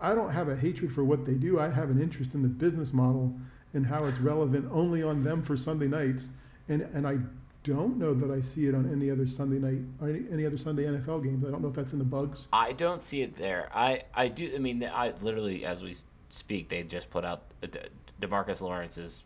I 0.00 0.14
don't 0.14 0.30
have 0.30 0.48
a 0.48 0.56
hatred 0.56 0.92
for 0.92 1.04
what 1.04 1.24
they 1.24 1.34
do. 1.34 1.60
I 1.60 1.68
have 1.68 1.90
an 1.90 2.00
interest 2.00 2.34
in 2.34 2.42
the 2.42 2.48
business 2.48 2.92
model 2.92 3.34
and 3.74 3.86
how 3.86 4.04
it's 4.04 4.18
relevant 4.18 4.68
only 4.72 5.02
on 5.02 5.22
them 5.22 5.42
for 5.42 5.56
Sunday 5.56 5.86
nights. 5.86 6.28
And, 6.68 6.82
and 6.94 7.06
I 7.06 7.18
don't 7.62 7.98
know 7.98 8.14
that 8.14 8.30
I 8.30 8.40
see 8.40 8.66
it 8.66 8.74
on 8.74 8.90
any 8.90 9.10
other 9.10 9.26
Sunday 9.26 9.58
night 9.58 9.82
or 10.00 10.08
any, 10.08 10.24
any 10.32 10.46
other 10.46 10.56
Sunday 10.56 10.84
NFL 10.84 11.22
games. 11.22 11.44
I 11.46 11.50
don't 11.50 11.60
know 11.60 11.68
if 11.68 11.74
that's 11.74 11.92
in 11.92 11.98
the 11.98 12.04
bugs. 12.04 12.48
I 12.52 12.72
don't 12.72 13.02
see 13.02 13.22
it 13.22 13.34
there. 13.34 13.68
I, 13.74 14.02
I 14.14 14.28
do. 14.28 14.50
I 14.54 14.58
mean, 14.58 14.82
I 14.84 15.12
literally, 15.20 15.64
as 15.64 15.82
we 15.82 15.96
speak, 16.30 16.68
they 16.68 16.82
just 16.82 17.10
put 17.10 17.24
out 17.24 17.42
uh, 17.62 17.66
De- 17.66 17.88
Demarcus 18.26 18.60
Lawrence's 18.60 19.24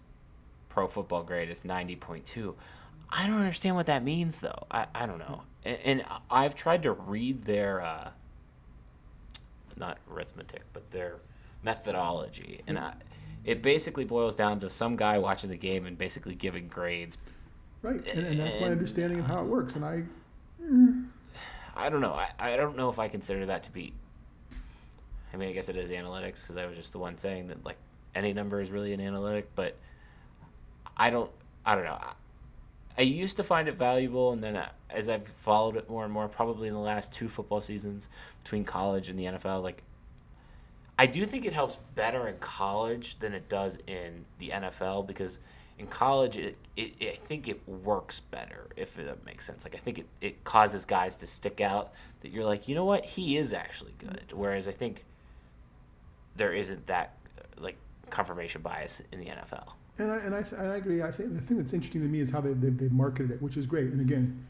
Pro 0.69 0.89
Football 0.89 1.23
grade 1.23 1.51
is 1.51 1.65
ninety 1.65 1.95
point 1.95 2.27
two. 2.27 2.57
I 3.09 3.27
don't 3.27 3.39
understand 3.39 3.77
what 3.77 3.87
that 3.87 4.03
means, 4.03 4.41
though. 4.41 4.65
I, 4.71 4.87
I 4.95 5.07
don't 5.07 5.19
know. 5.19 5.43
And, 5.65 5.79
and 5.85 6.05
I've 6.31 6.55
tried 6.57 6.83
to 6.83 6.93
read 6.93 7.45
their, 7.45 7.81
uh, 7.81 8.11
not 9.77 9.99
arithmetic, 10.11 10.63
but 10.73 10.91
their 10.91 11.17
methodology, 11.63 12.61
and 12.67 12.79
I, 12.79 12.95
it 13.45 13.63
basically 13.63 14.05
boils 14.05 14.35
down 14.35 14.61
to 14.61 14.71
some 14.71 14.97
guy 14.97 15.19
watching 15.19 15.51
the 15.51 15.57
game 15.57 15.87
and 15.87 15.97
basically 15.99 16.35
giving 16.35 16.69
grades 16.69 17.19
Right. 17.85 18.07
And, 18.07 18.27
and 18.27 18.41
that's 18.41 18.59
my 18.59 18.69
understanding 18.69 19.19
of 19.21 19.27
how 19.27 19.43
it 19.43 19.47
works. 19.47 19.77
And 19.77 19.85
I, 19.85 20.05
I 21.77 21.91
don't 21.91 22.01
know. 22.01 22.15
I, 22.15 22.31
I 22.39 22.57
don't 22.57 22.79
know 22.79 22.89
if 22.89 22.99
I 22.99 23.09
consider 23.09 23.45
that 23.45 23.63
to 23.65 23.71
be. 23.71 23.93
I 25.33 25.37
mean, 25.37 25.51
I 25.51 25.53
guess 25.53 25.69
it 25.69 25.77
is 25.77 25.91
analytics 25.91 26.41
because 26.41 26.57
I 26.57 26.65
was 26.65 26.77
just 26.77 26.93
the 26.93 26.99
one 26.99 27.19
saying 27.19 27.49
that 27.49 27.63
like 27.63 27.77
any 28.15 28.33
number 28.33 28.63
is 28.63 28.71
really 28.71 28.95
an 28.95 29.03
analytic, 29.03 29.55
but 29.55 29.77
I 30.97 31.11
don't. 31.11 31.31
I 31.67 31.75
don't 31.75 31.85
know. 31.85 31.99
I, 32.97 33.03
used 33.03 33.37
to 33.39 33.45
find 33.45 33.69
it 33.69 33.77
valuable, 33.77 34.33
and 34.33 34.43
then 34.43 34.61
as 34.91 35.09
I've 35.09 35.27
followed 35.27 35.77
it 35.77 35.89
more 35.91 36.05
and 36.05 36.13
more, 36.13 36.29
probably 36.29 36.69
in 36.69 36.75
the 36.75 36.81
last 36.81 37.13
two 37.13 37.29
football 37.29 37.61
seasons 37.61 38.09
between 38.43 38.65
college 38.65 39.09
and 39.09 39.19
the 39.19 39.25
NFL, 39.25 39.63
like 39.63 39.83
I 40.99 41.07
do 41.07 41.27
think 41.27 41.45
it 41.45 41.53
helps 41.53 41.77
better 41.95 42.29
in 42.29 42.37
college 42.39 43.19
than 43.19 43.35
it 43.35 43.49
does 43.49 43.79
in 43.87 44.25
the 44.39 44.51
NFL 44.51 45.07
because 45.07 45.41
in 45.79 45.89
college, 45.89 46.37
it, 46.37 46.57
it, 46.77 46.95
I 47.01 47.17
think 47.17 47.49
it 47.49 47.69
works 47.69 48.21
better 48.21 48.69
if 48.77 48.95
that 48.95 49.25
makes 49.25 49.45
sense. 49.45 49.65
Like 49.65 49.75
I 49.75 49.79
think 49.79 49.99
it, 49.99 50.07
it 50.21 50.45
causes 50.45 50.85
guys 50.85 51.17
to 51.17 51.27
stick 51.27 51.61
out 51.61 51.93
that 52.21 52.31
you're 52.31 52.45
like, 52.45 52.69
you 52.69 52.77
know 52.77 52.85
what, 52.85 53.05
he 53.05 53.37
is 53.37 53.53
actually 53.53 53.95
good. 53.99 54.33
Whereas 54.33 54.69
I 54.69 54.73
think 54.73 55.05
there 56.37 56.53
isn't 56.53 56.87
that 56.87 57.17
uh, 57.39 57.43
like 57.61 57.77
confirmation 58.11 58.63
bias 58.63 59.03
in 59.11 59.19
the 59.19 59.27
NFL. 59.27 59.73
And 59.99 60.11
I, 60.11 60.17
and 60.17 60.35
I, 60.35 60.39
and 60.59 60.73
I 60.73 60.77
agree. 60.77 61.03
I 61.03 61.11
think 61.11 61.35
the 61.35 61.41
thing 61.41 61.57
that's 61.57 61.73
interesting 61.73 62.03
to 62.03 62.09
me 62.09 62.21
is 62.21 62.31
how 62.31 62.41
they've, 62.41 62.61
they've, 62.61 62.77
they've 62.77 62.93
marketed 62.93 63.31
it, 63.31 63.41
which 63.43 63.57
is 63.57 63.67
great. 63.67 63.87
And 63.93 64.01
again, 64.01 64.45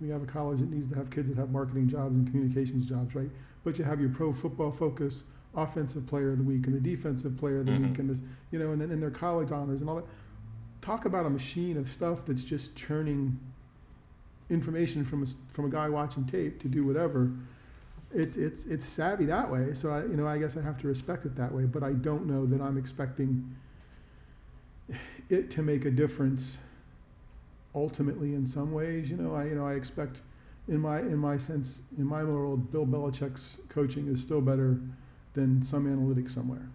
we 0.00 0.08
have 0.08 0.22
a 0.22 0.26
college 0.26 0.58
that 0.60 0.70
needs 0.70 0.88
to 0.88 0.94
have 0.96 1.10
kids 1.10 1.28
that 1.28 1.38
have 1.38 1.50
marketing 1.50 1.88
jobs 1.88 2.16
and 2.16 2.26
communications 2.28 2.84
jobs, 2.84 3.14
right? 3.14 3.30
But 3.64 3.78
you 3.78 3.84
have 3.84 4.00
your 4.00 4.10
pro 4.10 4.32
football 4.32 4.72
focus, 4.72 5.22
offensive 5.54 6.06
player 6.06 6.32
of 6.32 6.38
the 6.38 6.44
week, 6.44 6.66
and 6.66 6.74
the 6.74 6.80
defensive 6.80 7.36
player 7.36 7.60
of 7.60 7.66
the 7.66 7.72
Mhm. 7.72 7.88
week, 7.90 7.98
and 8.00 8.10
this, 8.10 8.20
you 8.50 8.58
know, 8.58 8.72
and 8.72 8.80
then 8.80 8.90
and 8.90 9.00
their 9.00 9.10
college 9.10 9.52
honors 9.52 9.80
and 9.80 9.88
all 9.88 9.96
that. 9.96 10.06
Talk 10.80 11.04
about 11.04 11.26
a 11.26 11.30
machine 11.30 11.76
of 11.76 11.88
stuff 11.88 12.24
that's 12.24 12.42
just 12.42 12.74
churning 12.74 13.38
information 14.50 15.04
from 15.04 15.22
a, 15.22 15.26
from 15.52 15.66
a 15.66 15.68
guy 15.68 15.88
watching 15.88 16.24
tape 16.24 16.60
to 16.60 16.68
do 16.68 16.84
whatever. 16.84 17.30
It's 18.12 18.36
it's 18.36 18.66
it's 18.66 18.84
savvy 18.84 19.24
that 19.26 19.48
way. 19.50 19.72
So 19.74 19.90
I 19.90 20.02
you 20.02 20.16
know 20.16 20.26
I 20.26 20.38
guess 20.38 20.56
I 20.56 20.62
have 20.62 20.76
to 20.78 20.88
respect 20.88 21.24
it 21.24 21.36
that 21.36 21.52
way. 21.54 21.64
But 21.64 21.82
I 21.82 21.92
don't 21.92 22.26
know 22.26 22.44
that 22.46 22.60
I'm 22.60 22.76
expecting 22.76 23.54
it 25.28 25.50
to 25.50 25.62
make 25.62 25.84
a 25.84 25.90
difference 25.90 26.58
ultimately 27.74 28.34
in 28.34 28.46
some 28.46 28.72
ways. 28.72 29.10
You 29.10 29.16
know 29.16 29.34
I 29.34 29.44
you 29.44 29.54
know 29.54 29.66
I 29.66 29.74
expect 29.74 30.20
in 30.68 30.78
my 30.80 31.00
in 31.00 31.16
my 31.18 31.36
sense 31.36 31.80
in 31.98 32.04
my 32.06 32.22
world 32.24 32.70
Bill 32.70 32.86
Belichick's 32.86 33.58
coaching 33.68 34.06
is 34.08 34.20
still 34.20 34.40
better 34.40 34.80
than 35.34 35.62
some 35.62 35.86
analytics 35.86 36.32
somewhere. 36.32 36.68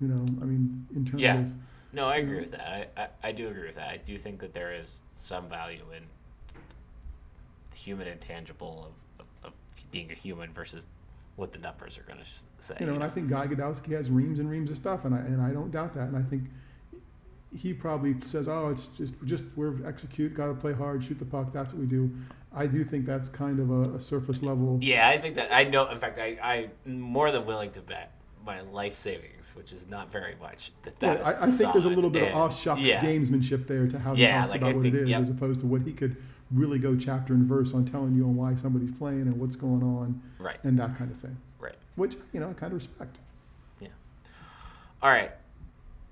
You 0.00 0.08
know 0.08 0.24
I 0.40 0.44
mean 0.44 0.86
in 0.94 1.04
terms 1.04 1.22
Yeah. 1.22 1.40
of 1.40 1.52
No, 1.92 2.08
I 2.08 2.16
agree 2.16 2.38
Mhm. 2.38 2.40
with 2.40 2.50
that. 2.52 2.90
I, 2.96 3.02
I, 3.02 3.08
I 3.28 3.32
do 3.32 3.48
agree 3.48 3.66
with 3.66 3.76
that. 3.76 3.88
I 3.88 3.96
do 3.98 4.18
think 4.18 4.40
that 4.40 4.52
there 4.52 4.72
is 4.74 5.00
some 5.14 5.48
value 5.48 5.84
in 5.96 6.02
the 7.70 7.76
human 7.76 8.08
intangible 8.08 8.92
of, 9.18 9.24
of, 9.44 9.48
of 9.48 9.52
being 9.90 10.10
a 10.10 10.14
human 10.14 10.52
versus 10.52 10.86
what 11.36 11.52
the 11.52 11.58
numbers 11.58 11.98
are 11.98 12.02
going 12.02 12.18
to 12.18 12.24
say. 12.58 12.76
You 12.80 12.86
know, 12.86 12.94
and 12.94 13.02
I 13.04 13.08
think 13.08 13.28
Guy 13.28 13.46
Gadowsky 13.46 13.92
has 13.92 14.10
reams 14.10 14.38
and 14.38 14.48
reams 14.48 14.70
of 14.70 14.76
stuff, 14.76 15.04
and 15.04 15.14
I 15.14 15.18
and 15.18 15.40
I 15.42 15.50
don't 15.52 15.70
doubt 15.70 15.92
that. 15.94 16.08
And 16.08 16.16
I 16.16 16.22
think 16.22 16.44
he 17.56 17.72
probably 17.72 18.16
says, 18.24 18.48
"Oh, 18.48 18.68
it's 18.68 18.86
just 18.88 19.14
just 19.24 19.44
we're 19.56 19.86
execute, 19.86 20.34
got 20.34 20.46
to 20.48 20.54
play 20.54 20.72
hard, 20.72 21.02
shoot 21.04 21.18
the 21.18 21.24
puck. 21.24 21.52
That's 21.52 21.72
what 21.72 21.80
we 21.80 21.86
do." 21.86 22.10
I 22.56 22.66
do 22.66 22.84
think 22.84 23.04
that's 23.04 23.28
kind 23.28 23.58
of 23.58 23.70
a, 23.70 23.96
a 23.96 24.00
surface 24.00 24.42
level. 24.42 24.78
Yeah, 24.80 25.08
I 25.08 25.18
think 25.18 25.34
that 25.36 25.52
I 25.52 25.64
know. 25.64 25.88
In 25.90 25.98
fact, 25.98 26.18
I 26.18 26.36
I'm 26.86 27.00
more 27.00 27.30
than 27.32 27.46
willing 27.46 27.70
to 27.72 27.80
bet 27.80 28.12
my 28.46 28.60
life 28.60 28.94
savings, 28.94 29.52
which 29.56 29.72
is 29.72 29.88
not 29.88 30.12
very 30.12 30.34
much. 30.40 30.70
That 30.82 31.00
that 31.00 31.20
is 31.20 31.26
Well, 31.26 31.36
I, 31.40 31.46
I 31.46 31.50
think 31.50 31.72
there's 31.72 31.84
a 31.86 31.88
little 31.88 32.10
bit 32.10 32.24
And- 32.24 32.32
of 32.32 32.38
off 32.38 32.60
shucks 32.60 32.80
yeah. 32.82 33.00
gamesmanship 33.02 33.66
there 33.66 33.86
to 33.88 33.98
how 33.98 34.14
he 34.14 34.22
Yeah, 34.22 34.40
talks 34.40 34.50
like, 34.52 34.60
about 34.60 34.70
I 34.70 34.74
what 34.74 34.82
think- 34.82 34.94
it 34.94 35.02
is, 35.02 35.08
yep. 35.08 35.22
as 35.22 35.30
opposed 35.30 35.60
to 35.60 35.66
what 35.66 35.82
he 35.82 35.92
could 35.92 36.16
really 36.52 36.78
go 36.78 36.94
chapter 36.94 37.32
and 37.34 37.46
verse 37.46 37.72
on 37.72 37.84
telling 37.86 38.14
you 38.14 38.24
on 38.24 38.36
why 38.36 38.54
somebody's 38.54 38.92
playing 38.92 39.22
and 39.22 39.40
what's 39.40 39.56
going 39.56 39.82
on 39.82 40.20
Right, 40.38 40.58
and 40.62 40.78
that 40.78 40.96
kind 40.98 41.10
of 41.10 41.18
thing. 41.18 41.36
right. 41.58 41.74
Which 41.96 42.16
you 42.32 42.38
know 42.40 42.50
I 42.50 42.52
kind 42.52 42.72
of 42.72 42.76
respect. 42.76 43.16
Yeah. 43.80 43.88
All 45.02 45.10
right, 45.10 45.32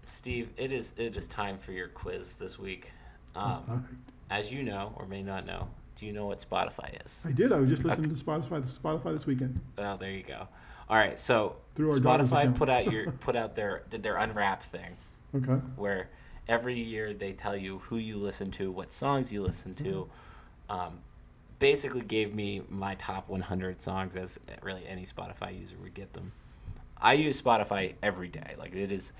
Steve. 0.06 0.50
It 0.56 0.72
is 0.72 0.94
it 0.96 1.16
is 1.16 1.26
time 1.26 1.58
for 1.58 1.72
your 1.72 1.88
quiz 1.88 2.34
this 2.34 2.58
week. 2.58 2.92
Um, 3.34 3.44
All 3.44 3.64
right. 3.68 3.82
as 4.30 4.52
you 4.52 4.62
know 4.62 4.92
or 4.96 5.06
may 5.06 5.22
not 5.22 5.46
know, 5.46 5.68
Do 5.96 6.06
you 6.06 6.12
know 6.12 6.26
what 6.26 6.38
Spotify 6.46 7.04
is? 7.04 7.20
I 7.24 7.32
did. 7.32 7.52
I 7.52 7.58
was 7.58 7.70
just 7.70 7.84
listening 7.84 8.14
to 8.14 8.24
Spotify. 8.24 8.60
Spotify 8.78 9.12
this 9.14 9.26
weekend. 9.26 9.60
Oh, 9.78 9.96
there 9.96 10.10
you 10.10 10.22
go. 10.22 10.48
All 10.88 10.96
right, 10.96 11.18
so 11.18 11.56
Through 11.74 11.92
Spotify 11.92 12.54
put 12.54 12.68
out 12.68 12.90
your 12.92 13.12
put 13.20 13.36
out 13.36 13.54
their 13.54 13.84
did 13.90 14.02
their 14.02 14.16
unwrap 14.16 14.62
thing 14.62 14.96
Okay. 15.34 15.54
where 15.76 16.10
every 16.48 16.78
year 16.78 17.14
they 17.14 17.32
tell 17.32 17.56
you 17.56 17.78
who 17.78 17.96
you 17.96 18.18
listen 18.18 18.50
to, 18.52 18.70
what 18.70 18.92
songs 18.92 19.32
you 19.32 19.42
listen 19.42 19.74
to. 19.76 20.08
Um, 20.68 20.98
basically, 21.58 22.02
gave 22.02 22.34
me 22.34 22.62
my 22.68 22.96
top 22.96 23.28
100 23.30 23.80
songs 23.80 24.16
as 24.16 24.38
really 24.62 24.84
any 24.86 25.06
Spotify 25.06 25.58
user 25.58 25.76
would 25.82 25.94
get 25.94 26.12
them. 26.12 26.32
I 27.00 27.14
use 27.14 27.40
Spotify 27.40 27.94
every 28.02 28.28
day. 28.28 28.54
Like 28.58 28.74
it 28.74 28.92
is, 28.92 29.12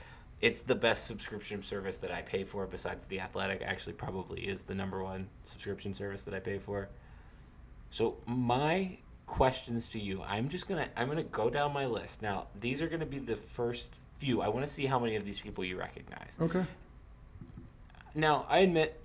it's 0.42 0.60
the 0.60 0.74
best 0.74 1.06
subscription 1.06 1.62
service 1.62 1.98
that 1.98 2.10
I 2.10 2.20
pay 2.20 2.42
for 2.42 2.66
besides 2.66 3.06
the 3.06 3.20
Athletic. 3.20 3.62
Actually, 3.62 3.92
probably 3.94 4.42
is 4.42 4.62
the 4.62 4.74
number 4.74 5.02
one 5.02 5.28
subscription 5.44 5.94
service 5.94 6.24
that 6.24 6.34
I 6.34 6.40
pay 6.40 6.58
for. 6.58 6.88
So 7.90 8.18
my 8.26 8.98
questions 9.26 9.88
to 9.88 10.00
you, 10.00 10.20
I'm 10.26 10.48
just 10.48 10.68
gonna 10.68 10.88
I'm 10.96 11.08
gonna 11.08 11.22
go 11.22 11.48
down 11.48 11.72
my 11.72 11.86
list. 11.86 12.22
Now 12.22 12.48
these 12.60 12.82
are 12.82 12.88
gonna 12.88 13.06
be 13.06 13.20
the 13.20 13.36
first 13.36 14.00
few. 14.18 14.42
I 14.42 14.48
want 14.48 14.66
to 14.66 14.72
see 14.72 14.86
how 14.86 14.98
many 14.98 15.14
of 15.14 15.24
these 15.24 15.38
people 15.38 15.64
you 15.64 15.78
recognize. 15.78 16.36
Okay. 16.40 16.66
Now 18.14 18.44
I 18.48 18.58
admit 18.58 19.00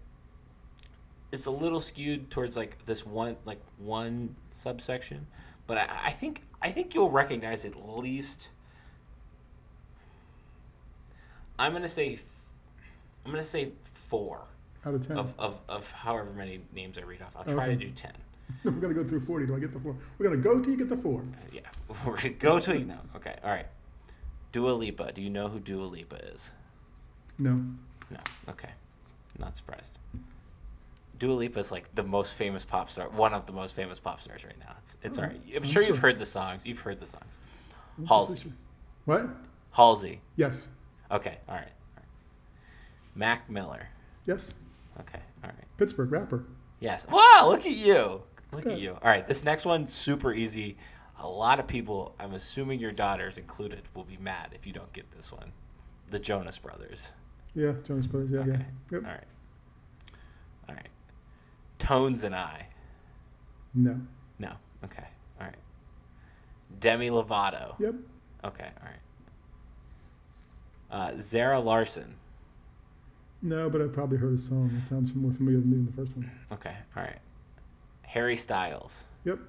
it's 1.31 1.45
a 1.45 1.51
little 1.51 1.81
skewed 1.81 2.31
towards 2.31 2.57
like 2.57 2.83
this 2.85 3.05
one 3.05 3.37
like 3.45 3.61
one 3.77 4.35
subsection, 4.49 5.27
but 5.67 5.77
I, 5.77 6.05
I 6.05 6.11
think 6.11 6.41
I 6.63 6.71
think 6.71 6.95
you'll 6.95 7.11
recognize 7.11 7.63
at 7.63 7.75
least. 7.87 8.49
I'm 11.59 11.73
gonna 11.73 11.89
say, 11.89 12.09
th- 12.09 12.21
I'm 13.25 13.31
gonna 13.31 13.43
say 13.43 13.71
four 13.83 14.41
Out 14.85 14.93
of 14.93 15.07
ten. 15.07 15.17
of, 15.17 15.33
of, 15.39 15.59
of 15.67 15.91
however 15.91 16.31
many 16.33 16.61
names 16.73 16.97
I 16.97 17.01
read 17.01 17.21
off. 17.21 17.35
I'll 17.35 17.43
try 17.45 17.67
to 17.67 17.75
do 17.75 17.89
ten. 17.91 18.13
We're 18.63 18.71
gonna 18.71 18.93
go 18.93 19.03
through 19.03 19.25
forty. 19.25 19.45
Do 19.45 19.55
I 19.55 19.59
get 19.59 19.73
the 19.73 19.79
four? 19.79 19.95
We're 20.17 20.29
gonna 20.29 20.41
go 20.41 20.59
till 20.59 20.71
you 20.71 20.77
get 20.77 20.89
the 20.89 20.97
four. 20.97 21.21
Uh, 21.21 21.47
yeah, 21.51 21.61
we're 22.05 22.15
gonna 22.17 22.29
go 22.29 22.59
to 22.59 22.79
no. 22.79 22.97
Okay, 23.15 23.35
all 23.43 23.49
right. 23.49 23.67
Dua 24.53 24.71
Lipa. 24.71 25.11
Do 25.11 25.21
you 25.21 25.29
know 25.29 25.49
who 25.49 25.59
Dua 25.59 25.83
Lipa 25.85 26.15
is? 26.33 26.51
No. 27.37 27.61
No. 28.09 28.19
Okay, 28.49 28.69
not 29.37 29.57
surprised. 29.57 29.97
Dua 31.19 31.33
Lipa 31.33 31.59
is 31.59 31.71
like 31.71 31.93
the 31.95 32.03
most 32.03 32.35
famous 32.35 32.63
pop 32.63 32.89
star, 32.89 33.09
one 33.09 33.33
of 33.33 33.45
the 33.47 33.51
most 33.51 33.75
famous 33.75 33.99
pop 33.99 34.21
stars 34.21 34.45
right 34.45 34.57
now. 34.59 34.75
It's 34.79 34.95
it's 35.03 35.17
Oh, 35.17 35.23
alright. 35.23 35.41
I'm 35.49 35.57
I'm 35.57 35.63
sure 35.67 35.81
you've 35.83 35.97
heard 35.97 36.17
the 36.19 36.25
songs. 36.25 36.65
You've 36.65 36.79
heard 36.79 36.99
the 37.01 37.05
songs. 37.07 37.39
Halsey. 38.07 38.53
What? 39.05 39.27
Halsey. 39.71 40.21
Yes. 40.37 40.67
Okay, 41.11 41.37
all 41.47 41.55
right, 41.55 41.63
all 41.63 41.97
right. 41.97 42.05
Mac 43.15 43.49
Miller. 43.49 43.89
Yes. 44.25 44.51
Okay, 44.99 45.19
all 45.43 45.49
right. 45.49 45.77
Pittsburgh 45.77 46.11
rapper. 46.11 46.45
Yes. 46.79 47.05
Wow, 47.09 47.45
look 47.47 47.65
at 47.65 47.71
you. 47.71 48.21
Look 48.51 48.65
at 48.65 48.79
you. 48.79 48.91
All 49.01 49.09
right, 49.09 49.25
this 49.27 49.43
next 49.43 49.65
one's 49.65 49.93
super 49.93 50.33
easy. 50.33 50.77
A 51.19 51.27
lot 51.27 51.59
of 51.59 51.67
people, 51.67 52.13
I'm 52.19 52.33
assuming 52.33 52.79
your 52.79 52.91
daughters 52.91 53.37
included, 53.37 53.81
will 53.95 54.03
be 54.03 54.17
mad 54.17 54.51
if 54.53 54.67
you 54.67 54.73
don't 54.73 54.91
get 54.93 55.09
this 55.11 55.31
one. 55.31 55.51
The 56.09 56.19
Jonas 56.19 56.57
Brothers. 56.59 57.11
Yeah, 57.55 57.73
Jonas 57.85 58.05
Brothers. 58.07 58.31
Yeah, 58.31 58.39
okay. 58.41 58.51
yeah. 58.51 58.57
Yep. 58.91 59.03
All 59.03 59.11
right. 59.11 59.23
All 60.69 60.75
right. 60.75 60.89
Tones 61.79 62.23
and 62.23 62.35
I. 62.35 62.67
No. 63.73 63.99
No. 64.39 64.53
Okay. 64.83 65.07
All 65.39 65.47
right. 65.47 65.55
Demi 66.79 67.09
Lovato. 67.09 67.79
Yep. 67.79 67.95
Okay. 68.43 68.69
All 68.79 68.85
right. 68.85 68.99
Uh, 70.89 71.11
Zara 71.19 71.59
Larsson. 71.59 72.15
No, 73.41 73.69
but 73.69 73.81
I've 73.81 73.93
probably 73.93 74.17
heard 74.17 74.33
a 74.33 74.37
song. 74.37 74.71
It 74.81 74.87
sounds 74.87 75.13
more 75.13 75.31
familiar 75.31 75.59
than 75.59 75.85
the 75.85 75.91
first 75.91 76.15
one. 76.15 76.29
Okay. 76.51 76.75
All 76.95 77.03
right. 77.03 77.19
Harry 78.01 78.35
Styles. 78.35 79.05
Yep. 79.25 79.39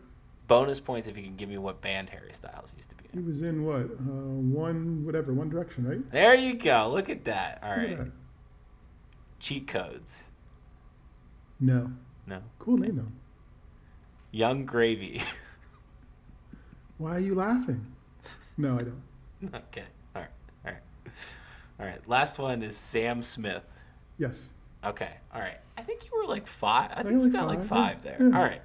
Bonus 0.47 0.81
points 0.81 1.07
if 1.09 1.17
you 1.17 1.23
can 1.23 1.37
give 1.37 1.49
me 1.49 1.59
what 1.59 1.81
band 1.81 2.11
Harry 2.11 2.33
Styles 2.33 2.73
used 2.77 2.91
to 2.91 2.97
be 2.97 3.05
in. 3.13 3.21
He 3.21 3.27
was 3.27 3.43
in 3.43 3.65
what? 3.65 3.83
Uh, 3.83 4.35
one 4.61 5.05
whatever, 5.05 5.33
One 5.33 5.49
Direction, 5.49 5.87
right? 5.87 6.11
There 6.11 6.35
you 6.35 6.55
go. 6.55 6.91
Look 6.93 7.09
at 7.09 7.25
that. 7.27 7.61
All 7.63 7.71
right. 7.71 7.97
that. 7.99 8.11
Cheat 9.39 9.69
codes. 9.69 10.25
No. 11.61 11.93
No. 12.27 12.41
Cool 12.59 12.79
name 12.79 12.97
though. 12.97 13.13
Yung 14.33 14.65
Gravy. 14.67 15.23
Why 16.99 17.17
are 17.17 17.21
you 17.21 17.35
laughing? 17.35 17.87
No, 18.57 18.75
I 18.79 18.83
don't. 18.83 19.03
okay. 19.55 19.85
All 20.17 20.23
right. 20.23 20.31
All 20.67 20.73
right. 20.73 21.13
All 21.81 21.87
right. 21.87 22.01
Last 22.09 22.39
one 22.39 22.63
is 22.63 22.77
Sam 22.77 23.23
Smith. 23.23 23.65
Yes. 24.19 24.51
Okay. 24.85 25.11
All 25.35 25.41
right. 25.41 25.59
I 25.77 25.83
think 25.83 26.05
you 26.05 26.11
were 26.21 26.27
like 26.27 26.47
five. 26.47 26.91
I 26.93 27.03
think 27.03 27.15
you 27.15 27.23
like 27.23 27.33
got 27.33 27.47
like 27.47 27.59
five, 27.65 27.69
five 27.69 28.03
there. 28.03 28.17
Yeah. 28.21 28.37
All 28.37 28.43
right. 28.45 28.63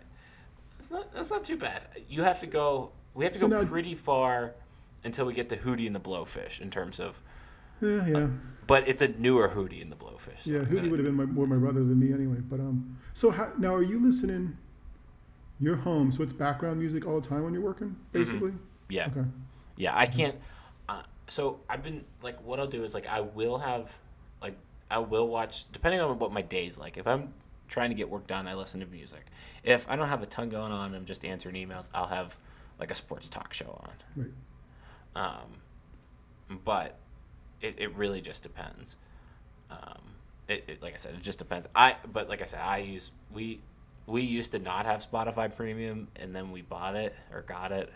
That's 0.80 0.92
not, 0.92 1.14
that's 1.14 1.30
not 1.30 1.44
too 1.44 1.58
bad. 1.58 1.86
You 2.10 2.24
have 2.24 2.40
to 2.42 2.48
go. 2.48 2.92
We 3.14 3.24
have 3.26 3.34
to 3.34 3.40
So 3.40 3.48
go 3.48 3.62
now- 3.62 3.68
pretty 3.70 3.96
far 3.96 4.56
until 5.04 5.26
we 5.26 5.34
get 5.34 5.50
to 5.50 5.58
Hootie 5.58 5.86
and 5.86 5.96
the 5.96 6.00
Blowfish 6.00 6.60
in 6.62 6.72
terms 6.72 7.00
of. 7.00 7.22
Yeah, 7.82 8.08
yeah. 8.08 8.28
But 8.66 8.88
it's 8.88 9.02
a 9.02 9.10
newer 9.10 9.50
Hootie 9.50 9.82
and 9.82 9.92
the 9.92 9.96
Blowfish. 9.96 10.40
so 10.46 10.52
Yeah, 10.54 10.60
Hootie 10.62 10.76
gonna- 10.76 10.90
would 10.90 11.00
have 11.00 11.06
been 11.06 11.16
my, 11.16 11.26
more 11.26 11.46
my 11.46 11.58
brother 11.58 11.82
than 11.84 12.00
me 12.00 12.14
anyway. 12.14 12.38
But 12.40 12.60
um, 12.60 12.98
so 13.14 13.30
how, 13.30 13.52
now 13.58 13.76
are 13.76 13.84
you 13.84 14.04
listening? 14.04 14.58
You're 15.60 15.76
home, 15.76 16.12
so 16.12 16.24
it's 16.24 16.34
background 16.34 16.80
music 16.80 17.06
all 17.06 17.20
the 17.22 17.28
time 17.28 17.44
when 17.44 17.54
you're 17.54 17.62
working, 17.64 17.96
basically. 18.12 18.54
Yeah. 18.90 19.08
Okay. 19.08 19.28
Yeah, 19.78 19.92
I 19.98 20.06
can't. 20.08 20.36
So 21.28 21.60
I've 21.70 21.84
been 21.84 22.04
like, 22.22 22.44
what 22.44 22.60
I'll 22.60 22.68
do 22.68 22.84
is 22.84 22.94
like, 22.94 23.08
I 23.08 23.22
will 23.22 23.58
have, 23.58 23.98
like, 24.42 24.58
I 24.92 25.00
will 25.00 25.28
watch 25.28 25.72
depending 25.72 26.02
on 26.02 26.20
what 26.20 26.32
my 26.32 26.42
day's 26.42 26.78
like. 26.78 26.98
If 26.98 27.08
I'm 27.08 27.34
trying 27.68 27.90
to 27.90 27.96
get 27.96 28.10
work 28.10 28.28
done, 28.28 28.48
I 28.48 28.54
listen 28.54 28.80
to 28.82 28.86
music. 28.86 29.26
If 29.64 29.90
I 29.90 29.96
don't 29.96 30.10
have 30.10 30.22
a 30.22 30.28
ton 30.28 30.50
going 30.50 30.72
on, 30.72 30.88
and 30.88 30.96
I'm 30.96 31.06
just 31.06 31.26
answering 31.26 31.56
emails. 31.56 31.90
I'll 31.94 32.08
have 32.08 32.36
like 32.80 32.92
a 32.92 32.96
sports 32.96 33.30
talk 33.30 33.54
show 33.54 33.80
on. 33.84 33.92
Right. 34.16 34.32
Um, 35.16 36.60
but 36.64 36.98
it, 37.62 37.76
it 37.78 37.96
really 37.96 38.22
just 38.22 38.44
depends. 38.44 38.96
Um, 39.72 40.02
it, 40.48 40.66
it 40.68 40.82
like 40.82 40.94
I 40.94 40.98
said, 40.98 41.16
it 41.16 41.22
just 41.22 41.40
depends. 41.40 41.68
I 41.76 41.96
but 42.12 42.30
like 42.30 42.42
I 42.42 42.46
said, 42.46 42.60
I 42.62 42.80
use 42.80 43.12
we 43.34 43.62
we 44.06 44.22
used 44.22 44.52
to 44.52 44.60
not 44.60 44.86
have 44.86 45.10
Spotify 45.10 45.54
Premium, 45.56 46.10
and 46.18 46.36
then 46.36 46.52
we 46.52 46.62
bought 46.62 46.96
it 46.96 47.16
or 47.32 47.42
got 47.42 47.72
it. 47.72 47.92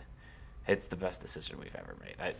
It's 0.66 0.86
the 0.86 0.96
best 0.96 1.20
decision 1.20 1.58
we've 1.58 1.74
ever 1.74 1.96
made. 2.02 2.14
I, 2.20 2.34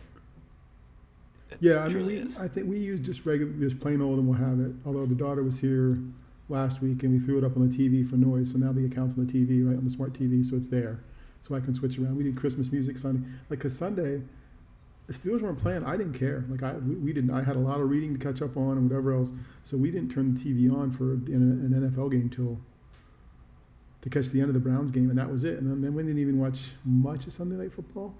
it 1.51 1.57
Yeah, 1.61 1.79
I 1.79 1.87
mean, 1.89 2.05
we, 2.05 2.15
is. 2.17 2.37
I 2.37 2.47
think 2.47 2.67
we 2.67 2.77
use 2.77 2.99
just 2.99 3.25
regular, 3.25 3.51
just 3.53 3.79
plain 3.79 4.01
old, 4.01 4.19
and 4.19 4.27
we'll 4.27 4.37
have 4.37 4.59
it. 4.59 4.71
Although 4.85 5.05
the 5.05 5.15
daughter 5.15 5.43
was 5.43 5.59
here 5.59 5.99
last 6.47 6.81
week, 6.81 7.03
and 7.03 7.13
we 7.13 7.19
threw 7.19 7.37
it 7.37 7.43
up 7.43 7.55
on 7.55 7.69
the 7.69 7.75
TV 7.75 8.07
for 8.07 8.15
noise, 8.15 8.51
so 8.51 8.57
now 8.57 8.71
the 8.71 8.85
account's 8.85 9.17
on 9.17 9.25
the 9.25 9.31
TV, 9.31 9.67
right 9.67 9.77
on 9.77 9.83
the 9.83 9.89
smart 9.89 10.13
TV, 10.13 10.45
so 10.45 10.55
it's 10.55 10.67
there, 10.67 10.99
so 11.41 11.55
I 11.55 11.59
can 11.59 11.73
switch 11.73 11.97
around. 11.99 12.15
We 12.15 12.23
did 12.23 12.35
Christmas 12.35 12.71
music 12.71 12.97
Sunday, 12.97 13.27
like 13.49 13.59
cause 13.59 13.77
Sunday, 13.77 14.21
the 15.07 15.13
Steelers 15.13 15.41
weren't 15.41 15.59
playing. 15.59 15.83
I 15.83 15.97
didn't 15.97 16.13
care. 16.13 16.45
Like 16.49 16.63
I, 16.63 16.73
we, 16.73 16.95
we 16.95 17.13
didn't. 17.13 17.31
I 17.31 17.43
had 17.43 17.55
a 17.55 17.59
lot 17.59 17.79
of 17.79 17.89
reading 17.89 18.17
to 18.17 18.23
catch 18.23 18.41
up 18.41 18.57
on 18.57 18.77
and 18.77 18.89
whatever 18.89 19.13
else, 19.13 19.31
so 19.63 19.77
we 19.77 19.91
didn't 19.91 20.11
turn 20.11 20.33
the 20.33 20.39
TV 20.39 20.71
on 20.71 20.91
for 20.91 21.13
an, 21.13 21.71
an 21.73 21.91
NFL 21.91 22.11
game 22.11 22.29
till 22.29 22.59
to 24.01 24.09
catch 24.09 24.29
the 24.29 24.39
end 24.39 24.49
of 24.49 24.53
the 24.53 24.59
Browns 24.59 24.91
game, 24.91 25.09
and 25.09 25.17
that 25.17 25.29
was 25.29 25.43
it. 25.43 25.59
And 25.59 25.69
then, 25.69 25.81
then 25.81 25.93
we 25.93 26.03
didn't 26.03 26.19
even 26.19 26.39
watch 26.39 26.71
much 26.85 27.27
of 27.27 27.33
Sunday 27.33 27.55
Night 27.55 27.73
Football, 27.73 28.13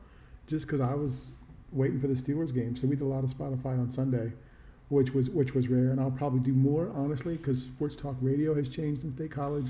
just 0.47 0.65
because 0.65 0.81
I 0.81 0.93
was 0.93 1.31
waiting 1.71 1.99
for 1.99 2.07
the 2.07 2.13
Steelers 2.13 2.53
game. 2.53 2.75
So 2.75 2.87
we 2.87 2.95
did 2.95 3.03
a 3.03 3.07
lot 3.07 3.23
of 3.23 3.29
Spotify 3.31 3.79
on 3.79 3.89
Sunday, 3.89 4.31
which 4.89 5.13
was 5.13 5.29
which 5.29 5.53
was 5.53 5.67
rare. 5.67 5.91
And 5.91 5.99
I'll 5.99 6.11
probably 6.11 6.39
do 6.39 6.53
more 6.53 6.91
honestly, 6.95 7.37
because 7.37 7.63
sports 7.63 7.95
talk 7.95 8.15
radio 8.21 8.53
has 8.55 8.69
changed 8.69 9.03
in 9.03 9.11
State 9.11 9.31
College. 9.31 9.67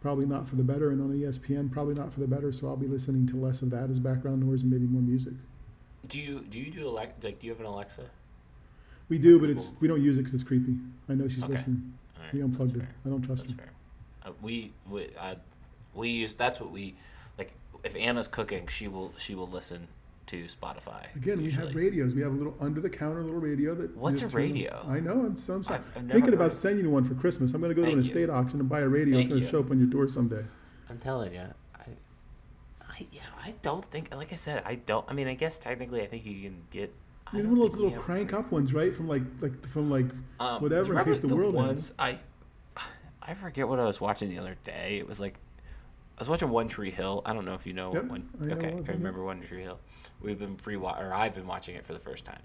Probably 0.00 0.26
not 0.26 0.48
for 0.48 0.54
the 0.54 0.62
better, 0.62 0.90
and 0.90 1.00
on 1.02 1.08
ESPN, 1.10 1.72
probably 1.72 1.94
not 1.94 2.12
for 2.12 2.20
the 2.20 2.26
better. 2.28 2.52
So 2.52 2.68
I'll 2.68 2.76
be 2.76 2.86
listening 2.86 3.26
to 3.28 3.36
less 3.36 3.62
of 3.62 3.70
that 3.70 3.90
as 3.90 3.98
background 3.98 4.40
noise 4.46 4.62
and 4.62 4.70
maybe 4.70 4.84
more 4.86 5.02
music. 5.02 5.32
do 6.06 6.20
you 6.20 6.40
do 6.48 6.58
you 6.58 6.70
do 6.70 6.86
Alexa? 6.88 7.14
Like, 7.22 7.40
do 7.40 7.46
you 7.46 7.52
have 7.52 7.60
an 7.60 7.66
Alexa? 7.66 8.04
We 9.08 9.18
do, 9.18 9.40
but 9.40 9.50
it's 9.50 9.72
we 9.80 9.88
don't 9.88 10.02
use 10.02 10.16
it 10.16 10.20
because 10.20 10.34
it's 10.34 10.44
creepy. 10.44 10.76
I 11.08 11.14
know 11.14 11.26
she's 11.28 11.42
Okay. 11.42 11.54
listening. 11.54 11.94
Right, 12.16 12.32
We 12.34 12.42
unplugged 12.42 12.76
her. 12.76 12.88
I 13.04 13.08
don't 13.08 13.22
trust 13.22 13.42
That's 13.46 13.52
her. 13.52 13.56
fair. 13.58 13.72
Uh, 14.24 14.32
we 14.42 14.72
we 14.88 15.08
uh, 15.18 15.34
we 15.94 16.10
use 16.10 16.34
that's 16.36 16.60
what 16.60 16.70
we 16.70 16.94
like. 17.36 17.52
If 17.82 17.96
Anna's 17.96 18.28
cooking, 18.28 18.66
she 18.68 18.86
will 18.86 19.12
she 19.18 19.34
will 19.34 19.48
listen 19.48 19.88
to 20.28 20.44
Spotify. 20.44 21.06
Again, 21.16 21.42
we 21.42 21.50
have 21.52 21.74
radios. 21.74 22.14
We 22.14 22.22
have 22.22 22.32
a 22.32 22.36
little 22.36 22.54
under 22.60 22.80
the 22.80 22.88
counter 22.90 23.22
little 23.22 23.40
radio 23.40 23.74
that. 23.74 23.96
What's 23.96 24.20
a 24.20 24.28
turn 24.28 24.30
on. 24.30 24.36
radio? 24.36 24.86
I 24.88 25.00
know. 25.00 25.12
I'm, 25.12 25.36
so 25.36 25.54
I'm 25.54 25.64
sorry. 25.64 25.80
I've- 25.80 26.00
I've 26.00 26.10
thinking 26.12 26.34
about 26.34 26.48
of- 26.48 26.54
sending 26.54 26.84
you 26.84 26.90
one 26.90 27.04
for 27.04 27.14
Christmas. 27.14 27.54
I'm 27.54 27.60
going 27.60 27.70
to 27.70 27.74
go 27.74 27.82
to 27.82 27.88
an 27.92 27.94
Thank 28.00 28.14
you. 28.14 28.20
estate 28.22 28.30
auction 28.30 28.60
and 28.60 28.68
buy 28.68 28.80
a 28.80 28.88
radio. 28.88 29.14
Thank 29.16 29.26
it's 29.26 29.32
going 29.34 29.42
to 29.44 29.50
show 29.50 29.60
up 29.60 29.70
on 29.70 29.78
your 29.78 29.88
door 29.88 30.08
someday. 30.08 30.44
I'm 30.90 30.98
telling 30.98 31.34
you, 31.34 31.40
I, 31.74 31.82
I 32.82 33.06
yeah, 33.10 33.20
I 33.42 33.54
don't 33.62 33.84
think. 33.90 34.14
Like 34.14 34.32
I 34.32 34.36
said, 34.36 34.62
I 34.64 34.76
don't. 34.76 35.04
I 35.08 35.14
mean, 35.14 35.28
I 35.28 35.34
guess 35.34 35.58
technically, 35.58 36.02
I 36.02 36.06
think 36.06 36.24
you 36.24 36.40
can 36.42 36.62
get. 36.70 36.92
I 37.32 37.36
You 37.38 37.42
know, 37.42 37.50
don't 37.50 37.58
those 37.60 37.78
little 37.78 37.98
crank 37.98 38.32
up 38.32 38.50
ones, 38.52 38.72
right? 38.72 38.94
From 38.94 39.06
like, 39.08 39.22
like 39.40 39.66
from 39.68 39.90
like, 39.90 40.06
Um, 40.40 40.62
whatever, 40.62 40.98
in 40.98 41.04
case 41.04 41.18
remember 41.22 41.28
the 41.28 41.36
world 41.36 41.54
ones 41.54 41.92
I, 41.98 42.18
I 43.22 43.34
forget 43.34 43.68
what 43.68 43.78
I 43.78 43.84
was 43.84 44.00
watching 44.00 44.28
the 44.30 44.38
other 44.38 44.56
day. 44.64 44.96
It 44.98 45.06
was 45.06 45.20
like, 45.20 45.34
I 46.18 46.20
was 46.20 46.28
watching 46.28 46.50
One 46.50 46.66
Tree 46.66 46.90
Hill. 46.90 47.22
I 47.24 47.32
don't 47.32 47.44
know 47.44 47.54
if 47.54 47.64
you 47.64 47.72
know 47.72 47.94
Yep, 47.94 48.04
one. 48.06 48.28
I 48.40 48.44
know 48.46 48.54
okay, 48.56 48.74
I 48.88 48.92
remember 48.92 49.22
One 49.22 49.40
Tree 49.40 49.62
Hill. 49.62 49.78
We've 50.20 50.38
been 50.38 50.56
pre 50.56 50.74
or 50.74 51.14
I've 51.14 51.32
been 51.34 51.46
watching 51.46 51.76
it 51.76 51.86
for 51.86 51.92
the 51.92 52.00
first 52.00 52.24
time, 52.24 52.42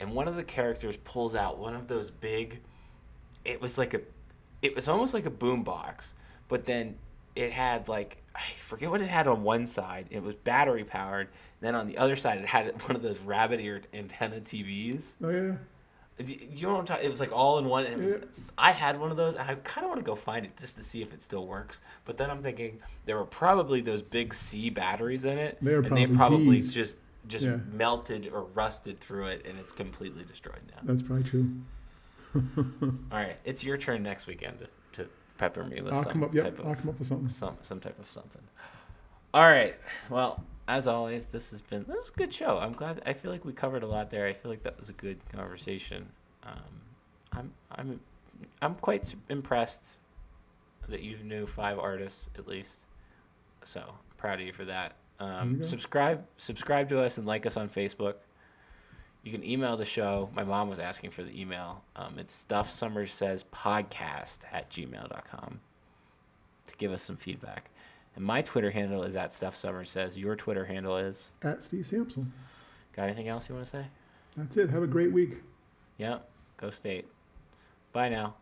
and 0.00 0.12
one 0.12 0.28
of 0.28 0.36
the 0.36 0.42
characters 0.42 0.96
pulls 0.96 1.34
out 1.34 1.58
one 1.58 1.74
of 1.74 1.88
those 1.88 2.10
big. 2.10 2.60
It 3.44 3.60
was 3.60 3.76
like 3.76 3.92
a, 3.92 4.00
it 4.62 4.74
was 4.74 4.88
almost 4.88 5.12
like 5.12 5.26
a 5.26 5.30
boom 5.30 5.62
box, 5.62 6.14
but 6.48 6.64
then 6.64 6.96
it 7.36 7.52
had 7.52 7.86
like 7.86 8.16
I 8.34 8.40
forget 8.56 8.90
what 8.90 9.02
it 9.02 9.08
had 9.08 9.26
on 9.26 9.42
one 9.42 9.66
side. 9.66 10.06
It 10.10 10.22
was 10.22 10.34
battery 10.34 10.84
powered. 10.84 11.28
Then 11.60 11.74
on 11.74 11.86
the 11.86 11.98
other 11.98 12.16
side, 12.16 12.38
it 12.38 12.46
had 12.46 12.80
one 12.82 12.96
of 12.96 13.02
those 13.02 13.18
rabbit 13.18 13.60
eared 13.60 13.88
antenna 13.92 14.40
TVs. 14.40 15.16
Oh 15.22 15.28
yeah. 15.28 15.52
You 16.18 16.66
know 16.66 16.72
what 16.74 16.80
I'm 16.80 16.86
talking? 16.86 17.04
It 17.06 17.08
was 17.08 17.20
like 17.20 17.32
all 17.32 17.58
in 17.58 17.64
one. 17.64 17.84
And 17.86 17.94
it 17.94 17.98
was. 18.00 18.16
I 18.58 18.70
had 18.72 19.00
one 19.00 19.10
of 19.10 19.16
those, 19.16 19.34
and 19.34 19.50
I 19.50 19.54
kind 19.56 19.84
of 19.84 19.88
want 19.88 19.98
to 20.00 20.04
go 20.04 20.14
find 20.14 20.44
it 20.44 20.56
just 20.58 20.76
to 20.76 20.82
see 20.82 21.02
if 21.02 21.12
it 21.12 21.22
still 21.22 21.46
works. 21.46 21.80
But 22.04 22.18
then 22.18 22.30
I'm 22.30 22.42
thinking 22.42 22.80
there 23.06 23.16
were 23.16 23.24
probably 23.24 23.80
those 23.80 24.02
big 24.02 24.34
C 24.34 24.68
batteries 24.70 25.24
in 25.24 25.38
it, 25.38 25.58
They 25.62 25.74
and 25.74 25.84
they 25.84 26.06
probably 26.06 26.16
probably 26.16 26.60
Ds. 26.60 26.74
just 26.74 26.96
just 27.28 27.46
Yeah. 27.46 27.58
melted 27.72 28.28
or 28.32 28.44
rusted 28.44 29.00
through 29.00 29.28
it, 29.28 29.46
and 29.46 29.58
it's 29.58 29.72
completely 29.72 30.24
destroyed 30.24 30.60
now. 30.70 30.80
That's 30.82 31.02
probably 31.02 31.24
true. 31.24 31.48
All 32.34 32.92
right, 33.10 33.36
it's 33.44 33.62
your 33.64 33.76
turn 33.78 34.02
next 34.02 34.26
weekend 34.26 34.58
to, 34.60 34.68
to 35.04 35.08
pepper 35.38 35.64
me 35.64 35.80
with 35.80 35.92
I'll 35.94 36.02
some 36.02 36.12
come 36.12 36.24
up. 36.24 36.34
Yep. 36.34 36.44
type 36.44 36.60
I'll 36.64 36.72
of 36.72 36.78
come 36.78 36.88
up 36.90 36.98
with 36.98 37.08
something. 37.08 37.28
some 37.28 37.56
some 37.62 37.80
type 37.80 37.98
of 37.98 38.10
something. 38.10 38.42
All 39.34 39.42
right. 39.42 39.76
Well, 40.10 40.44
as 40.72 40.86
always, 40.86 41.26
this 41.26 41.50
has 41.50 41.60
been 41.60 41.84
this 41.86 42.06
is 42.06 42.10
a 42.10 42.18
good 42.18 42.32
show. 42.32 42.58
I'm 42.58 42.72
glad. 42.72 43.02
I 43.04 43.12
feel 43.12 43.30
like 43.30 43.44
we 43.44 43.52
covered 43.52 43.82
a 43.82 43.86
lot 43.86 44.10
there. 44.10 44.26
I 44.26 44.32
feel 44.32 44.50
like 44.50 44.62
that 44.62 44.78
was 44.78 44.88
a 44.88 44.94
good 44.94 45.18
conversation. 45.30 46.08
Um, 46.44 46.80
I'm 47.32 47.52
I'm 47.70 48.00
I'm 48.62 48.74
quite 48.76 49.14
impressed 49.28 49.86
that 50.88 51.02
you 51.02 51.18
knew 51.18 51.46
five 51.46 51.78
artists 51.78 52.30
at 52.38 52.48
least. 52.48 52.80
So 53.64 53.82
proud 54.16 54.40
of 54.40 54.46
you 54.46 54.52
for 54.52 54.64
that. 54.64 54.96
You 55.20 55.26
Um, 55.26 55.64
subscribe 55.64 56.24
subscribe 56.38 56.88
to 56.88 57.02
us 57.02 57.18
and 57.18 57.26
like 57.26 57.44
us 57.44 57.56
on 57.58 57.68
Facebook. 57.68 58.14
You 59.22 59.30
can 59.30 59.44
email 59.44 59.76
the 59.76 59.84
show. 59.84 60.30
My 60.34 60.42
mom 60.42 60.68
was 60.68 60.80
asking 60.80 61.10
for 61.10 61.22
the 61.22 61.38
email. 61.38 61.84
Um, 61.94 62.18
it's 62.18 62.32
stuff 62.34 62.70
summers 62.70 63.12
says 63.12 63.44
podcast 63.52 64.38
at 64.50 64.68
gmail.com 64.70 65.60
to 66.66 66.76
give 66.76 66.92
us 66.92 67.02
some 67.02 67.16
feedback. 67.16 67.70
And 68.14 68.24
my 68.24 68.42
Twitter 68.42 68.70
handle 68.70 69.02
is 69.02 69.16
at 69.16 69.32
stuff 69.32 69.56
summers 69.56 69.90
says. 69.90 70.16
Your 70.16 70.36
Twitter 70.36 70.64
handle 70.64 70.96
is. 70.96 71.28
At 71.42 71.62
Steve 71.62 71.86
Sampson. 71.86 72.32
Got 72.94 73.04
anything 73.04 73.28
else 73.28 73.48
you 73.48 73.54
want 73.54 73.66
to 73.66 73.70
say? 73.70 73.86
That's 74.36 74.56
it. 74.56 74.70
Have 74.70 74.82
a 74.82 74.86
great 74.86 75.12
week. 75.12 75.42
Yep. 75.98 76.28
Go 76.58 76.70
state. 76.70 77.06
Bye 77.92 78.08
now. 78.08 78.34